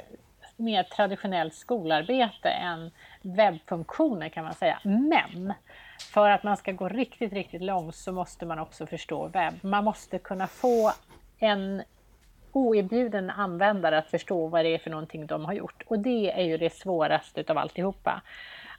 mer 0.58 0.84
traditionellt 0.84 1.56
skolarbete 1.56 2.50
än 2.50 2.92
webbfunktioner 3.22 4.30
kan 4.30 4.44
man 4.44 4.54
säga. 4.54 4.80
Men 4.84 5.54
för 6.14 6.30
att 6.30 6.44
man 6.44 6.58
ska 6.58 6.72
gå 6.72 6.90
riktigt, 6.90 7.34
riktigt 7.34 7.62
långt 7.62 7.96
så 7.96 8.12
måste 8.12 8.46
man 8.46 8.60
också 8.60 8.86
förstå 8.86 9.28
webb. 9.28 9.54
Man 9.62 9.84
måste 9.84 10.20
kunna 10.20 10.48
få 10.48 10.92
en 11.40 11.82
oinbjuden 12.56 13.30
användare 13.30 13.98
att 13.98 14.08
förstå 14.08 14.48
vad 14.48 14.66
det 14.66 14.70
är 14.70 14.78
för 14.78 14.90
någonting 14.90 15.26
de 15.26 15.46
har 15.46 15.54
gjort. 15.54 15.84
Och 15.88 16.00
det 16.00 16.32
är 16.32 16.44
ju 16.44 16.58
det 16.58 16.74
svåraste 16.74 17.42
utav 17.42 17.58
alltihopa. 17.58 18.22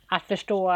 Att 0.07 0.23
förstå 0.23 0.73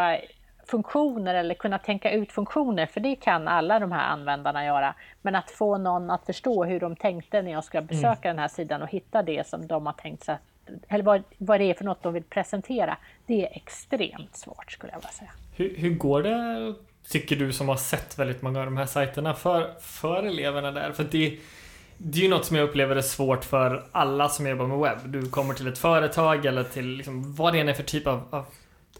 funktioner 0.67 1.35
eller 1.35 1.55
kunna 1.55 1.77
tänka 1.77 2.11
ut 2.11 2.31
funktioner, 2.31 2.85
för 2.85 2.99
det 2.99 3.15
kan 3.15 3.47
alla 3.47 3.79
de 3.79 3.91
här 3.91 4.07
användarna 4.07 4.65
göra. 4.65 4.93
Men 5.21 5.35
att 5.35 5.51
få 5.51 5.77
någon 5.77 6.09
att 6.09 6.25
förstå 6.25 6.65
hur 6.65 6.79
de 6.79 6.95
tänkte 6.95 7.41
när 7.41 7.51
jag 7.51 7.63
ska 7.63 7.81
besöka 7.81 8.29
mm. 8.29 8.35
den 8.35 8.39
här 8.39 8.47
sidan 8.47 8.81
och 8.81 8.89
hitta 8.89 9.23
det 9.23 9.47
som 9.47 9.67
de 9.67 9.85
har 9.85 9.93
tänkt 9.93 10.23
sig, 10.23 10.37
eller 10.87 11.03
vad, 11.03 11.23
vad 11.37 11.59
det 11.59 11.63
är 11.63 11.73
för 11.73 11.85
något 11.85 12.03
de 12.03 12.13
vill 12.13 12.23
presentera, 12.23 12.97
det 13.25 13.45
är 13.45 13.57
extremt 13.57 14.35
svårt 14.35 14.71
skulle 14.71 14.91
jag 14.91 14.99
vilja 14.99 15.09
säga. 15.09 15.31
Hur, 15.55 15.77
hur 15.77 15.95
går 15.95 16.23
det, 16.23 16.73
tycker 17.09 17.35
du 17.35 17.53
som 17.53 17.69
har 17.69 17.75
sett 17.75 18.19
väldigt 18.19 18.41
många 18.41 18.59
av 18.59 18.65
de 18.65 18.77
här 18.77 18.85
sajterna, 18.85 19.33
för, 19.33 19.73
för 19.79 20.23
eleverna 20.23 20.71
där? 20.71 20.91
För 20.91 21.03
det 21.03 21.39
det 22.03 22.19
är 22.19 22.23
ju 22.23 22.29
något 22.29 22.45
som 22.45 22.57
jag 22.57 22.69
upplever 22.69 22.95
är 22.95 23.01
svårt 23.01 23.45
för 23.45 23.85
alla 23.91 24.29
som 24.29 24.47
jobbar 24.47 24.67
med 24.67 24.79
webb. 24.79 24.97
Du 25.05 25.29
kommer 25.29 25.53
till 25.53 25.67
ett 25.67 25.77
företag 25.77 26.45
eller 26.45 26.63
till 26.63 26.87
liksom, 26.87 27.35
vad 27.35 27.53
det 27.53 27.59
än 27.59 27.69
är 27.69 27.73
för 27.73 27.83
typ 27.83 28.07
av, 28.07 28.23
av 28.29 28.45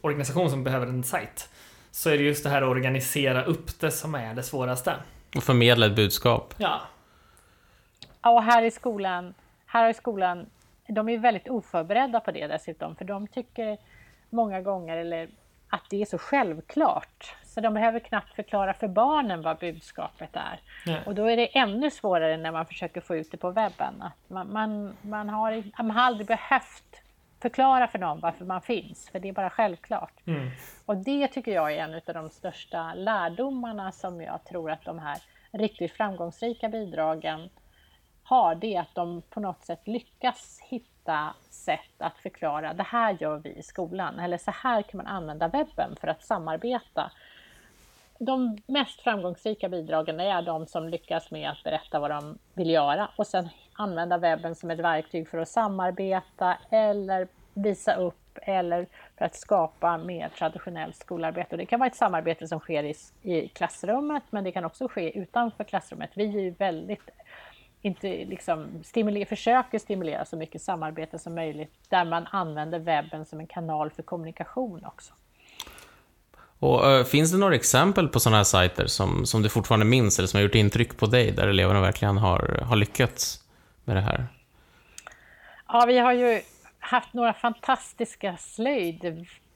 organisation 0.01 0.49
som 0.49 0.63
behöver 0.63 0.87
en 0.87 1.03
sajt. 1.03 1.49
Så 1.91 2.09
är 2.09 2.17
det 2.17 2.23
just 2.23 2.43
det 2.43 2.49
här 2.49 2.61
att 2.61 2.69
organisera 2.69 3.43
upp 3.43 3.79
det 3.79 3.91
som 3.91 4.15
är 4.15 4.33
det 4.33 4.43
svåraste. 4.43 4.93
Och 5.35 5.43
förmedla 5.43 5.85
ett 5.85 5.95
budskap. 5.95 6.53
Ja. 6.57 6.81
Och 8.21 8.43
här 8.43 8.63
i 8.63 8.71
skolan, 8.71 9.33
här 9.65 9.89
i 9.89 9.93
skolan, 9.93 10.45
de 10.87 11.09
är 11.09 11.17
väldigt 11.17 11.49
oförberedda 11.49 12.19
på 12.19 12.31
det 12.31 12.47
dessutom, 12.47 12.95
för 12.95 13.05
de 13.05 13.27
tycker 13.27 13.77
många 14.29 14.61
gånger, 14.61 14.97
eller 14.97 15.29
att 15.71 15.89
det 15.89 16.01
är 16.01 16.05
så 16.05 16.17
självklart. 16.17 17.36
Så 17.43 17.62
de 17.62 17.73
behöver 17.73 17.99
knappt 17.99 18.36
förklara 18.36 18.73
för 18.73 18.88
barnen 18.88 19.41
vad 19.41 19.57
budskapet 19.57 20.29
är. 20.34 20.60
Nej. 20.86 21.01
Och 21.05 21.15
då 21.15 21.25
är 21.25 21.38
det 21.38 21.57
ännu 21.57 21.91
svårare 21.91 22.38
när 22.38 22.51
man 22.51 22.65
försöker 22.65 23.01
få 23.01 23.15
ut 23.15 23.31
det 23.31 23.38
på 23.38 23.51
webben. 23.51 24.01
Att 24.01 24.29
man, 24.29 24.53
man, 24.53 24.97
man, 25.01 25.29
har, 25.29 25.63
man 25.77 25.91
har 25.91 26.03
aldrig 26.03 26.27
behövt 26.27 27.01
förklara 27.41 27.88
för 27.88 27.99
dem 27.99 28.19
varför 28.19 28.45
man 28.45 28.62
finns, 28.62 29.10
för 29.10 29.19
det 29.19 29.29
är 29.29 29.34
bara 29.34 29.49
självklart. 29.49 30.27
Mm. 30.27 30.51
Och 30.86 30.97
det 30.97 31.27
tycker 31.27 31.51
jag 31.51 31.73
är 31.73 31.84
en 31.84 31.93
av 31.93 32.13
de 32.13 32.29
största 32.29 32.93
lärdomarna 32.93 33.91
som 33.91 34.21
jag 34.21 34.43
tror 34.43 34.71
att 34.71 34.86
de 34.86 34.99
här 34.99 35.17
riktigt 35.51 35.91
framgångsrika 35.91 36.69
bidragen 36.69 37.49
har, 38.23 38.55
det 38.55 38.75
är 38.75 38.81
att 38.81 38.95
de 38.95 39.21
på 39.21 39.39
något 39.39 39.65
sätt 39.65 39.88
lyckas 39.88 40.60
hitta 40.69 40.90
sätt 41.49 41.95
att 41.97 42.17
förklara, 42.17 42.73
det 42.73 42.83
här 42.83 43.17
gör 43.19 43.37
vi 43.37 43.49
i 43.49 43.63
skolan, 43.63 44.19
eller 44.19 44.37
så 44.37 44.51
här 44.51 44.81
kan 44.81 44.97
man 44.97 45.07
använda 45.07 45.47
webben 45.47 45.95
för 46.01 46.07
att 46.07 46.23
samarbeta 46.23 47.11
de 48.25 48.57
mest 48.67 49.01
framgångsrika 49.01 49.69
bidragen 49.69 50.19
är 50.19 50.41
de 50.41 50.67
som 50.67 50.89
lyckas 50.89 51.31
med 51.31 51.49
att 51.49 51.63
berätta 51.63 51.99
vad 51.99 52.11
de 52.11 52.37
vill 52.53 52.69
göra 52.69 53.09
och 53.15 53.27
sen 53.27 53.49
använda 53.73 54.17
webben 54.17 54.55
som 54.55 54.71
ett 54.71 54.79
verktyg 54.79 55.29
för 55.29 55.37
att 55.37 55.49
samarbeta 55.49 56.57
eller 56.69 57.27
visa 57.53 57.95
upp 57.95 58.37
eller 58.41 58.87
för 59.17 59.25
att 59.25 59.35
skapa 59.35 59.97
mer 59.97 60.29
traditionellt 60.29 60.95
skolarbete. 60.95 61.47
Och 61.51 61.57
det 61.57 61.65
kan 61.65 61.79
vara 61.79 61.89
ett 61.89 61.95
samarbete 61.95 62.47
som 62.47 62.59
sker 62.59 62.83
i, 62.83 62.95
i 63.21 63.47
klassrummet 63.47 64.23
men 64.29 64.43
det 64.43 64.51
kan 64.51 64.65
också 64.65 64.87
ske 64.87 65.19
utanför 65.19 65.63
klassrummet. 65.63 66.11
Vi 66.13 66.25
är 66.25 66.41
ju 66.41 66.51
väldigt 66.51 67.09
inte 67.82 68.08
liksom 68.08 68.84
stimulera, 68.84 69.26
försöker 69.26 69.80
stimulera 69.80 70.26
så 70.26 70.38
mycket 70.38 70.62
samarbete 70.62 71.20
som 71.20 71.36
möjligt 71.36 71.74
där 71.89 72.06
man 72.06 72.28
använder 72.32 72.80
webben 72.80 73.26
som 73.26 73.39
en 73.39 73.48
kanal 73.48 73.89
för 73.89 74.04
kommunikation 74.04 74.86
också. 74.86 75.13
Och, 76.60 76.88
uh, 76.88 77.04
finns 77.04 77.32
det 77.32 77.38
några 77.38 77.56
exempel 77.56 78.08
på 78.08 78.20
sådana 78.20 78.38
här 78.38 78.44
sajter 78.44 78.88
som, 78.88 79.26
som 79.26 79.41
du 79.41 79.50
fortfarande 79.50 79.86
minns 79.86 80.20
eller 80.20 80.28
som 80.28 80.38
har 80.38 80.44
gjort 80.44 80.56
intryck 80.56 80.98
på 80.98 81.06
dig 81.06 81.32
där 81.32 81.48
eleverna 81.48 81.82
verkligen 81.82 82.17
har, 82.17 82.63
har 82.67 82.76
lyckats 82.76 83.44
med 83.86 83.96
det 83.96 84.02
här? 84.02 84.28
Ja, 85.67 85.86
vi 85.88 85.98
har 85.98 86.13
ju 86.13 86.41
haft 86.80 87.13
några 87.13 87.34
fantastiska 87.34 88.38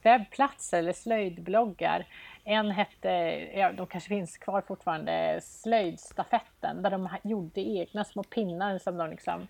Webbplatser 0.06 0.78
eller 0.78 0.92
slöjdbloggar. 0.92 2.06
En 2.44 2.70
hette, 2.70 3.10
ja, 3.54 3.72
de 3.72 3.86
kanske 3.86 4.08
finns 4.08 4.38
kvar 4.38 4.60
fortfarande, 4.60 5.40
Slöjdstafetten, 5.42 6.82
där 6.82 6.90
de 6.90 7.08
gjorde 7.22 7.60
egna 7.60 8.04
små 8.04 8.22
pinnar 8.22 8.78
som 8.78 8.96
de 8.96 9.10
liksom 9.10 9.48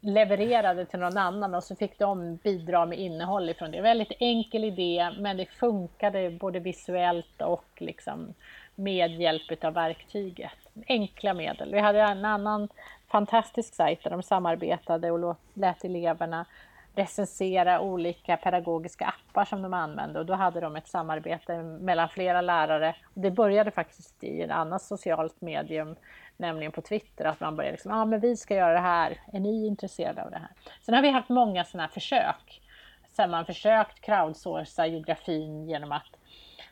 levererade 0.00 0.86
till 0.86 0.98
någon 0.98 1.18
annan 1.18 1.54
och 1.54 1.64
så 1.64 1.76
fick 1.76 1.98
de 1.98 2.36
bidra 2.36 2.86
med 2.86 2.98
innehåll 2.98 3.48
ifrån 3.48 3.70
det. 3.70 3.80
Väldigt 3.80 4.12
enkel 4.20 4.64
idé, 4.64 5.10
men 5.18 5.36
det 5.36 5.46
funkade 5.46 6.30
både 6.30 6.60
visuellt 6.60 7.42
och 7.42 7.68
liksom 7.76 8.34
med 8.74 9.20
hjälp 9.20 9.64
av 9.64 9.74
verktyget. 9.74 10.52
Enkla 10.88 11.34
medel. 11.34 11.72
Vi 11.72 11.80
hade 11.80 12.00
en 12.00 12.24
annan 12.24 12.68
fantastisk 13.08 13.74
sajt 13.74 14.02
där 14.02 14.10
de 14.10 14.22
samarbetade 14.22 15.10
och 15.10 15.36
lät 15.54 15.84
eleverna 15.84 16.46
recensera 16.94 17.80
olika 17.80 18.36
pedagogiska 18.36 19.06
appar 19.06 19.44
som 19.44 19.62
de 19.62 19.74
använde 19.74 20.18
och 20.18 20.26
då 20.26 20.34
hade 20.34 20.60
de 20.60 20.76
ett 20.76 20.88
samarbete 20.88 21.62
mellan 21.62 22.08
flera 22.08 22.40
lärare. 22.40 22.96
Det 23.14 23.30
började 23.30 23.70
faktiskt 23.70 24.24
i 24.24 24.42
ett 24.42 24.50
annat 24.50 24.82
socialt 24.82 25.40
medium, 25.40 25.96
nämligen 26.36 26.72
på 26.72 26.80
Twitter, 26.80 27.24
att 27.24 27.40
man 27.40 27.56
började 27.56 27.72
liksom, 27.72 27.90
ja 27.90 27.96
ah, 28.00 28.04
men 28.04 28.20
vi 28.20 28.36
ska 28.36 28.54
göra 28.54 28.72
det 28.72 28.80
här, 28.80 29.20
är 29.32 29.40
ni 29.40 29.66
intresserade 29.66 30.24
av 30.24 30.30
det 30.30 30.38
här? 30.38 30.50
Sen 30.82 30.94
har 30.94 31.02
vi 31.02 31.10
haft 31.10 31.28
många 31.28 31.64
sådana 31.64 31.82
här 31.82 31.92
försök, 31.92 32.62
sen 33.10 33.30
man 33.30 33.46
försökt 33.46 34.00
crowdsourca 34.00 34.86
geografin 34.86 35.68
genom 35.68 35.92
att 35.92 36.16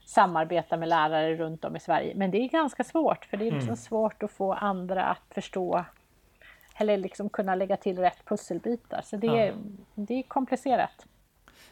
samarbeta 0.05 0.77
med 0.77 0.89
lärare 0.89 1.37
runt 1.37 1.65
om 1.65 1.77
i 1.77 1.81
Sverige. 1.81 2.15
Men 2.15 2.31
det 2.31 2.39
är 2.39 2.49
ganska 2.49 2.85
svårt, 2.85 3.25
för 3.25 3.37
det 3.37 3.45
är 3.45 3.51
liksom 3.51 3.69
mm. 3.69 3.77
svårt 3.77 4.23
att 4.23 4.33
få 4.33 4.53
andra 4.53 5.05
att 5.05 5.35
förstå 5.35 5.85
eller 6.77 6.97
liksom 6.97 7.29
kunna 7.29 7.55
lägga 7.55 7.77
till 7.77 7.99
rätt 7.99 8.25
pusselbitar. 8.25 9.03
Så 9.05 9.17
det, 9.17 9.27
är, 9.27 9.55
det 9.95 10.15
är 10.15 10.23
komplicerat. 10.23 11.07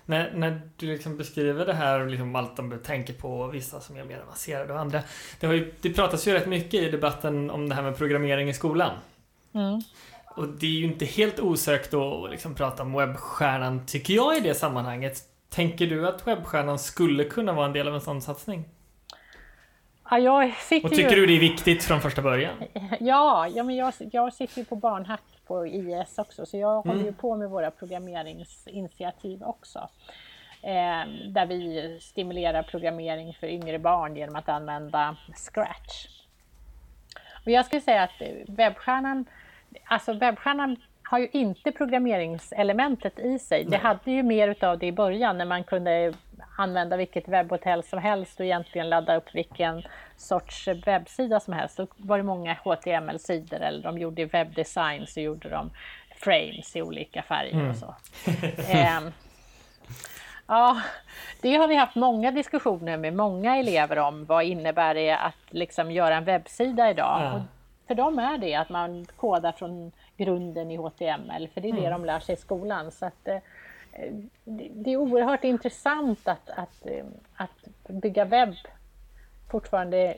När, 0.05 0.33
när 0.35 0.61
du 0.77 0.87
liksom 0.87 1.17
beskriver 1.17 1.67
det 1.67 1.75
här 1.75 2.01
och 2.01 2.07
liksom 2.07 2.37
allt 2.37 2.57
de 2.57 2.79
tänker 2.79 3.15
på, 3.15 3.47
vissa 3.47 3.81
som 3.81 3.97
är 3.97 4.05
mer 4.05 4.21
avancerade 4.21 4.73
och 4.73 4.81
andra. 4.81 5.03
Det, 5.41 5.47
har 5.47 5.55
ju, 5.55 5.75
det 5.81 5.91
pratas 5.91 6.29
ju 6.29 6.33
rätt 6.33 6.47
mycket 6.47 6.75
i 6.75 6.91
debatten 6.91 7.51
om 7.51 7.69
det 7.69 7.75
här 7.75 7.83
med 7.83 7.97
programmering 7.97 8.49
i 8.49 8.55
skolan. 8.55 8.91
Mm. 9.53 9.81
Och 10.37 10.49
det 10.49 10.67
är 10.67 10.71
ju 10.71 10.85
inte 10.85 11.05
helt 11.05 11.41
osökt 11.41 11.95
att 11.95 12.31
liksom 12.31 12.55
prata 12.55 12.83
om 12.83 12.93
webbstjärnan, 12.93 13.87
tycker 13.87 14.15
jag, 14.15 14.37
i 14.37 14.41
det 14.41 14.55
sammanhanget. 14.55 15.23
Tänker 15.49 15.87
du 15.87 16.09
att 16.09 16.27
webbstjärnan 16.27 16.79
skulle 16.79 17.25
kunna 17.25 17.53
vara 17.53 17.67
en 17.67 17.73
del 17.73 17.89
av 17.89 17.95
en 17.95 18.01
sån 18.01 18.23
satsning? 18.23 18.65
Ja, 20.11 20.19
jag 20.19 20.53
sitter 20.55 20.89
och 20.89 20.95
tycker 20.95 21.11
ju... 21.11 21.17
du 21.17 21.27
det 21.27 21.33
är 21.33 21.41
viktigt 21.41 21.85
från 21.85 22.01
första 22.01 22.23
början? 22.23 22.55
Ja, 23.01 23.49
ja 23.55 23.63
men 23.63 23.77
jag, 23.77 23.93
jag 24.13 24.33
sitter 24.33 24.59
ju 24.59 24.65
på 24.65 24.77
barnhack 24.77 25.23
på 25.47 25.67
IS 25.67 26.19
också, 26.19 26.47
så 26.47 26.57
jag 26.57 26.87
mm. 26.87 26.89
håller 26.89 27.11
ju 27.11 27.13
på 27.13 27.37
med 27.37 27.51
våra 27.51 27.71
programmeringsinitiativ 27.71 29.43
också. 29.43 29.89
Eh, 30.63 31.09
där 31.29 31.47
vi 31.47 31.99
stimulerar 32.01 32.63
programmering 32.63 33.37
för 33.41 33.47
yngre 33.47 33.79
barn 33.79 34.17
genom 34.17 34.37
att 34.37 34.49
använda 34.49 35.17
Scratch. 35.35 36.07
Och 37.45 37.51
jag 37.51 37.67
skulle 37.67 37.81
säga 37.81 38.03
att 38.03 38.23
webbstjärnan, 38.49 39.25
alltså 39.85 40.13
webbstjärnan 40.13 40.77
har 41.03 41.19
ju 41.19 41.29
inte 41.33 41.73
programmeringselementet 41.73 43.19
i 43.19 43.39
sig. 43.39 43.65
Det 43.65 43.77
hade 43.77 44.11
ju 44.11 44.23
mer 44.23 44.49
utav 44.49 44.79
det 44.79 44.87
i 44.87 44.93
början 44.93 45.39
när 45.39 45.45
man 45.45 45.65
kunde 45.65 46.13
använda 46.61 46.97
vilket 46.97 47.29
webbhotell 47.29 47.83
som 47.83 47.99
helst 47.99 48.41
och 48.41 48.47
egentligen 48.47 48.89
ladda 48.89 49.17
upp 49.17 49.35
vilken 49.35 49.83
sorts 50.17 50.69
webbsida 50.69 51.41
som 51.41 51.55
helst. 51.55 51.77
Då 51.77 51.87
var 51.97 52.17
det 52.17 52.25
många 52.25 52.57
HTML-sidor 52.65 53.61
eller 53.61 53.83
de 53.83 53.99
gjorde 53.99 54.25
webbdesign 54.25 55.07
så 55.07 55.21
gjorde 55.21 55.49
de 55.49 55.71
frames 56.17 56.77
i 56.77 56.83
olika 56.83 57.23
färger 57.23 57.55
mm. 57.55 57.71
och 57.71 57.77
så. 57.77 57.95
eh, 58.73 59.01
ja, 60.47 60.81
det 61.43 61.57
har 61.57 61.69
vi 61.69 61.75
haft 61.75 61.95
många 61.95 62.31
diskussioner 62.31 62.97
med 62.97 63.15
många 63.15 63.57
elever 63.57 63.99
om. 63.99 64.25
Vad 64.25 64.45
innebär 64.45 64.95
det 64.95 65.11
att 65.11 65.35
liksom 65.51 65.91
göra 65.91 66.17
en 66.17 66.25
webbsida 66.25 66.91
idag? 66.91 67.23
Ja. 67.23 67.45
för 67.87 67.95
dem 67.95 68.19
är 68.19 68.39
det 68.39 68.55
att 68.55 68.69
man 68.69 69.07
kodar 69.17 69.53
från 69.53 69.93
grunden 70.17 70.71
i 70.71 70.77
HTML, 70.77 71.49
för 71.55 71.61
det 71.61 71.69
är 71.69 71.73
det 71.73 71.87
mm. 71.87 71.93
de 71.93 72.05
lär 72.05 72.21
sig 72.21 72.35
i 72.35 72.39
skolan. 72.39 72.91
Så 72.91 73.07
att, 73.07 73.29
eh, 73.29 73.39
det 74.45 74.93
är 74.93 74.97
oerhört 74.97 75.45
intressant 75.45 76.29
att, 76.29 76.51
att, 76.51 76.87
eh, 76.87 77.05
att 77.35 77.89
bygga 77.89 78.25
webb 78.25 78.55
fortfarande 79.51 80.17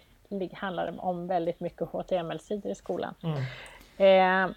handlar 0.53 1.05
om 1.05 1.27
väldigt 1.27 1.61
mycket 1.61 1.89
HTML-sidor 1.89 2.73
i 2.73 2.75
skolan. 2.75 3.15
Mm. 3.23 3.37
Eh, 3.97 4.55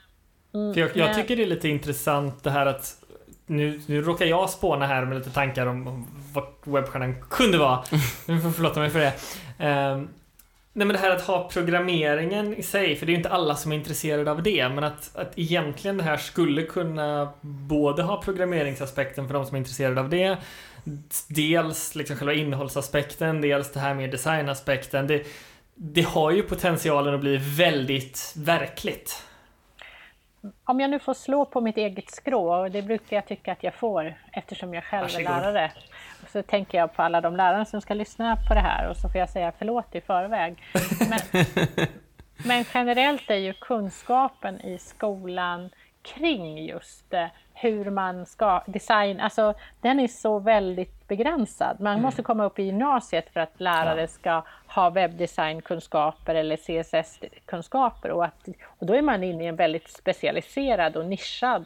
mm, 0.54 0.74
jag, 0.76 0.98
jag, 0.98 1.14
tycker 1.14 1.36
det 1.36 1.44
är 1.44 1.48
lite 1.48 1.70
intressant 1.70 2.44
det 2.44 2.52
här 2.52 2.66
att 2.66 3.06
nu, 3.46 3.82
nu 3.88 4.02
råkar 4.02 4.26
jag 4.26 4.50
spåna 4.50 4.88
här 4.88 5.06
med 5.06 5.18
lite 5.18 5.30
tankar 5.30 5.68
om, 5.68 5.88
om 5.88 6.08
vad 6.34 6.46
webbstjärnan 6.64 7.16
kunde 7.30 7.58
vara. 7.58 7.84
Nu 8.28 8.42
får 8.42 8.52
förlåta 8.52 8.80
mig 8.80 8.90
för 8.90 9.00
det. 9.00 9.14
Eh, 9.66 10.02
Nej 10.78 10.88
men 10.88 10.96
det 10.96 11.02
här 11.02 11.12
att 11.16 11.22
ha 11.22 11.50
programmeringen 11.50 12.56
i 12.56 12.64
sig, 12.64 12.96
för 12.96 13.06
det 13.06 13.10
är 13.10 13.14
ju 13.14 13.18
inte 13.18 13.30
alla 13.30 13.56
som 13.56 13.72
är 13.72 13.76
intresserade 13.76 14.32
av 14.32 14.44
det, 14.44 14.70
men 14.70 14.84
att, 14.84 15.16
att 15.16 15.40
egentligen 15.40 15.98
det 15.98 16.04
här 16.04 16.18
skulle 16.18 16.62
kunna 16.62 17.34
både 17.42 18.04
ha 18.04 18.22
programmeringsaspekten 18.22 19.28
för 19.28 19.34
de 19.34 19.46
som 19.46 19.56
är 19.56 19.60
intresserade 19.60 20.02
av 20.02 20.10
det, 20.10 20.38
dels 21.28 21.96
liksom 21.96 22.18
själva 22.18 22.34
innehållsaspekten, 22.34 23.42
dels 23.42 23.72
det 23.72 23.80
här 23.80 23.94
med 23.94 24.12
designaspekten. 24.12 25.08
Det, 25.08 25.28
det 25.76 26.02
har 26.02 26.32
ju 26.32 26.44
potentialen 26.44 27.14
att 27.14 27.22
bli 27.22 27.38
väldigt 27.38 28.34
verkligt. 28.38 29.24
Om 30.64 30.80
jag 30.80 30.90
nu 30.90 31.00
får 31.00 31.14
slå 31.14 31.46
på 31.46 31.62
mitt 31.62 31.78
eget 31.78 32.12
skrå, 32.12 32.56
och 32.56 32.72
det 32.72 32.82
brukar 32.82 33.16
jag 33.16 33.28
tycka 33.28 33.52
att 33.52 33.64
jag 33.64 33.74
får 33.74 34.16
eftersom 34.32 34.74
jag 34.74 34.84
själv 34.84 35.02
Varsågod. 35.02 35.28
är 35.28 35.42
lärare, 35.42 35.72
så 36.36 36.44
tänker 36.44 36.78
jag 36.78 36.94
på 36.94 37.02
alla 37.02 37.22
de 37.22 37.36
lärare 37.36 37.66
som 37.66 37.82
ska 37.82 37.94
lyssna 37.94 38.38
på 38.48 38.54
det 38.54 38.60
här 38.60 38.90
och 38.90 38.98
så 38.98 39.10
får 39.10 39.20
jag 39.20 39.30
säga 39.30 39.52
förlåt 39.58 39.96
i 39.96 40.02
förväg. 40.02 40.64
Men, 41.10 41.46
men 42.46 42.66
generellt 42.74 43.30
är 43.30 43.36
ju 43.36 43.54
kunskapen 43.54 44.62
i 44.62 44.78
skolan 44.78 45.70
kring 46.02 46.66
just 46.66 47.14
eh, 47.14 47.26
hur 47.54 47.90
man 47.90 48.26
ska 48.26 48.64
designa, 48.68 49.24
alltså 49.24 49.54
den 49.82 50.00
är 50.00 50.08
så 50.08 50.40
väldigt 50.40 51.08
begränsad. 51.08 51.80
Man 51.80 51.94
mm. 51.94 52.02
måste 52.02 52.24
komma 52.24 52.46
upp 52.46 52.60
i 52.60 52.64
gymnasiet 52.64 53.30
för 53.34 53.40
att 53.40 53.62
lärare 53.62 54.08
ska 54.08 54.44
ha 54.68 54.90
webbdesignkunskaper 54.90 56.36
eller 56.36 56.58
CSS-kunskaper 56.58 58.12
och, 58.12 58.26
att, 58.26 58.48
och 58.66 58.86
då 58.86 58.96
är 58.96 59.02
man 59.02 59.24
inne 59.24 59.44
i 59.44 59.48
en 59.48 59.56
väldigt 59.56 59.90
specialiserad 59.90 60.96
och 60.96 61.06
nischad. 61.06 61.66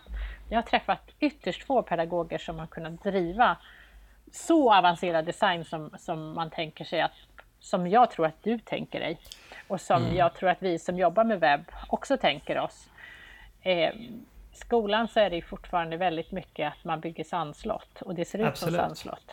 Jag 0.50 0.58
har 0.58 0.64
träffat 0.64 1.12
ytterst 1.20 1.64
få 1.64 1.82
pedagoger 1.82 2.38
som 2.38 2.60
har 2.60 2.68
kunnat 2.68 3.04
driva 3.04 3.58
så 4.32 4.74
avancerad 4.74 5.26
design 5.26 5.66
som, 5.66 5.90
som 6.00 6.34
man 6.34 6.50
tänker 6.50 6.86
sig 6.86 7.02
att, 7.02 7.12
som 7.60 7.88
jag 7.88 8.12
tror 8.12 8.26
att 8.26 8.44
du 8.44 8.60
tänker 8.60 9.00
dig 9.00 9.20
och 9.68 9.82
som 9.82 10.04
mm. 10.04 10.16
jag 10.16 10.34
tror 10.34 10.50
att 10.50 10.62
vi 10.62 10.80
som 10.80 10.98
jobbar 10.98 11.24
med 11.24 11.40
webb 11.40 11.66
också 11.88 12.18
tänker 12.18 12.60
oss. 12.60 12.90
Eh, 13.62 13.94
skolan 14.54 15.08
så 15.08 15.20
är 15.20 15.30
det 15.30 15.42
fortfarande 15.42 15.98
väldigt 15.98 16.32
mycket 16.32 16.68
att 16.68 16.84
man 16.84 17.00
bygger 17.00 17.24
sandslott 17.24 18.02
och 18.02 18.16
det 18.16 18.26
ser 18.26 18.50
ut 18.50 18.58
som 18.58 18.72
sandslott. 18.72 19.32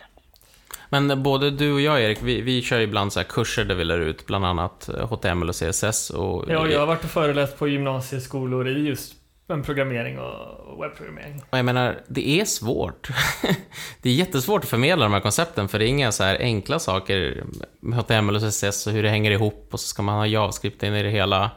Men 0.89 1.23
både 1.23 1.51
du 1.51 1.73
och 1.73 1.81
jag 1.81 2.01
Erik, 2.01 2.21
vi, 2.21 2.41
vi 2.41 2.61
kör 2.61 2.79
ibland 2.79 3.13
så 3.13 3.23
kurser 3.23 3.65
där 3.65 3.75
vi 3.75 3.83
lär 3.83 3.99
ut 3.99 4.25
bland 4.25 4.45
annat 4.45 4.89
HTML 5.09 5.49
och 5.49 5.55
CSS 5.55 6.09
och... 6.09 6.45
Ja, 6.47 6.67
jag 6.67 6.79
har 6.79 6.87
varit 6.87 7.03
och 7.03 7.09
föreläst 7.09 7.59
på 7.59 7.67
gymnasieskolor 7.67 8.67
i 8.67 8.87
just 8.87 9.16
men 9.49 9.63
programmering 9.63 10.19
och 10.19 10.83
webbprogrammering. 10.83 11.43
Och 11.49 11.57
jag 11.57 11.65
menar, 11.65 12.01
det 12.07 12.29
är 12.29 12.45
svårt. 12.45 13.09
det 14.01 14.09
är 14.09 14.13
jättesvårt 14.13 14.63
att 14.63 14.69
förmedla 14.69 15.05
de 15.05 15.13
här 15.13 15.19
koncepten, 15.19 15.67
för 15.67 15.79
det 15.79 15.85
är 15.85 15.87
inga 15.87 16.11
så 16.11 16.23
här 16.23 16.37
enkla 16.39 16.79
saker 16.79 17.43
med 17.79 17.99
HTML 17.99 18.35
och 18.35 18.41
CSS 18.41 18.87
och 18.87 18.93
hur 18.93 19.03
det 19.03 19.09
hänger 19.09 19.31
ihop 19.31 19.67
och 19.71 19.79
så 19.79 19.87
ska 19.87 20.01
man 20.01 20.15
ha 20.15 20.27
JavaScript 20.27 20.83
in 20.83 20.95
i 20.95 21.03
det 21.03 21.09
hela. 21.09 21.51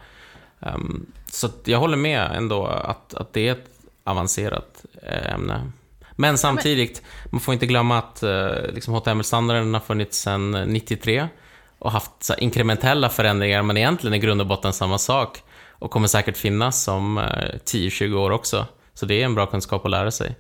Um, 0.59 1.07
så 1.26 1.49
jag 1.64 1.78
håller 1.78 1.97
med 1.97 2.30
ändå 2.34 2.66
att, 2.66 3.14
att 3.14 3.32
det 3.32 3.49
är 3.49 3.53
ett 3.53 3.70
avancerat 4.05 4.84
eh, 5.03 5.34
ämne. 5.34 5.72
Men 6.12 6.38
samtidigt, 6.38 7.03
man 7.30 7.41
får 7.41 7.55
inte 7.55 7.66
glömma 7.66 7.99
att 7.99 8.22
eh, 8.22 8.49
liksom 8.72 8.95
HTML-standarden 8.95 9.74
har 9.74 9.80
funnits 9.80 10.18
sedan 10.18 10.51
93 10.51 11.28
och 11.78 11.93
haft 11.93 12.22
så 12.22 12.34
inkrementella 12.34 13.09
förändringar, 13.09 13.62
men 13.62 13.76
egentligen 13.76 14.14
i 14.14 14.18
grund 14.18 14.41
och 14.41 14.47
botten 14.47 14.72
samma 14.72 14.99
sak 14.99 15.43
och 15.81 15.91
kommer 15.91 16.07
säkert 16.07 16.37
finnas 16.37 16.89
om 16.89 17.18
10-20 17.18 18.05
eh, 18.05 18.22
år 18.22 18.31
också. 18.31 18.66
Så 18.95 19.07
det 19.07 19.14
är 19.14 19.24
en 19.24 19.35
bra 19.35 19.47
kunskap 19.47 19.85
att 19.85 19.91
lära 19.91 20.11
sig. 20.11 20.37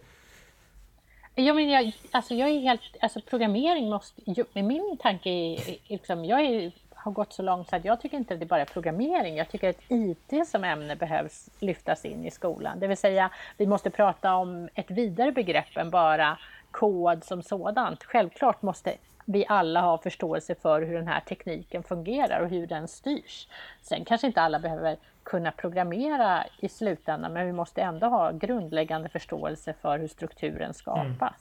Ja, 1.34 1.54
men 1.54 1.68
jag, 1.68 1.92
alltså 2.10 2.34
jag 2.34 2.48
är 2.48 2.60
helt, 2.60 2.82
alltså 3.00 3.20
programmering 3.30 3.90
måste, 3.90 4.22
min 4.54 4.96
tanke 5.02 5.30
är, 5.30 5.76
liksom, 5.88 6.24
jag 6.24 6.40
är 6.40 6.72
har 7.02 7.12
gått 7.12 7.32
så 7.32 7.42
långt 7.42 7.68
så 7.68 7.76
att 7.76 7.84
jag 7.84 8.00
tycker 8.00 8.16
inte 8.16 8.34
att 8.34 8.40
det 8.40 8.46
bara 8.46 8.60
är 8.60 8.64
programmering. 8.64 9.36
Jag 9.36 9.48
tycker 9.48 9.70
att 9.70 9.82
IT 9.88 10.48
som 10.48 10.64
ämne 10.64 10.96
behövs 10.96 11.50
lyftas 11.60 12.04
in 12.04 12.24
i 12.26 12.30
skolan. 12.30 12.80
Det 12.80 12.86
vill 12.86 12.96
säga, 12.96 13.30
vi 13.56 13.66
måste 13.66 13.90
prata 13.90 14.34
om 14.34 14.68
ett 14.74 14.90
vidare 14.90 15.32
begrepp 15.32 15.76
än 15.76 15.90
bara 15.90 16.38
kod 16.70 17.24
som 17.24 17.42
sådant. 17.42 18.04
Självklart 18.04 18.62
måste 18.62 18.94
vi 19.24 19.44
alla 19.48 19.80
ha 19.80 19.98
förståelse 19.98 20.54
för 20.54 20.82
hur 20.82 20.94
den 20.94 21.08
här 21.08 21.20
tekniken 21.20 21.82
fungerar 21.82 22.40
och 22.40 22.48
hur 22.48 22.66
den 22.66 22.88
styrs. 22.88 23.48
Sen 23.82 24.04
kanske 24.04 24.26
inte 24.26 24.40
alla 24.40 24.58
behöver 24.58 24.96
kunna 25.30 25.52
programmera 25.52 26.44
i 26.58 26.68
slutändan, 26.68 27.32
men 27.32 27.46
vi 27.46 27.52
måste 27.52 27.82
ändå 27.82 28.06
ha 28.06 28.32
grundläggande 28.32 29.08
förståelse 29.08 29.74
för 29.82 29.98
hur 29.98 30.08
strukturen 30.08 30.74
skapas. 30.74 31.18
Mm. 31.18 31.36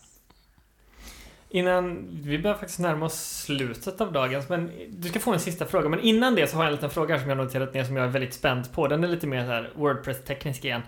Innan, 1.50 2.08
vi 2.12 2.40
börjar 2.40 2.58
faktiskt 2.58 2.80
närma 2.80 3.06
oss 3.06 3.44
slutet 3.46 4.02
av 4.02 4.12
dagens, 4.12 4.50
men 4.50 4.72
du 4.90 5.10
ska 5.10 5.20
få 5.20 5.34
en 5.34 5.40
sista 5.40 5.66
fråga. 5.66 5.90
Men 5.90 6.00
innan 6.00 6.36
det 6.36 6.48
så 6.48 6.58
har 6.58 6.64
jag 6.64 6.70
en 6.70 6.76
liten 6.76 6.90
fråga 6.90 7.20
som 7.20 7.30
jag 7.30 7.38
noterat 7.38 7.74
ner 7.74 7.84
som 7.84 7.96
jag 7.96 8.06
är 8.06 8.10
väldigt 8.10 8.34
spänd 8.34 8.74
på. 8.74 8.88
Den 8.88 9.04
är 9.04 9.08
lite 9.08 9.28
mer 9.28 9.46
så 9.46 9.52
här 9.52 9.72
Wordpress-teknisk 9.76 10.66
igen. 10.66 10.82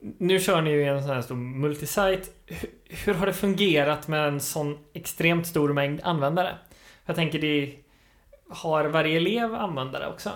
Nu 0.00 0.40
kör 0.40 0.62
ni 0.62 0.70
ju 0.70 0.84
en 0.84 1.02
sån 1.02 1.10
här 1.10 1.22
stor 1.22 1.34
multisite. 1.34 2.22
Hur, 2.46 2.68
hur 3.04 3.14
har 3.14 3.26
det 3.26 3.32
fungerat 3.32 4.08
med 4.08 4.28
en 4.28 4.40
sån 4.40 4.78
extremt 4.92 5.46
stor 5.46 5.72
mängd 5.72 6.00
användare? 6.04 6.58
Jag 7.06 7.16
tänker 7.16 7.38
det 7.38 7.74
har 8.50 8.84
varje 8.84 9.16
elev 9.16 9.54
användare 9.54 10.06
också? 10.06 10.30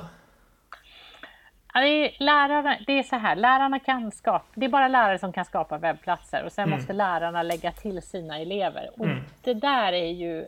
Det, 1.72 1.78
är 1.78 2.16
lärarna, 2.18 2.78
det 2.86 2.98
är 2.98 3.02
så 3.02 3.16
här, 3.16 3.36
lärarna 3.36 3.78
kan 3.78 4.12
skapa, 4.12 4.44
det 4.54 4.66
är 4.66 4.70
bara 4.70 4.88
lärare 4.88 5.18
som 5.18 5.32
kan 5.32 5.44
skapa 5.44 5.78
webbplatser 5.78 6.44
och 6.44 6.52
sen 6.52 6.64
mm. 6.64 6.78
måste 6.78 6.92
lärarna 6.92 7.42
lägga 7.42 7.72
till 7.72 8.02
sina 8.02 8.38
elever. 8.38 8.90
Och 8.96 9.06
mm. 9.06 9.24
det 9.42 9.54
där 9.54 9.92
är 9.92 10.10
ju 10.10 10.46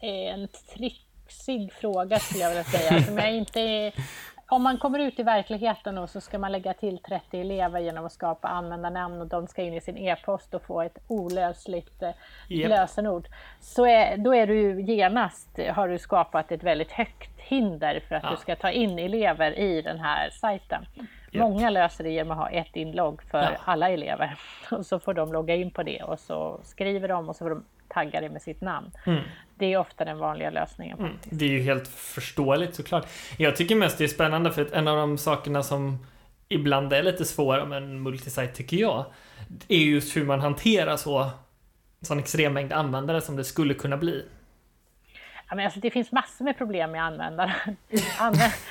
en 0.00 0.48
trixig 0.74 1.72
fråga 1.72 2.18
skulle 2.18 2.42
jag 2.42 2.48
vilja 2.48 2.64
säga, 2.64 3.02
som 3.06 3.18
jag 3.18 3.34
inte 3.34 3.92
om 4.52 4.62
man 4.62 4.78
kommer 4.78 4.98
ut 4.98 5.18
i 5.18 5.22
verkligheten 5.22 5.98
och 5.98 6.10
så 6.10 6.20
ska 6.20 6.38
man 6.38 6.52
lägga 6.52 6.74
till 6.74 6.98
30 6.98 7.40
elever 7.40 7.80
genom 7.80 8.06
att 8.06 8.12
skapa 8.12 8.48
användarnamn 8.48 9.20
och 9.20 9.26
de 9.26 9.46
ska 9.46 9.62
in 9.62 9.74
i 9.74 9.80
sin 9.80 9.96
e-post 9.96 10.54
och 10.54 10.62
få 10.62 10.82
ett 10.82 10.98
olösligt 11.08 12.02
yep. 12.48 12.68
lösenord. 12.68 13.28
Så 13.60 13.86
är, 13.86 14.16
då 14.16 14.34
är 14.34 14.46
du 14.46 14.82
genast, 14.82 15.58
har 15.72 15.88
du 15.88 15.98
skapat 15.98 16.52
ett 16.52 16.62
väldigt 16.62 16.92
högt 16.92 17.31
hinder 17.52 18.02
för 18.08 18.14
att 18.14 18.22
ja. 18.22 18.30
du 18.30 18.36
ska 18.36 18.56
ta 18.56 18.70
in 18.70 18.98
elever 18.98 19.58
i 19.58 19.82
den 19.82 19.98
här 19.98 20.30
sajten. 20.30 20.86
Yep. 20.96 21.06
Många 21.32 21.70
löser 21.70 22.04
det 22.04 22.10
genom 22.10 22.30
att 22.30 22.38
ha 22.38 22.50
ett 22.50 22.76
inlogg 22.76 23.22
för 23.30 23.42
ja. 23.42 23.56
alla 23.64 23.90
elever. 23.90 24.38
Och 24.70 24.86
så 24.86 24.98
får 24.98 25.14
de 25.14 25.32
logga 25.32 25.54
in 25.54 25.70
på 25.70 25.82
det 25.82 26.02
och 26.02 26.20
så 26.20 26.60
skriver 26.64 27.08
de 27.08 27.28
och 27.28 27.36
så 27.36 27.44
får 27.44 27.50
de 27.50 27.64
tagga 27.88 28.20
det 28.20 28.28
med 28.28 28.42
sitt 28.42 28.60
namn. 28.60 28.90
Mm. 29.06 29.22
Det 29.54 29.72
är 29.72 29.78
ofta 29.78 30.04
den 30.04 30.18
vanliga 30.18 30.50
lösningen. 30.50 30.98
Mm. 30.98 31.12
Det 31.24 31.44
är 31.44 31.48
ju 31.48 31.62
helt 31.62 31.88
förståeligt 31.88 32.74
såklart. 32.74 33.06
Jag 33.38 33.56
tycker 33.56 33.76
mest 33.76 33.98
det 33.98 34.04
är 34.04 34.08
spännande 34.08 34.52
för 34.52 34.62
att 34.62 34.72
en 34.72 34.88
av 34.88 34.96
de 34.96 35.18
sakerna 35.18 35.62
som 35.62 36.06
ibland 36.48 36.92
är 36.92 37.02
lite 37.02 37.24
svåra 37.24 37.64
med 37.64 37.82
en 37.82 38.02
multisite 38.02 38.46
tycker 38.46 38.76
jag 38.76 39.04
är 39.68 39.78
just 39.78 40.16
hur 40.16 40.24
man 40.24 40.40
hanterar 40.40 40.96
så 40.96 41.30
sån 42.00 42.18
extrem 42.18 42.52
mängd 42.52 42.72
användare 42.72 43.20
som 43.20 43.36
det 43.36 43.44
skulle 43.44 43.74
kunna 43.74 43.96
bli. 43.96 44.24
Ja, 45.52 45.56
men 45.56 45.64
alltså, 45.64 45.80
det 45.80 45.90
finns 45.90 46.12
massor 46.12 46.44
med 46.44 46.58
problem 46.58 46.90
med 46.90 47.04
användare. 47.04 47.54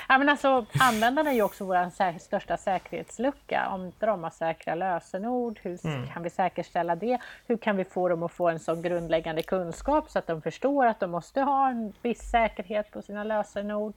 ja, 0.08 0.18
men 0.18 0.28
alltså, 0.28 0.66
användarna 0.80 1.30
är 1.30 1.34
ju 1.34 1.42
också 1.42 1.64
vår 1.64 1.90
sä 1.90 2.18
största 2.18 2.56
säkerhetslucka. 2.56 3.68
Om 3.68 3.86
inte 3.86 4.06
de 4.06 4.22
har 4.22 4.30
säkra 4.30 4.74
lösenord, 4.74 5.60
hur 5.62 5.86
mm. 5.86 6.06
kan 6.06 6.22
vi 6.22 6.30
säkerställa 6.30 6.96
det? 6.96 7.18
Hur 7.46 7.56
kan 7.56 7.76
vi 7.76 7.84
få 7.84 8.08
dem 8.08 8.22
att 8.22 8.32
få 8.32 8.48
en 8.48 8.58
sån 8.58 8.82
grundläggande 8.82 9.42
kunskap 9.42 10.10
så 10.10 10.18
att 10.18 10.26
de 10.26 10.42
förstår 10.42 10.86
att 10.86 11.00
de 11.00 11.10
måste 11.10 11.40
ha 11.40 11.68
en 11.68 11.92
viss 12.02 12.30
säkerhet 12.30 12.90
på 12.90 13.02
sina 13.02 13.24
lösenord? 13.24 13.94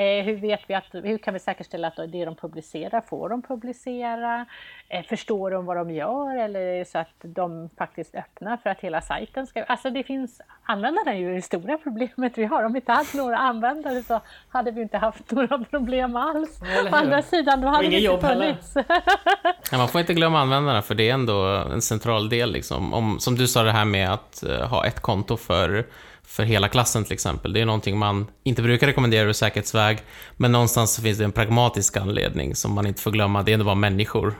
Eh, 0.00 0.24
hur, 0.24 0.36
vet 0.36 0.60
vi 0.66 0.74
att, 0.74 0.84
hur 0.92 1.18
kan 1.18 1.34
vi 1.34 1.40
säkerställa 1.40 1.88
att 1.88 1.96
det 1.96 2.24
de 2.24 2.36
publicerar 2.36 3.00
får 3.00 3.28
de 3.28 3.42
publicera? 3.42 4.46
Eh, 4.88 5.04
förstår 5.04 5.50
de 5.50 5.66
vad 5.66 5.76
de 5.76 5.90
gör 5.90 6.36
eller 6.36 6.84
så 6.84 6.98
att 6.98 7.14
de 7.22 7.70
faktiskt 7.78 8.14
öppnar 8.14 8.56
för 8.56 8.70
att 8.70 8.80
hela 8.80 9.00
sajten 9.00 9.46
ska... 9.46 9.62
Alltså 9.64 9.90
det 9.90 10.02
finns... 10.02 10.40
Användarna 10.62 11.12
är 11.12 11.18
ju 11.18 11.34
det 11.34 11.42
stora 11.42 11.78
problemet 11.78 12.38
vi 12.38 12.44
har. 12.44 12.64
Om 12.64 12.72
vi 12.72 12.78
inte 12.78 12.92
hade 12.92 13.08
några 13.14 13.38
användare 13.38 14.02
så 14.02 14.20
hade 14.48 14.70
vi 14.70 14.82
inte 14.82 14.98
haft 14.98 15.30
några 15.30 15.58
problem 15.58 16.16
alls. 16.16 16.60
Å 16.92 16.94
andra 16.96 17.22
sidan, 17.22 17.60
då 17.60 17.68
hade 17.68 17.88
det 17.88 18.00
inte 18.00 18.28
funnits. 18.28 18.74
ja, 19.70 19.78
man 19.78 19.88
får 19.88 20.00
inte 20.00 20.14
glömma 20.14 20.40
användarna 20.40 20.82
för 20.82 20.94
det 20.94 21.10
är 21.10 21.14
ändå 21.14 21.44
en 21.72 21.82
central 21.82 22.28
del. 22.28 22.52
Liksom. 22.52 22.94
Om, 22.94 23.20
som 23.20 23.34
du 23.34 23.48
sa 23.48 23.62
det 23.62 23.72
här 23.72 23.84
med 23.84 24.12
att 24.12 24.44
uh, 24.46 24.60
ha 24.60 24.86
ett 24.86 25.00
konto 25.00 25.36
för 25.36 25.84
för 26.30 26.42
hela 26.42 26.68
klassen 26.68 27.04
till 27.04 27.12
exempel. 27.12 27.52
Det 27.52 27.60
är 27.60 27.66
någonting 27.66 27.98
man 27.98 28.26
inte 28.42 28.62
brukar 28.62 28.86
rekommendera 28.86 29.28
ur 29.28 29.32
säkerhetsväg, 29.32 29.98
men 30.36 30.52
någonstans 30.52 30.94
så 30.94 31.02
finns 31.02 31.18
det 31.18 31.24
en 31.24 31.32
pragmatisk 31.32 31.96
anledning 31.96 32.54
som 32.54 32.74
man 32.74 32.86
inte 32.86 33.02
får 33.02 33.10
glömma. 33.10 33.42
Det 33.42 33.50
är 33.50 33.52
ändå 33.52 33.64
bara 33.64 33.74
människor 33.74 34.34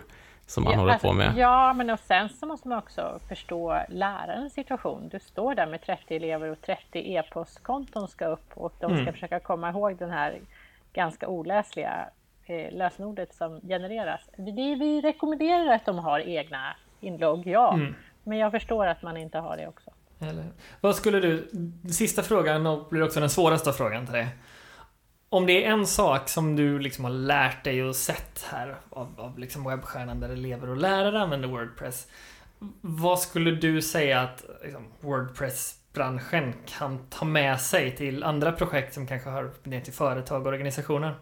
som 0.47 0.64
man 0.64 0.72
ja, 0.72 0.78
håller 0.78 0.99
på 0.99 1.12
med. 1.12 1.32
Ja, 1.36 1.72
men 1.72 1.91
och 1.91 1.99
sen 1.99 2.28
så 2.28 2.47
måste 2.47 2.68
man 2.68 2.78
också 2.78 3.20
förstå 3.28 3.82
lärarens 3.88 4.53
situation. 4.53 5.09
Du 5.09 5.20
står 5.20 5.55
där 5.55 5.66
med 5.66 5.82
30 5.82 6.16
elever 6.16 6.51
och 6.51 6.61
30 6.61 6.80
e-postkonton 6.93 8.09
ska 8.09 8.26
upp 8.26 8.51
och 8.55 8.72
de 8.80 8.91
ska 8.91 9.01
mm. 9.01 9.12
försöka 9.12 9.41
komma 9.41 9.70
ihåg 9.70 9.97
den 9.97 10.11
här 10.11 10.41
ganska 10.93 11.28
oläsliga 11.28 12.09
eh, 12.47 12.72
lösenordet 12.72 13.34
som 13.34 13.61
genereras. 13.61 14.20
Det, 14.36 14.74
vi 14.74 15.01
rekommenderar 15.01 15.74
att 15.74 15.86
de 15.86 15.99
har 15.99 16.20
egna 16.20 16.76
inlogg, 17.01 17.47
ja. 17.47 17.74
Mm. 17.74 17.95
Men 18.24 18.38
jag 18.38 18.53
förstår 18.53 18.86
att 18.86 19.03
man 19.03 19.16
inte 19.16 19.38
har 19.38 19.57
det 19.57 19.68
också. 19.68 19.91
Eller, 20.20 20.52
vad 20.80 20.96
skulle 20.96 21.20
du, 21.20 21.50
sista 21.92 22.22
frågan 22.22 22.66
och 22.66 22.88
blir 22.88 23.02
också 23.02 23.20
den 23.20 23.30
svåraste 23.30 23.72
frågan 23.72 24.06
till 24.06 24.14
dig. 24.14 24.28
Om 25.28 25.46
det 25.46 25.64
är 25.64 25.70
en 25.70 25.86
sak 25.86 26.28
som 26.28 26.56
du 26.56 26.78
liksom 26.78 27.04
har 27.04 27.12
lärt 27.12 27.64
dig 27.64 27.84
och 27.84 27.96
sett 27.96 28.46
här 28.50 28.76
av, 28.90 29.14
av 29.20 29.38
liksom 29.38 29.64
webbstjärnan 29.64 30.20
där 30.20 30.28
elever 30.28 30.70
och 30.70 30.76
lärare 30.76 31.20
använder 31.20 31.48
Wordpress. 31.48 32.06
Vad 32.80 33.20
skulle 33.20 33.50
du 33.50 33.82
säga 33.82 34.20
att 34.20 34.44
liksom, 34.62 34.88
Wordpress-branschen 35.00 36.54
kan 36.66 37.06
ta 37.10 37.24
med 37.24 37.60
sig 37.60 37.96
till 37.96 38.24
andra 38.24 38.52
projekt 38.52 38.94
som 38.94 39.06
kanske 39.06 39.30
hör 39.30 39.50
ner 39.62 39.80
till 39.80 39.92
företag 39.92 40.42
och 40.42 40.48
organisationer? 40.48 41.14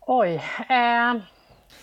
Oj. 0.00 0.34
Eh, 0.68 1.14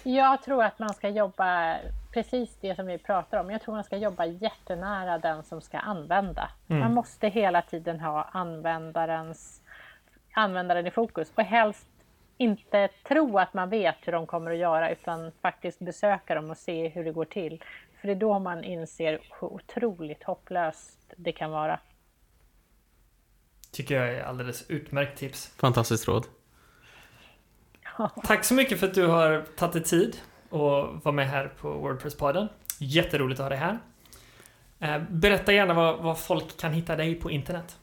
jag 0.04 0.44
tror 0.44 0.64
att 0.64 0.80
man 0.80 0.94
ska 0.94 1.10
jobba 1.10 1.78
precis 2.14 2.58
det 2.62 2.76
som 2.76 2.86
vi 2.86 2.98
pratar 2.98 3.40
om. 3.40 3.52
Jag 3.52 3.62
tror 3.62 3.76
man 3.76 3.84
ska 3.84 3.98
jobba 3.98 4.26
jättenära 4.26 5.18
den 5.18 5.44
som 5.44 5.62
ska 5.62 5.78
använda. 5.78 6.50
Mm. 6.68 6.80
Man 6.80 6.94
måste 6.94 7.28
hela 7.28 7.62
tiden 7.62 8.00
ha 8.00 8.24
användarens, 8.24 9.62
användaren 10.34 10.88
i 10.88 10.92
fokus 10.92 11.32
och 11.36 11.44
helst 11.44 11.88
inte 12.38 12.90
tro 13.08 13.40
att 13.40 13.54
man 13.54 13.70
vet 13.70 13.96
hur 14.02 14.12
de 14.12 14.28
kommer 14.28 14.52
att 14.52 14.58
göra 14.58 14.92
utan 14.92 15.32
faktiskt 15.42 15.80
besöka 15.80 16.36
dem 16.36 16.50
och 16.50 16.58
se 16.58 16.88
hur 16.88 17.04
det 17.04 17.12
går 17.12 17.26
till. 17.26 17.64
För 18.02 18.08
det 18.08 18.14
är 18.14 18.20
då 18.20 18.40
man 18.40 18.64
inser 18.64 19.20
hur 19.40 19.54
otroligt 19.54 20.24
hopplöst 20.24 21.14
det 21.18 21.32
kan 21.32 21.52
vara. 21.52 21.80
Tycker 23.72 23.96
jag 23.96 24.14
är 24.14 24.24
alldeles 24.24 24.70
utmärkt 24.70 25.18
tips. 25.18 25.54
Fantastiskt 25.58 26.08
råd. 26.08 26.26
Tack 28.24 28.44
så 28.44 28.54
mycket 28.54 28.80
för 28.80 28.88
att 28.88 28.94
du 28.94 29.08
har 29.08 29.42
tagit 29.56 29.74
dig 29.74 29.84
tid 29.84 30.18
och 30.50 31.04
vara 31.04 31.12
med 31.12 31.28
här 31.28 31.48
på 31.62 31.68
Wordpress-podden. 31.68 32.48
Jätteroligt 32.80 33.40
att 33.40 33.44
ha 33.44 33.50
dig 33.50 33.58
här. 33.58 33.80
Eh, 34.80 35.02
berätta 35.10 35.54
gärna 35.54 35.74
var, 35.74 35.98
var 35.98 36.16
folk 36.16 36.58
kan 36.58 36.74
hitta 36.74 36.96
dig 36.96 37.16
på 37.16 37.32
internet. 37.32 37.78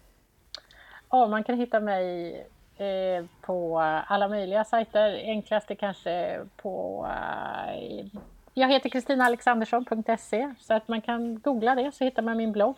Ja, 1.10 1.26
man 1.26 1.44
kan 1.44 1.58
hitta 1.58 1.80
mig 1.80 2.34
eh, 2.76 3.24
på 3.40 3.78
alla 4.06 4.28
möjliga 4.28 4.64
sajter. 4.64 5.20
Enklast 5.24 5.70
är 5.70 5.74
kanske 5.74 6.40
på 6.56 7.06
eh, 7.08 8.06
jag 8.54 8.68
heter 8.68 8.88
kristinaalexandersson.se 8.88 10.54
så 10.60 10.74
att 10.74 10.88
man 10.88 11.00
kan 11.00 11.40
googla 11.40 11.74
det 11.74 11.92
så 11.92 12.04
hittar 12.04 12.22
man 12.22 12.36
min 12.36 12.52
blogg. 12.52 12.76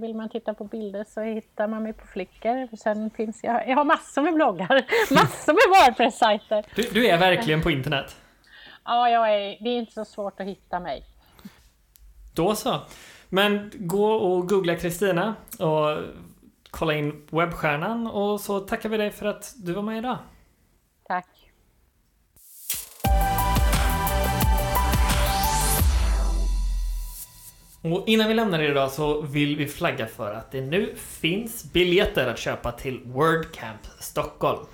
Vill 0.00 0.14
man 0.14 0.28
titta 0.28 0.54
på 0.54 0.64
bilder 0.64 1.04
så 1.08 1.20
hittar 1.20 1.68
man 1.68 1.82
mig 1.82 1.92
på 1.92 2.06
Flickr. 2.06 2.76
Sen 2.76 3.10
finns 3.10 3.44
jag, 3.44 3.68
jag 3.68 3.76
har 3.76 3.84
massor 3.84 4.22
med 4.22 4.34
bloggar, 4.34 4.84
massor 5.14 5.52
med 5.52 5.78
Wordpress-sajter. 5.78 6.66
Du, 6.74 6.82
du, 6.82 7.06
är 7.06 7.18
verkligen 7.18 7.62
på 7.62 7.70
internet? 7.70 8.16
Ja, 8.84 9.08
jag 9.08 9.34
är, 9.34 9.56
det 9.60 9.70
är 9.70 9.78
inte 9.78 9.92
så 9.92 10.04
svårt 10.04 10.40
att 10.40 10.46
hitta 10.46 10.80
mig. 10.80 11.04
Då 12.34 12.54
så. 12.54 12.80
Men 13.28 13.72
gå 13.74 14.12
och 14.12 14.48
googla 14.48 14.76
Kristina 14.76 15.34
och 15.58 15.98
kolla 16.70 16.94
in 16.94 17.26
webbstjärnan 17.30 18.06
och 18.06 18.40
så 18.40 18.60
tackar 18.60 18.88
vi 18.88 18.96
dig 18.96 19.10
för 19.10 19.26
att 19.26 19.54
du 19.56 19.72
var 19.72 19.82
med 19.82 19.98
idag. 19.98 20.18
Och 27.82 28.08
innan 28.08 28.28
vi 28.28 28.34
lämnar 28.34 28.58
er 28.58 28.70
idag 28.70 28.90
så 28.90 29.20
vill 29.20 29.56
vi 29.56 29.66
flagga 29.66 30.06
för 30.06 30.34
att 30.34 30.52
det 30.52 30.60
nu 30.60 30.94
finns 30.96 31.72
biljetter 31.72 32.26
att 32.26 32.38
köpa 32.38 32.72
till 32.72 33.00
WordCamp 33.04 33.80
Stockholm. 34.00 34.66